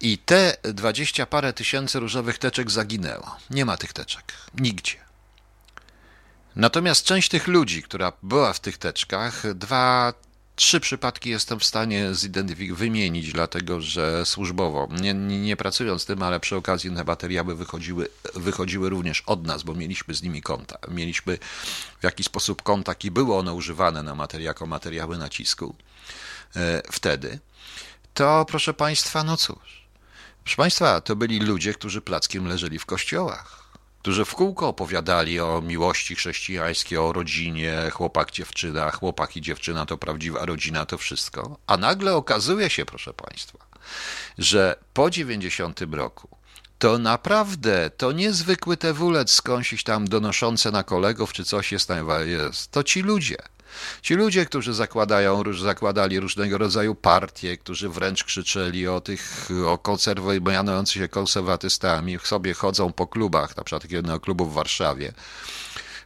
i 0.00 0.18
te 0.18 0.56
dwadzieścia 0.62 1.26
parę 1.26 1.52
tysięcy 1.52 2.00
różowych 2.00 2.38
teczek 2.38 2.70
zaginęło. 2.70 3.36
Nie 3.50 3.64
ma 3.64 3.76
tych 3.76 3.92
teczek. 3.92 4.32
Nigdzie. 4.54 4.96
Natomiast 6.56 7.04
część 7.04 7.28
tych 7.28 7.48
ludzi, 7.48 7.82
która 7.82 8.12
była 8.22 8.52
w 8.52 8.60
tych 8.60 8.78
teczkach, 8.78 9.54
dwa, 9.54 10.12
trzy 10.56 10.80
przypadki 10.80 11.30
jestem 11.30 11.60
w 11.60 11.64
stanie 11.64 12.14
zidentyfikować, 12.14 12.78
wymienić, 12.78 13.32
dlatego 13.32 13.80
że 13.80 14.26
służbowo, 14.26 14.88
nie, 15.00 15.14
nie, 15.14 15.40
nie, 15.40 15.56
pracując 15.56 16.06
tym, 16.06 16.22
ale 16.22 16.40
przy 16.40 16.56
okazji 16.56 16.90
te 16.96 17.04
materiały 17.04 17.54
wychodziły, 17.54 18.08
wychodziły 18.34 18.90
również 18.90 19.22
od 19.26 19.46
nas, 19.46 19.62
bo 19.62 19.74
mieliśmy 19.74 20.14
z 20.14 20.22
nimi 20.22 20.42
kontakt. 20.42 20.90
Mieliśmy 20.90 21.38
w 22.00 22.04
jakiś 22.04 22.26
sposób 22.26 22.62
kontakt 22.62 23.04
i 23.04 23.10
były 23.10 23.36
one 23.36 23.54
używane 23.54 24.02
na 24.02 24.14
materii, 24.14 24.46
jako 24.46 24.66
materiały 24.66 25.18
nacisku 25.18 25.74
e, 26.56 26.82
wtedy. 26.92 27.38
To 28.14 28.44
proszę 28.48 28.74
Państwa, 28.74 29.24
no 29.24 29.36
cóż. 29.36 29.79
Proszę 30.44 30.56
Państwa, 30.56 31.00
to 31.00 31.16
byli 31.16 31.40
ludzie, 31.40 31.74
którzy 31.74 32.00
plackiem 32.00 32.46
leżeli 32.46 32.78
w 32.78 32.86
kościołach, 32.86 33.60
którzy 34.02 34.24
w 34.24 34.34
kółko 34.34 34.68
opowiadali 34.68 35.40
o 35.40 35.60
miłości 35.60 36.14
chrześcijańskiej, 36.14 36.98
o 36.98 37.12
rodzinie, 37.12 37.90
chłopak, 37.92 38.30
dziewczyna, 38.30 38.90
chłopak 38.90 39.36
i 39.36 39.40
dziewczyna 39.40 39.86
to 39.86 39.98
prawdziwa 39.98 40.46
rodzina, 40.46 40.86
to 40.86 40.98
wszystko. 40.98 41.58
A 41.66 41.76
nagle 41.76 42.16
okazuje 42.16 42.70
się, 42.70 42.84
proszę 42.84 43.14
Państwa, 43.14 43.58
że 44.38 44.76
po 44.94 45.10
90 45.10 45.80
roku 45.92 46.28
to 46.78 46.98
naprawdę, 46.98 47.90
to 47.96 48.12
niezwykły 48.12 48.76
tewulec 48.76 49.32
skąsić 49.32 49.84
tam 49.84 50.08
donoszące 50.08 50.70
na 50.70 50.82
kolegów 50.82 51.32
czy 51.32 51.44
coś 51.44 51.72
jest, 51.72 51.88
jest. 52.24 52.70
To 52.70 52.82
ci 52.82 53.02
ludzie. 53.02 53.36
Ci 54.02 54.14
ludzie, 54.14 54.46
którzy 54.46 54.74
zakładają, 54.74 55.42
zakładali 55.60 56.20
różnego 56.20 56.58
rodzaju 56.58 56.94
partie, 56.94 57.56
którzy 57.56 57.88
wręcz 57.88 58.24
krzyczeli 58.24 58.88
o 58.88 59.00
tych, 59.00 59.48
o 59.66 59.78
konserwujących 59.78 61.02
się 61.02 61.08
konserwatystami, 61.08 62.18
sobie 62.24 62.54
chodzą 62.54 62.92
po 62.92 63.06
klubach, 63.06 63.56
na 63.56 63.64
przykład 63.64 63.90
jednego 63.90 64.20
klubu 64.20 64.46
w 64.46 64.54
Warszawie, 64.54 65.12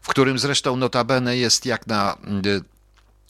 w 0.03 0.09
którym 0.09 0.39
zresztą 0.39 0.77
notabene 0.77 1.37
jest 1.37 1.67
jak 1.67 1.87
na 1.87 2.17
y, 2.47 2.65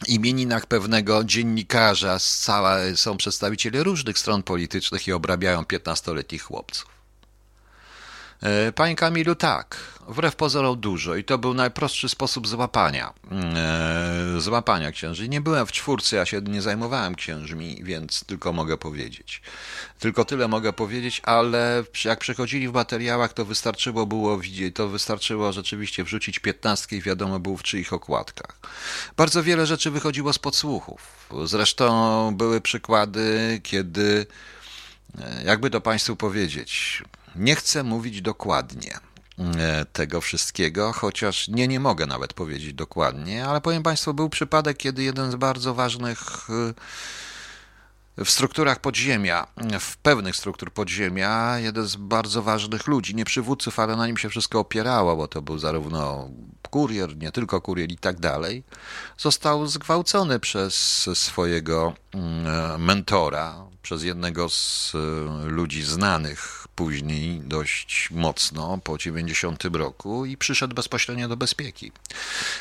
imieninach 0.08 0.66
pewnego 0.66 1.24
dziennikarza, 1.24 2.18
cała, 2.18 2.76
są 2.94 3.16
przedstawiciele 3.16 3.82
różnych 3.82 4.18
stron 4.18 4.42
politycznych 4.42 5.08
i 5.08 5.12
obrabiają 5.12 5.62
15-letnich 5.62 6.42
chłopców. 6.42 6.93
E, 8.44 8.72
panie 8.72 8.96
Kamilu, 8.96 9.34
tak, 9.34 9.76
wbrew 10.08 10.36
pozorom 10.36 10.80
dużo 10.80 11.16
i 11.16 11.24
to 11.24 11.38
był 11.38 11.54
najprostszy 11.54 12.08
sposób 12.08 12.48
złapania, 12.48 13.12
e, 13.56 14.40
złapania 14.40 14.92
księży. 14.92 15.28
Nie 15.28 15.40
byłem 15.40 15.66
w 15.66 15.72
czwórce, 15.72 16.16
ja 16.16 16.26
się 16.26 16.40
nie 16.40 16.62
zajmowałem 16.62 17.14
księżmi, 17.14 17.80
więc 17.82 18.24
tylko 18.24 18.52
mogę 18.52 18.78
powiedzieć. 18.78 19.42
Tylko 19.98 20.24
tyle 20.24 20.48
mogę 20.48 20.72
powiedzieć, 20.72 21.22
ale 21.24 21.84
jak 22.04 22.18
przechodzili 22.18 22.68
w 22.68 22.72
materiałach, 22.72 23.32
to 23.32 23.44
wystarczyło 23.44 24.06
było 24.06 24.38
widzieć, 24.38 24.76
to 24.76 24.88
wystarczyło 24.88 25.52
rzeczywiście 25.52 26.04
wrzucić 26.04 26.38
piętnastkę 26.38 26.96
i 26.96 27.02
wiadomo 27.02 27.38
było 27.38 27.56
w 27.56 27.62
czyich 27.62 27.92
okładkach. 27.92 28.58
Bardzo 29.16 29.42
wiele 29.42 29.66
rzeczy 29.66 29.90
wychodziło 29.90 30.32
z 30.32 30.38
podsłuchów. 30.38 31.28
Zresztą 31.44 32.34
były 32.36 32.60
przykłady, 32.60 33.60
kiedy, 33.62 34.26
e, 35.20 35.44
jakby 35.44 35.70
to 35.70 35.80
Państwu 35.80 36.16
powiedzieć, 36.16 37.02
nie 37.36 37.56
chcę 37.56 37.82
mówić 37.82 38.22
dokładnie 38.22 38.98
e, 39.38 39.84
tego 39.92 40.20
wszystkiego, 40.20 40.92
chociaż 40.92 41.48
nie, 41.48 41.68
nie 41.68 41.80
mogę 41.80 42.06
nawet 42.06 42.32
powiedzieć 42.32 42.74
dokładnie, 42.74 43.46
ale 43.46 43.60
powiem 43.60 43.82
Państwu, 43.82 44.14
był 44.14 44.28
przypadek, 44.28 44.76
kiedy 44.76 45.02
jeden 45.02 45.30
z 45.30 45.34
bardzo 45.34 45.74
ważnych 45.74 46.50
e, 46.50 46.74
w 48.24 48.30
strukturach 48.30 48.80
podziemia, 48.80 49.46
w 49.80 49.96
pewnych 49.96 50.36
struktur 50.36 50.72
podziemia, 50.72 51.58
jeden 51.58 51.86
z 51.86 51.96
bardzo 51.96 52.42
ważnych 52.42 52.86
ludzi, 52.86 53.14
nie 53.14 53.24
przywódców, 53.24 53.78
ale 53.78 53.96
na 53.96 54.06
nim 54.06 54.16
się 54.16 54.28
wszystko 54.28 54.58
opierało, 54.58 55.16
bo 55.16 55.28
to 55.28 55.42
był 55.42 55.58
zarówno 55.58 56.30
kurier, 56.70 57.16
nie 57.16 57.32
tylko 57.32 57.60
kurier 57.60 57.92
i 57.92 57.98
tak 57.98 58.20
dalej, 58.20 58.62
został 59.18 59.66
zgwałcony 59.66 60.40
przez 60.40 60.74
swojego 61.14 61.94
mm, 62.12 62.82
mentora, 62.82 63.66
przez 63.82 64.02
jednego 64.02 64.48
z 64.48 64.92
e, 64.94 64.98
ludzi 65.48 65.82
znanych 65.82 66.63
później 66.76 67.40
dość 67.40 68.08
mocno 68.10 68.78
po 68.84 68.98
90 68.98 69.64
roku 69.64 70.24
i 70.24 70.36
przyszedł 70.36 70.74
bezpośrednio 70.74 71.28
do 71.28 71.36
bezpieki. 71.36 71.92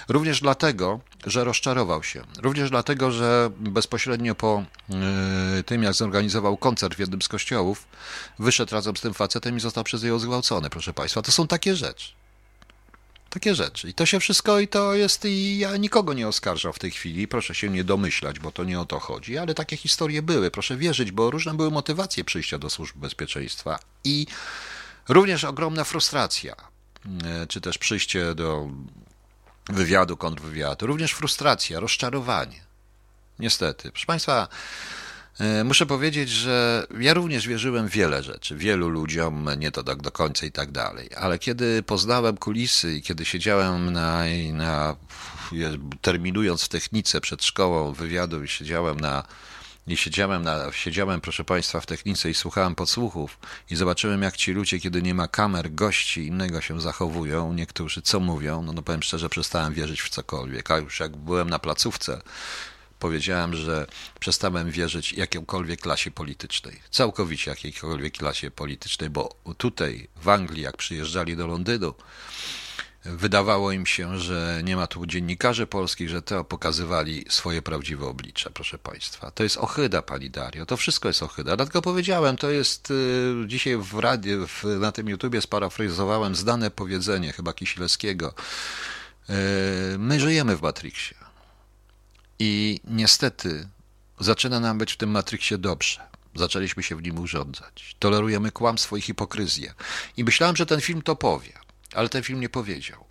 Również 0.09 0.41
dlatego, 0.41 0.99
że 1.26 1.43
rozczarował 1.43 2.03
się. 2.03 2.24
Również 2.41 2.70
dlatego, 2.70 3.11
że 3.11 3.49
bezpośrednio 3.59 4.36
po 4.36 4.64
e, 5.59 5.64
tym, 5.64 5.84
jak 5.84 5.93
zorganizował 5.93 6.57
koncert 6.57 6.95
w 6.95 6.99
jednym 6.99 7.22
z 7.22 7.28
kościołów, 7.28 7.88
wyszedł 8.39 8.76
razem 8.76 8.97
z 8.97 9.01
tym 9.01 9.14
facetem 9.14 9.57
i 9.57 9.59
został 9.59 9.84
przez 9.84 10.03
niego 10.03 10.20
zgwałcony, 10.20 10.70
proszę 10.70 10.93
Państwa. 10.93 11.22
To 11.22 11.32
są 11.32 11.47
takie 11.47 11.76
rzeczy. 11.76 12.22
Takie 13.34 13.55
rzeczy. 13.55 13.89
I 13.89 13.93
to 13.93 14.05
się 14.05 14.19
wszystko, 14.19 14.59
i 14.59 14.67
to 14.67 14.93
jest, 14.93 15.25
i 15.25 15.57
ja 15.57 15.77
nikogo 15.77 16.13
nie 16.13 16.27
oskarżam 16.27 16.73
w 16.73 16.79
tej 16.79 16.91
chwili, 16.91 17.27
proszę 17.27 17.55
się 17.55 17.69
nie 17.69 17.84
domyślać, 17.84 18.39
bo 18.39 18.51
to 18.51 18.63
nie 18.63 18.79
o 18.79 18.86
to 18.86 18.99
chodzi, 18.99 19.38
ale 19.38 19.53
takie 19.53 19.77
historie 19.77 20.21
były, 20.21 20.51
proszę 20.51 20.77
wierzyć, 20.77 21.11
bo 21.11 21.31
różne 21.31 21.53
były 21.53 21.71
motywacje 21.71 22.23
przyjścia 22.23 22.59
do 22.59 22.69
służb 22.69 22.97
bezpieczeństwa 22.97 23.79
i 24.03 24.27
również 25.09 25.43
ogromna 25.43 25.84
frustracja, 25.84 26.55
e, 27.23 27.47
czy 27.47 27.61
też 27.61 27.77
przyjście 27.77 28.36
do 28.36 28.69
wywiadu, 29.69 30.17
kontrwywiadu, 30.17 30.88
również 30.88 31.11
frustracja, 31.11 31.79
rozczarowanie. 31.79 32.61
Niestety. 33.39 33.91
Proszę 33.91 34.05
Państwa, 34.05 34.47
muszę 35.63 35.86
powiedzieć, 35.86 36.29
że 36.29 36.88
ja 36.99 37.13
również 37.13 37.47
wierzyłem 37.47 37.88
wiele 37.88 38.23
rzeczy, 38.23 38.55
wielu 38.55 38.89
ludziom, 38.89 39.49
nie 39.57 39.71
to 39.71 39.84
tak 39.84 40.01
do 40.01 40.11
końca 40.11 40.45
i 40.45 40.51
tak 40.51 40.71
dalej, 40.71 41.09
ale 41.17 41.39
kiedy 41.39 41.84
poznałem 41.84 42.38
kulisy 42.38 42.95
i 42.95 43.01
kiedy 43.01 43.25
siedziałem 43.25 43.93
na, 43.93 44.23
na 44.53 44.95
terminując 46.01 46.63
w 46.63 46.69
technice 46.69 47.21
przed 47.21 47.43
szkołą 47.43 47.93
wywiadu 47.93 48.43
i 48.43 48.47
siedziałem 48.47 48.99
na 48.99 49.23
i 49.88 49.97
siedziałem, 49.97 50.43
na, 50.43 50.71
siedziałem, 50.71 51.21
proszę 51.21 51.43
Państwa, 51.43 51.81
w 51.81 51.86
technice 51.86 52.29
i 52.29 52.34
słuchałem 52.34 52.75
podsłuchów 52.75 53.38
i 53.69 53.75
zobaczyłem, 53.75 54.21
jak 54.21 54.38
ci 54.38 54.51
ludzie, 54.51 54.79
kiedy 54.79 55.01
nie 55.01 55.13
ma 55.13 55.27
kamer, 55.27 55.73
gości 55.73 56.27
innego 56.27 56.61
się 56.61 56.81
zachowują, 56.81 57.53
niektórzy 57.53 58.01
co 58.01 58.19
mówią, 58.19 58.61
no, 58.61 58.73
no 58.73 58.81
powiem 58.81 59.03
szczerze, 59.03 59.29
przestałem 59.29 59.73
wierzyć 59.73 60.01
w 60.01 60.09
cokolwiek, 60.09 60.71
a 60.71 60.77
już 60.77 60.99
jak 60.99 61.15
byłem 61.15 61.49
na 61.49 61.59
placówce, 61.59 62.21
powiedziałem, 63.04 63.56
że 63.56 63.88
przestałem 64.20 64.72
wierzyć 64.72 65.14
jakiejkolwiek 65.14 65.82
klasie 65.82 66.12
politycznej. 66.12 66.80
Całkowicie 66.91 67.51
jakiejkolwiek 67.51 68.18
klasie 68.18 68.51
politycznej, 68.51 69.10
bo 69.10 69.36
tutaj 69.58 70.08
w 70.16 70.30
Anglii, 70.30 70.64
jak 70.64 70.78
przyjeżdżali 70.78 71.38
do 71.38 71.47
Londynu, 71.47 71.93
wydawało 73.06 73.72
im 73.72 73.86
się, 73.86 74.20
że 74.20 74.62
nie 74.64 74.76
ma 74.76 74.88
tu 74.88 75.06
dziennikarzy 75.06 75.68
polskich, 75.68 76.10
że 76.10 76.22
to 76.22 76.43
pokazywali 76.43 77.26
swoje 77.30 77.62
prawdziwe 77.62 78.06
oblicze, 78.06 78.49
proszę 78.49 78.78
Państwa. 78.78 79.32
To 79.32 79.43
jest 79.43 79.58
ohyda, 79.58 80.01
Pani 80.01 80.30
Dario, 80.30 80.66
to 80.66 80.78
wszystko 80.78 81.08
jest 81.08 81.24
ohyda. 81.24 81.56
Dlatego 81.56 81.82
powiedziałem, 81.82 82.38
to 82.38 82.49
jest 82.49 82.91
y, 82.91 83.34
dzisiaj 83.47 83.78
w 83.78 83.99
radiu, 83.99 84.47
w, 84.47 84.64
na 84.64 84.91
tym 84.91 85.10
YouTubie 85.10 85.41
sparafrazowałem 85.41 86.36
zdane 86.36 86.72
powiedzenie 86.72 87.34
chyba 87.34 87.54
Kisielskiego. 87.54 88.34
Y, 89.30 89.34
my 89.97 90.20
żyjemy 90.20 90.58
w 90.58 90.62
Matrixie. 90.62 91.22
I 92.39 92.79
niestety 92.84 93.67
zaczyna 94.19 94.59
nam 94.59 94.77
być 94.77 94.93
w 94.93 94.97
tym 94.97 95.11
Matrixie 95.11 95.57
dobrze. 95.57 96.01
Zaczęliśmy 96.36 96.84
się 96.84 96.95
w 96.95 97.03
nim 97.03 97.19
urządzać. 97.19 97.95
Tolerujemy 97.99 98.51
kłamstwo 98.51 98.97
i 98.97 99.01
hipokryzję. 99.01 99.73
I 100.17 100.23
myślałem, 100.23 100.55
że 100.55 100.65
ten 100.65 100.81
film 100.81 101.01
to 101.01 101.15
powie, 101.15 101.53
ale 101.93 102.09
ten 102.09 102.23
film 102.23 102.39
nie 102.39 102.49
powiedział. 102.49 103.05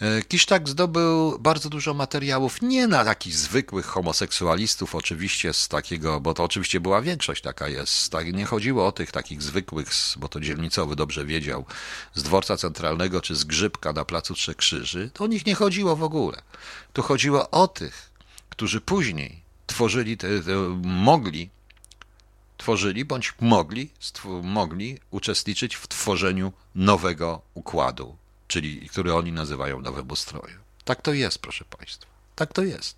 E, 0.00 0.22
Kisztak 0.22 0.68
zdobył 0.68 1.38
bardzo 1.38 1.68
dużo 1.68 1.94
materiałów, 1.94 2.62
nie 2.62 2.86
na 2.86 3.04
takich 3.04 3.34
zwykłych 3.34 3.86
homoseksualistów, 3.86 4.94
oczywiście 4.94 5.52
z 5.52 5.68
takiego, 5.68 6.20
bo 6.20 6.34
to 6.34 6.44
oczywiście 6.44 6.80
była 6.80 7.02
większość 7.02 7.42
taka 7.42 7.68
jest. 7.68 8.12
Tak, 8.12 8.32
nie 8.32 8.44
chodziło 8.44 8.86
o 8.86 8.92
tych 8.92 9.12
takich 9.12 9.42
zwykłych, 9.42 9.88
bo 10.16 10.28
to 10.28 10.40
dzielnicowy 10.40 10.96
dobrze 10.96 11.26
wiedział, 11.26 11.64
z 12.14 12.22
dworca 12.22 12.56
centralnego 12.56 13.20
czy 13.20 13.36
z 13.36 13.44
grzybka 13.44 13.92
na 13.92 14.04
placu 14.04 14.34
Trzech 14.34 14.56
Krzyży. 14.56 15.10
To 15.14 15.24
o 15.24 15.26
nich 15.26 15.46
nie 15.46 15.54
chodziło 15.54 15.96
w 15.96 16.02
ogóle. 16.02 16.42
Tu 16.92 17.02
chodziło 17.02 17.50
o 17.50 17.68
tych, 17.68 18.10
którzy 18.58 18.80
później 18.80 19.42
tworzyli, 19.66 20.16
te, 20.16 20.42
te, 20.42 20.52
mogli, 20.82 21.50
tworzyli 22.56 23.04
bądź 23.04 23.34
mogli, 23.40 23.90
mogli 24.42 24.98
uczestniczyć 25.10 25.76
w 25.76 25.88
tworzeniu 25.88 26.52
nowego 26.74 27.42
układu, 27.54 28.16
czyli 28.48 28.88
który 28.88 29.14
oni 29.14 29.32
nazywają 29.32 29.80
nowym 29.80 30.10
ustrojem. 30.10 30.58
Tak 30.84 31.02
to 31.02 31.12
jest, 31.12 31.38
proszę 31.38 31.64
Państwa. 31.64 32.06
Tak 32.36 32.52
to 32.52 32.62
jest. 32.62 32.96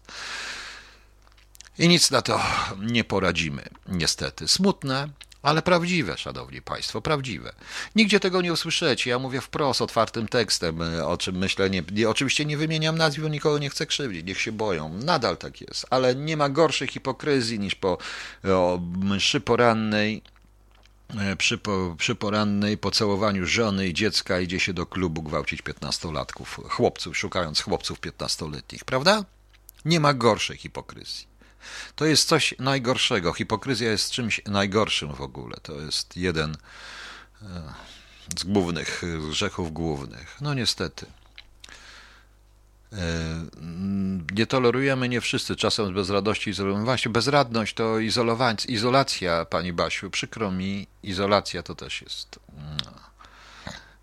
I 1.79 1.89
nic 1.89 2.11
na 2.11 2.23
to 2.23 2.41
nie 2.79 3.05
poradzimy, 3.05 3.69
niestety. 3.89 4.49
Smutne, 4.49 5.09
ale 5.43 5.63
prawdziwe, 5.63 6.19
szanowni 6.19 6.63
państwo, 6.63 7.01
prawdziwe. 7.01 7.53
Nigdzie 7.97 8.21
tego 8.21 8.43
nie 8.43 8.53
usłyszycie. 8.53 9.11
Ja 9.11 9.19
mówię 9.19 9.41
wprost, 9.41 9.83
otwartym 9.83 10.29
tekstem, 10.29 10.83
e, 10.83 11.07
o 11.07 11.17
czym 11.17 11.37
myślę. 11.37 11.71
Nie, 11.71 11.83
nie, 11.93 12.09
oczywiście 12.09 12.45
nie 12.45 12.57
wymieniam 12.57 12.99
nazw, 12.99 13.21
bo 13.21 13.29
nikogo 13.29 13.59
nie 13.59 13.71
chcę 13.71 13.87
krzywdzić, 13.87 14.27
niech 14.27 14.41
się 14.41 14.53
boją. 14.53 14.89
Nadal 14.89 15.37
tak 15.37 15.61
jest, 15.61 15.87
ale 15.91 16.15
nie 16.15 16.37
ma 16.37 16.49
gorszej 16.49 16.89
hipokryzji 16.89 17.59
niż 17.59 17.75
po 17.75 17.99
o, 18.45 18.81
mszy 18.97 19.41
porannej 19.41 20.23
e, 21.19 21.37
przy, 21.37 21.59
po, 21.59 21.95
przy 21.99 22.15
porannej 22.15 22.79
pocałowaniu 22.79 23.47
żony 23.47 23.89
i 23.89 23.95
dziecka 23.95 24.41
idzie 24.41 24.61
się 24.61 24.73
do 24.73 24.87
klubu 24.87 25.23
gwałcić 25.23 25.63
piętnastolatków, 25.63 26.61
chłopców, 26.69 27.17
szukając 27.17 27.61
chłopców 27.61 28.01
piętnastoletnich, 28.01 28.85
prawda? 28.85 29.25
Nie 29.85 30.01
ma 30.01 30.15
gorszej 30.15 30.57
hipokryzji. 30.57 31.30
To 31.97 32.05
jest 32.05 32.29
coś 32.29 32.55
najgorszego. 32.59 33.33
Hipokryzja 33.33 33.91
jest 33.91 34.11
czymś 34.11 34.41
najgorszym 34.47 35.15
w 35.15 35.21
ogóle. 35.21 35.57
To 35.63 35.81
jest 35.81 36.17
jeden 36.17 36.57
e, 37.43 37.47
z 38.39 38.45
głównych 38.45 39.03
grzechów 39.31 39.73
głównych. 39.73 40.37
No 40.41 40.55
niestety. 40.55 41.07
E, 42.93 42.97
nie 44.33 44.47
tolerujemy 44.47 45.09
nie 45.09 45.21
wszyscy, 45.21 45.57
czasem 45.57 45.87
z 45.87 45.91
bezradości 45.91 46.51
izolujemy. 46.51 46.85
Właśnie 46.85 47.11
bezradność 47.11 47.75
to 47.75 47.99
izolowanie, 47.99 48.59
izolacja, 48.69 49.45
pani 49.45 49.73
Basiu. 49.73 50.11
Przykro 50.11 50.51
mi, 50.51 50.87
izolacja 51.03 51.63
to 51.63 51.75
też 51.75 52.03
jest. 52.03 52.41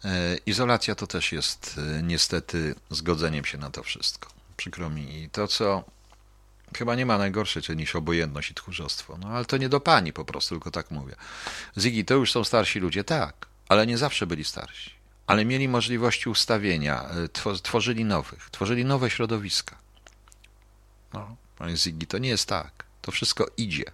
E, 0.06 0.38
izolacja 0.46 0.96
to 0.96 1.08
też 1.08 1.32
jest 1.32 1.80
niestety 2.04 2.76
zgodzeniem 2.90 3.46
się 3.46 3.58
na 3.58 3.70
to 3.70 3.84
wszystko. 3.84 4.30
Przykro 4.58 4.90
mi. 4.90 5.24
I 5.24 5.30
to, 5.30 5.48
co 5.48 5.84
Chyba 6.76 6.96
nie 6.96 7.06
ma 7.06 7.18
najgorszej 7.18 7.64
niż 7.76 7.96
obojętność 7.96 8.52
i 8.52 8.54
tchórzostwo. 8.54 9.18
No 9.18 9.28
ale 9.28 9.46
to 9.46 9.58
nie 9.58 9.70
do 9.70 9.80
pani 9.80 10.14
po 10.14 10.26
prostu, 10.26 10.56
tylko 10.56 10.72
tak 10.72 10.92
mówię. 10.92 11.16
Ziggy, 11.78 12.04
to 12.04 12.14
już 12.14 12.32
są 12.32 12.44
starsi 12.44 12.80
ludzie. 12.80 13.04
Tak, 13.04 13.48
ale 13.70 13.88
nie 13.88 13.98
zawsze 13.98 14.28
byli 14.28 14.44
starsi. 14.44 14.92
Ale 15.28 15.46
mieli 15.46 15.68
możliwości 15.68 16.30
ustawienia, 16.30 17.10
e, 17.10 17.60
tworzyli 17.64 18.06
nowych, 18.06 18.50
tworzyli 18.52 18.86
nowe 18.86 19.10
środowiska. 19.10 19.78
No, 21.14 21.36
Ziggy, 21.76 22.08
to 22.08 22.18
nie 22.18 22.30
jest 22.30 22.50
tak. 22.50 22.84
To 23.02 23.12
wszystko 23.12 23.46
idzie 23.58 23.92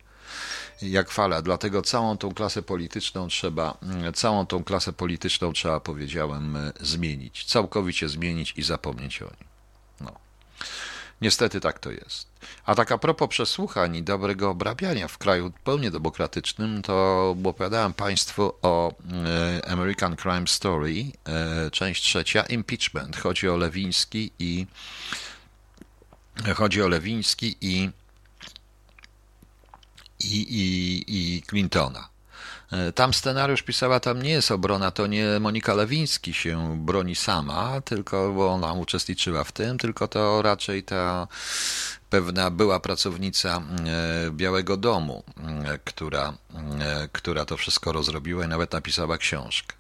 jak 0.82 1.12
fala. 1.12 1.42
Dlatego 1.42 1.82
całą 1.82 2.18
tą 2.18 2.34
klasę 2.34 2.62
polityczną 2.62 3.28
trzeba, 3.28 3.78
mm, 3.82 4.14
całą 4.14 4.46
tą 4.46 4.64
klasę 4.64 4.94
polityczną 4.94 5.54
trzeba, 5.54 5.80
powiedziałem, 5.80 6.56
e, 6.56 6.74
zmienić. 6.82 7.46
Całkowicie 7.46 8.10
zmienić 8.10 8.54
i 8.58 8.64
zapomnieć 8.64 9.22
o 9.22 9.26
nim. 9.26 9.50
No. 10.02 10.12
Niestety 11.24 11.60
tak 11.60 11.80
to 11.80 11.92
jest. 11.92 12.28
A 12.66 12.76
tak 12.76 12.92
a 12.92 12.98
propos 12.98 13.30
przesłuchań 13.30 13.96
i 13.96 14.04
dobrego 14.04 14.50
obrabiania 14.50 15.08
w 15.08 15.18
kraju 15.18 15.52
pełnie 15.64 15.92
demokratycznym, 15.92 16.82
to 16.82 17.36
opowiadałem 17.46 17.94
Państwu 17.94 18.54
o 18.62 18.92
e, 18.92 19.70
American 19.70 20.16
Crime 20.16 20.48
Story, 20.48 20.94
e, 21.26 21.72
część 21.72 22.04
trzecia, 22.04 22.44
Impeachment. 22.44 23.18
Chodzi 23.18 23.50
o 23.50 23.58
Lewiński 23.58 24.32
i 24.40 24.68
chodzi 26.56 26.82
o 26.82 26.88
Lewiński 26.88 27.56
i 27.62 27.90
i, 30.20 30.36
i, 30.36 31.04
i 31.08 31.42
Clintona. 31.50 32.13
E, 32.74 32.92
tam 32.92 33.14
scenariusz 33.14 33.62
pisała, 33.62 34.00
tam 34.00 34.22
nie 34.22 34.30
jest 34.30 34.52
obrona, 34.52 34.92
to 34.92 35.08
nie 35.08 35.40
Monika 35.40 35.74
Lewiński 35.74 36.34
się 36.34 36.78
broni 36.86 37.16
sama, 37.16 37.82
tylko 37.82 38.34
bo 38.34 38.52
ona 38.52 38.74
uczestniczyła 38.74 39.44
w 39.44 39.52
tym, 39.52 39.78
tylko 39.78 40.08
to 40.08 40.42
raczej 40.42 40.84
ta 40.84 41.28
pewna 42.10 42.52
była 42.52 42.80
pracownica 42.80 43.58
e, 43.58 44.32
Białego 44.32 44.78
Domu, 44.78 45.24
e, 45.38 45.80
która, 45.86 46.34
która 47.12 47.46
to 47.46 47.58
wszystko 47.58 47.92
rozrobiła 47.92 48.46
i 48.46 48.48
nawet 48.48 48.72
napisała 48.72 49.18
książkę. 49.18 49.76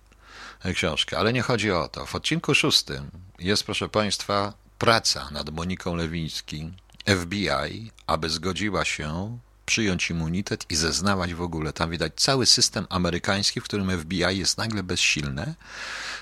książkę. 0.74 1.18
Ale 1.18 1.34
nie 1.34 1.42
chodzi 1.42 1.72
o 1.72 1.88
to. 1.88 2.06
W 2.06 2.16
odcinku 2.16 2.56
szóstym 2.56 3.12
jest, 3.40 3.64
proszę 3.64 3.90
Państwa, 3.90 4.54
praca 4.78 5.30
nad 5.32 5.50
Moniką 5.50 5.96
Lewiński, 5.96 6.72
FBI, 7.06 7.92
aby 8.08 8.30
zgodziła 8.30 8.86
się 8.86 9.38
przyjąć 9.66 10.10
immunitet 10.10 10.66
i 10.70 10.76
zeznawać 10.76 11.34
w 11.34 11.42
ogóle. 11.42 11.74
Tam 11.74 11.90
widać 11.90 12.14
cały 12.16 12.46
system 12.46 12.88
amerykański, 12.90 13.62
w 13.62 13.64
którym 13.64 14.00
FBI 14.00 14.38
jest 14.38 14.58
nagle 14.58 14.84
bezsilne. 14.84 15.56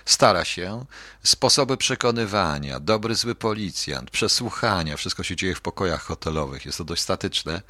Stara 0.05 0.45
się, 0.45 0.85
sposoby 1.23 1.77
przekonywania, 1.77 2.79
dobry, 2.79 3.15
zły 3.15 3.35
policjant, 3.35 4.11
przesłuchania, 4.11 4.97
wszystko 4.97 5.23
się 5.23 5.35
dzieje 5.35 5.55
w 5.55 5.61
pokojach 5.61 6.01
hotelowych. 6.01 6.65
Jest 6.65 6.77
to 6.77 6.83
dość 6.83 7.01
statyczne, 7.01 7.61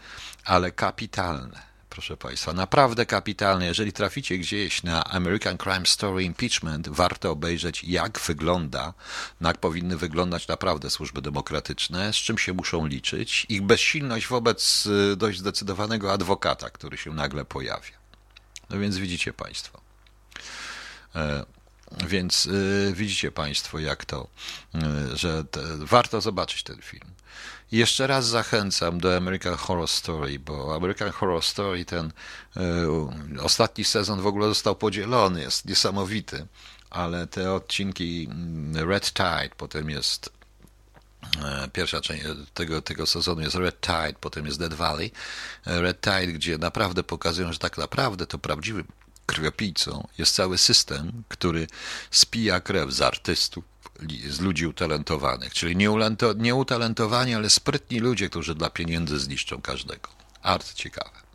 ale 0.46 0.72
kapitalne 0.72 1.71
proszę 1.92 2.18
Państwa, 2.18 2.54
naprawdę 2.54 3.06
kapitalne. 3.06 3.66
Jeżeli 3.66 3.94
traficie 3.94 4.38
gdzieś 4.38 4.84
na 4.84 5.04
American 5.04 5.58
Crime 5.58 5.86
Story 5.86 6.24
Impeachment, 6.24 6.90
warto 6.90 7.32
obejrzeć, 7.32 7.84
jak 7.84 8.20
wygląda, 8.20 8.94
jak 9.42 9.58
powinny 9.58 9.98
wyglądać 9.98 10.48
naprawdę 10.48 10.90
służby 10.90 11.22
demokratyczne, 11.22 12.14
z 12.14 12.16
czym 12.16 12.38
się 12.38 12.54
muszą 12.54 12.86
liczyć, 12.88 13.46
ich 13.50 13.62
bezsilność 13.62 14.28
wobec 14.28 14.86
y, 14.86 15.16
dość 15.16 15.40
zdecydowanego 15.40 16.14
adwokata, 16.14 16.70
który 16.70 16.98
się 16.98 17.14
nagle 17.14 17.46
pojawia. 17.46 17.98
No 18.70 18.80
więc 18.80 18.98
widzicie 18.98 19.34
Państwo. 19.34 19.82
Więc 22.08 22.46
y, 22.46 22.94
widzicie 22.96 23.32
Państwo, 23.32 23.80
jak 23.80 24.06
to, 24.06 24.28
y, 24.76 25.18
że 25.18 25.44
te, 25.44 25.62
warto 25.78 26.22
zobaczyć 26.22 26.64
ten 26.64 26.82
film. 26.82 27.12
I 27.72 27.78
jeszcze 27.78 28.08
raz 28.08 28.28
zachęcam 28.28 29.00
do 29.00 29.18
American 29.18 29.56
Horror 29.56 29.88
Story, 29.88 30.40
bo 30.40 30.76
American 30.76 31.12
Horror 31.12 31.44
Story, 31.44 31.86
ten 31.86 32.12
y, 33.38 33.42
ostatni 33.42 33.84
sezon 33.84 34.22
w 34.22 34.28
ogóle 34.28 34.48
został 34.48 34.76
podzielony, 34.76 35.42
jest 35.42 35.66
niesamowity, 35.66 36.48
ale 36.90 37.28
te 37.28 37.54
odcinki 37.54 38.28
mm, 38.32 38.90
Red 38.90 39.14
Tide, 39.14 39.50
potem 39.58 39.90
jest 39.90 40.30
e, 41.44 41.70
Pierwsza 41.74 42.02
część 42.02 42.24
tego, 42.54 42.82
tego 42.82 43.06
sezonu 43.06 43.42
jest 43.42 43.56
Red 43.56 43.82
Tide, 43.82 44.14
potem 44.22 44.46
jest 44.46 44.60
Dead 44.60 44.74
Valley. 44.74 45.12
Red 45.66 46.02
Tide, 46.02 46.28
gdzie 46.28 46.58
naprawdę 46.58 47.04
pokazują, 47.04 47.54
że 47.54 47.60
tak 47.60 47.78
naprawdę 47.78 48.28
to 48.28 48.40
prawdziwym 48.40 48.88
krwiopijcą 49.32 50.08
jest 50.18 50.36
cały 50.36 50.58
system, 50.58 51.24
który 51.28 51.68
spija 52.12 52.60
krew 52.60 52.92
z 52.92 53.02
artystów, 53.02 53.64
z 54.30 54.40
ludzi 54.40 54.68
utalentowanych, 54.68 55.54
czyli 55.54 55.76
nieutalentowani, 56.36 57.36
ale 57.36 57.50
sprytni 57.50 58.00
ludzie, 58.00 58.30
którzy 58.30 58.56
dla 58.56 58.70
pieniędzy 58.70 59.20
zniszczą 59.20 59.62
każdego. 59.62 60.10
Art 60.42 60.74
ciekawe. 60.74 61.31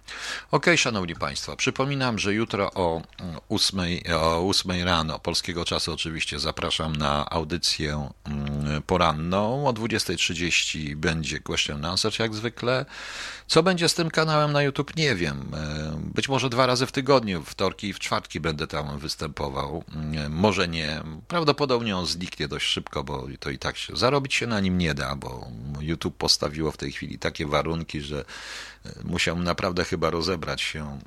Ok, 0.50 0.66
szanowni 0.76 1.14
państwo, 1.14 1.56
przypominam, 1.56 2.18
że 2.18 2.34
jutro 2.34 2.70
o 2.74 3.02
8, 3.48 3.80
o 4.14 4.48
8 4.48 4.84
rano 4.84 5.18
polskiego 5.18 5.64
czasu 5.64 5.92
oczywiście 5.92 6.38
zapraszam 6.38 6.96
na 6.96 7.30
audycję 7.30 8.10
mm, 8.24 8.82
poranną. 8.82 9.68
O 9.68 9.72
20.30 9.72 10.94
będzie 10.94 11.40
question 11.40 11.84
answer 11.84 12.20
jak 12.20 12.34
zwykle. 12.34 12.86
Co 13.46 13.62
będzie 13.62 13.88
z 13.88 13.94
tym 13.94 14.10
kanałem 14.10 14.52
na 14.52 14.62
YouTube, 14.62 14.96
nie 14.96 15.14
wiem. 15.14 15.48
E, 15.54 16.00
być 16.14 16.28
może 16.28 16.50
dwa 16.50 16.66
razy 16.66 16.86
w 16.86 16.92
tygodniu, 16.92 17.42
wtorki 17.42 17.88
i 17.88 17.92
w 17.92 17.98
czwartki 17.98 18.40
będę 18.40 18.66
tam 18.66 18.98
występował. 18.98 19.84
E, 20.16 20.28
może 20.28 20.68
nie. 20.68 21.02
Prawdopodobnie 21.28 21.96
on 21.96 22.06
zniknie 22.06 22.48
dość 22.48 22.66
szybko, 22.66 23.04
bo 23.04 23.26
to 23.40 23.50
i 23.50 23.58
tak 23.58 23.76
się 23.76 23.96
zarobić 23.96 24.34
się 24.34 24.46
na 24.46 24.60
nim 24.60 24.78
nie 24.78 24.94
da, 24.94 25.16
bo 25.16 25.48
YouTube 25.80 26.16
postawiło 26.16 26.72
w 26.72 26.76
tej 26.76 26.92
chwili 26.92 27.18
takie 27.18 27.46
warunki, 27.46 28.00
że 28.00 28.24
musiał 29.04 29.38
naprawdę 29.38 29.84
chyba 29.84 30.10
rozebrać 30.10 30.62
się, 30.62 30.98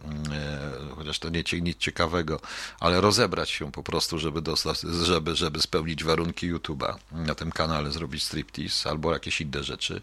chociaż 0.96 1.20
to 1.20 1.30
nie 1.30 1.44
nic 1.62 1.78
ciekawego, 1.78 2.40
ale 2.80 3.02
rozebrać 3.02 3.50
się 3.50 3.72
po 3.72 3.84
prostu, 3.84 4.20
żeby, 4.20 4.42
dostać, 4.42 4.80
żeby, 5.04 5.36
żeby 5.36 5.62
spełnić 5.62 6.04
warunki 6.04 6.54
YouTube'a 6.54 6.96
na 7.12 7.36
tym 7.36 7.52
kanale, 7.52 7.92
zrobić 7.92 8.24
striptease 8.24 8.90
albo 8.90 9.14
jakieś 9.14 9.42
inne 9.42 9.64
rzeczy. 9.64 10.02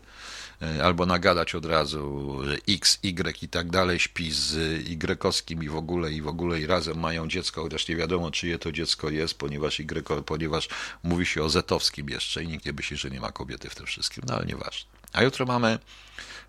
E, 0.62 0.84
albo 0.84 1.06
nagadać 1.06 1.54
od 1.54 1.64
razu, 1.64 2.40
że 2.44 2.56
X, 2.68 2.98
Y 3.02 3.42
i 3.42 3.48
tak 3.48 3.70
dalej 3.70 3.98
śpi 3.98 4.30
z 4.32 4.54
Y-owskim 4.88 5.62
i 5.62 5.68
w 5.68 5.76
ogóle, 5.76 6.12
i 6.12 6.22
w 6.22 6.28
ogóle, 6.28 6.60
i 6.60 6.66
razem 6.66 6.98
mają 7.00 7.28
dziecko, 7.28 7.62
chociaż 7.62 7.88
nie 7.88 7.96
wiadomo, 7.96 8.30
czyje 8.30 8.58
to 8.58 8.72
dziecko 8.72 9.10
jest, 9.10 9.34
ponieważ 9.34 9.80
Y, 9.80 10.24
ponieważ 10.26 10.68
mówi 11.02 11.26
się 11.26 11.42
o 11.42 11.48
Zetowskim 11.48 12.10
jeszcze 12.10 12.44
i 12.44 12.48
nikt 12.48 12.66
nie 12.66 12.72
myśli, 12.72 12.96
że 12.96 13.10
nie 13.10 13.20
ma 13.20 13.32
kobiety 13.32 13.70
w 13.70 13.74
tym 13.74 13.86
wszystkim, 13.86 14.24
no 14.28 14.34
ale 14.34 14.46
nieważne. 14.46 14.90
A 15.12 15.22
jutro 15.22 15.46
mamy, 15.46 15.78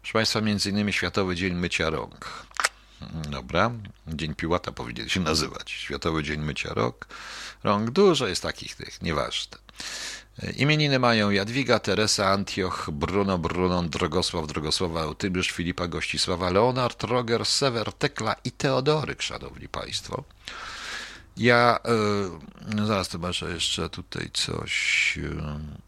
proszę 0.08 0.14
Państwa, 0.14 0.42
między 0.42 0.70
innymi 0.70 0.94
Światowy 0.94 1.36
Dzień 1.36 1.54
Mycia 1.54 1.90
Rąk. 1.90 2.46
Dobra, 3.30 3.72
Dzień 4.08 4.36
Piłata 4.36 4.72
powinien 4.72 5.10
się 5.10 5.20
nazywać. 5.20 5.72
Światowy 5.72 6.24
Dzień 6.24 6.42
Mycia 6.42 6.74
Rąk. 6.74 7.08
Rąk 7.64 7.90
dużo 7.90 8.28
jest 8.28 8.44
takich 8.44 8.76
tych, 8.76 9.02
nieważne. 9.02 9.58
Imieniny 10.58 11.00
mają 11.00 11.30
Jadwiga, 11.30 11.80
Teresa, 11.80 12.28
Antioch, 12.28 12.90
Bruno, 12.92 13.38
Brunon, 13.38 13.90
Drogosław, 13.90 14.48
Drogosława, 14.48 15.02
Eutybiusz, 15.02 15.52
Filipa, 15.52 15.88
Gościsława, 15.88 16.50
Leonard, 16.50 17.04
Roger, 17.04 17.46
Sewer, 17.46 17.94
Tekla 17.94 18.36
i 18.44 18.52
Teodoryk, 18.52 19.22
szanowni 19.22 19.68
państwo. 19.68 20.24
Ja, 21.38 21.80
yy, 22.76 22.88
zaraz 22.88 23.10
zobaczę 23.10 23.50
jeszcze 23.50 23.90
tutaj 23.90 24.30
coś... 24.34 25.14
Yy. 25.18 25.87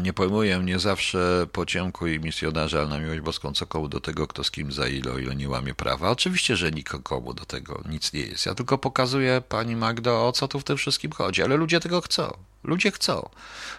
Nie 0.00 0.12
pojmuję 0.12 0.58
nie 0.58 0.78
zawsze 0.78 1.46
po 1.52 1.66
ciemku 1.66 2.06
i 2.06 2.20
misjonarze, 2.20 2.78
ale 2.78 2.88
na 2.88 2.98
miłość 2.98 3.20
boską 3.20 3.52
co 3.52 3.66
komu 3.66 3.88
do 3.88 4.00
tego, 4.00 4.26
kto 4.26 4.44
z 4.44 4.50
kim 4.50 4.72
za 4.72 4.88
ile, 4.88 5.12
o 5.12 5.18
ile 5.18 5.36
nie 5.36 5.48
łamie 5.48 5.74
prawa. 5.74 6.10
Oczywiście, 6.10 6.56
że 6.56 6.70
nikomu 6.70 7.34
do 7.34 7.44
tego 7.44 7.82
nic 7.88 8.12
nie 8.12 8.20
jest. 8.20 8.46
Ja 8.46 8.54
tylko 8.54 8.78
pokazuję 8.78 9.42
pani 9.48 9.76
Magdo, 9.76 10.26
o 10.28 10.32
co 10.32 10.48
tu 10.48 10.60
w 10.60 10.64
tym 10.64 10.76
wszystkim 10.76 11.12
chodzi, 11.12 11.42
ale 11.42 11.56
ludzie 11.56 11.80
tego 11.80 12.00
chcą. 12.00 12.36
Ludzie 12.64 12.90
chcą. 12.90 13.28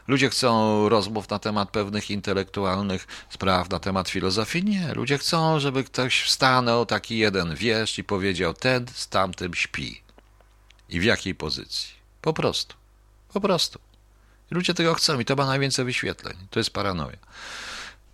Ludzie 0.08 0.30
chcą 0.30 0.90
rozmów 0.90 1.30
na 1.30 1.40
temat 1.40 1.70
pewnych 1.70 2.12
intelektualnych 2.12 3.08
spraw, 3.30 3.70
na 3.70 3.80
temat 3.80 4.10
filozofii. 4.10 4.64
Nie. 4.64 4.94
Ludzie 4.94 5.18
chcą, 5.18 5.60
żeby 5.60 5.84
ktoś 5.84 6.22
wstanął, 6.22 6.86
taki 6.86 7.18
jeden 7.18 7.56
wiesz 7.56 8.00
i 8.00 8.04
powiedział, 8.04 8.54
ten 8.54 8.86
z 8.94 9.10
tamtym 9.10 9.54
śpi. 9.54 10.02
I 10.90 11.00
w 11.00 11.04
jakiej 11.04 11.36
pozycji. 11.36 11.90
Po 12.22 12.34
prostu. 12.34 12.76
Po 13.34 13.42
prostu. 13.42 13.93
Ludzie 14.52 14.74
tego 14.74 14.94
chcą 14.94 15.20
i 15.20 15.26
to 15.26 15.36
ma 15.36 15.46
najwięcej 15.46 15.86
wyświetleń. 15.86 16.38
To 16.50 16.60
jest 16.60 16.70
paranoja. 16.70 17.18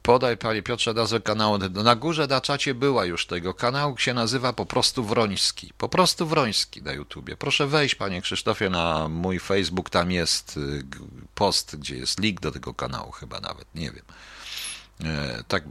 Podaj, 0.01 0.37
panie 0.37 0.63
Piotrze, 0.63 0.93
nazwę 0.93 1.19
kanału. 1.19 1.57
Na 1.57 1.95
górze 1.95 2.27
na 2.27 2.41
czacie 2.41 2.73
była 2.73 3.05
już 3.05 3.25
tego. 3.25 3.53
Kanał 3.53 3.97
się 3.97 4.13
nazywa 4.13 4.53
po 4.53 4.65
prostu 4.65 5.03
Wroński. 5.03 5.73
Po 5.77 5.89
prostu 5.89 6.27
Wroński 6.27 6.81
na 6.81 6.93
YouTubie. 6.93 7.37
Proszę 7.37 7.67
wejść, 7.67 7.95
panie 7.95 8.21
Krzysztofie, 8.21 8.69
na 8.69 9.09
mój 9.09 9.39
Facebook. 9.39 9.89
Tam 9.89 10.11
jest 10.11 10.57
y, 10.57 10.83
post, 11.35 11.75
gdzie 11.75 11.95
jest 11.95 12.19
link 12.19 12.39
do 12.39 12.51
tego 12.51 12.73
kanału 12.73 13.11
chyba 13.11 13.39
nawet. 13.39 13.75
Nie 13.75 13.91
wiem. 13.91 14.05
E, 15.03 15.43
tak, 15.47 15.63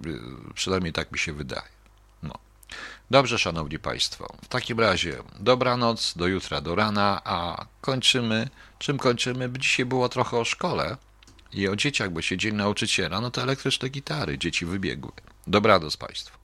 przynajmniej 0.55 0.93
tak 0.93 1.13
mi 1.13 1.19
się 1.19 1.33
wydaje. 1.33 1.78
Dobrze, 3.11 3.39
szanowni 3.39 3.79
państwo. 3.79 4.27
W 4.43 4.49
takim 4.49 4.81
razie 4.81 5.17
dobranoc, 5.41 6.15
do 6.17 6.27
jutra, 6.27 6.61
do 6.61 6.75
rana, 6.75 7.21
a 7.25 7.67
kończymy. 7.81 8.49
Czym 8.79 8.99
kończymy? 8.99 9.51
Dzisiaj 9.59 9.87
było 9.87 10.09
trochę 10.09 10.37
o 10.37 10.45
szkole 10.45 10.97
i 11.53 11.69
o 11.69 11.77
dzieciach, 11.77 12.11
bo 12.11 12.23
się 12.23 12.37
dzień 12.37 12.55
nauczyciela, 12.55 13.21
no 13.21 13.31
to 13.31 13.43
elektryczne 13.43 13.89
gitary, 13.89 14.39
dzieci 14.39 14.67
wybiegły. 14.67 15.13
Dobranoc 15.47 15.97
Państwu. 15.97 16.38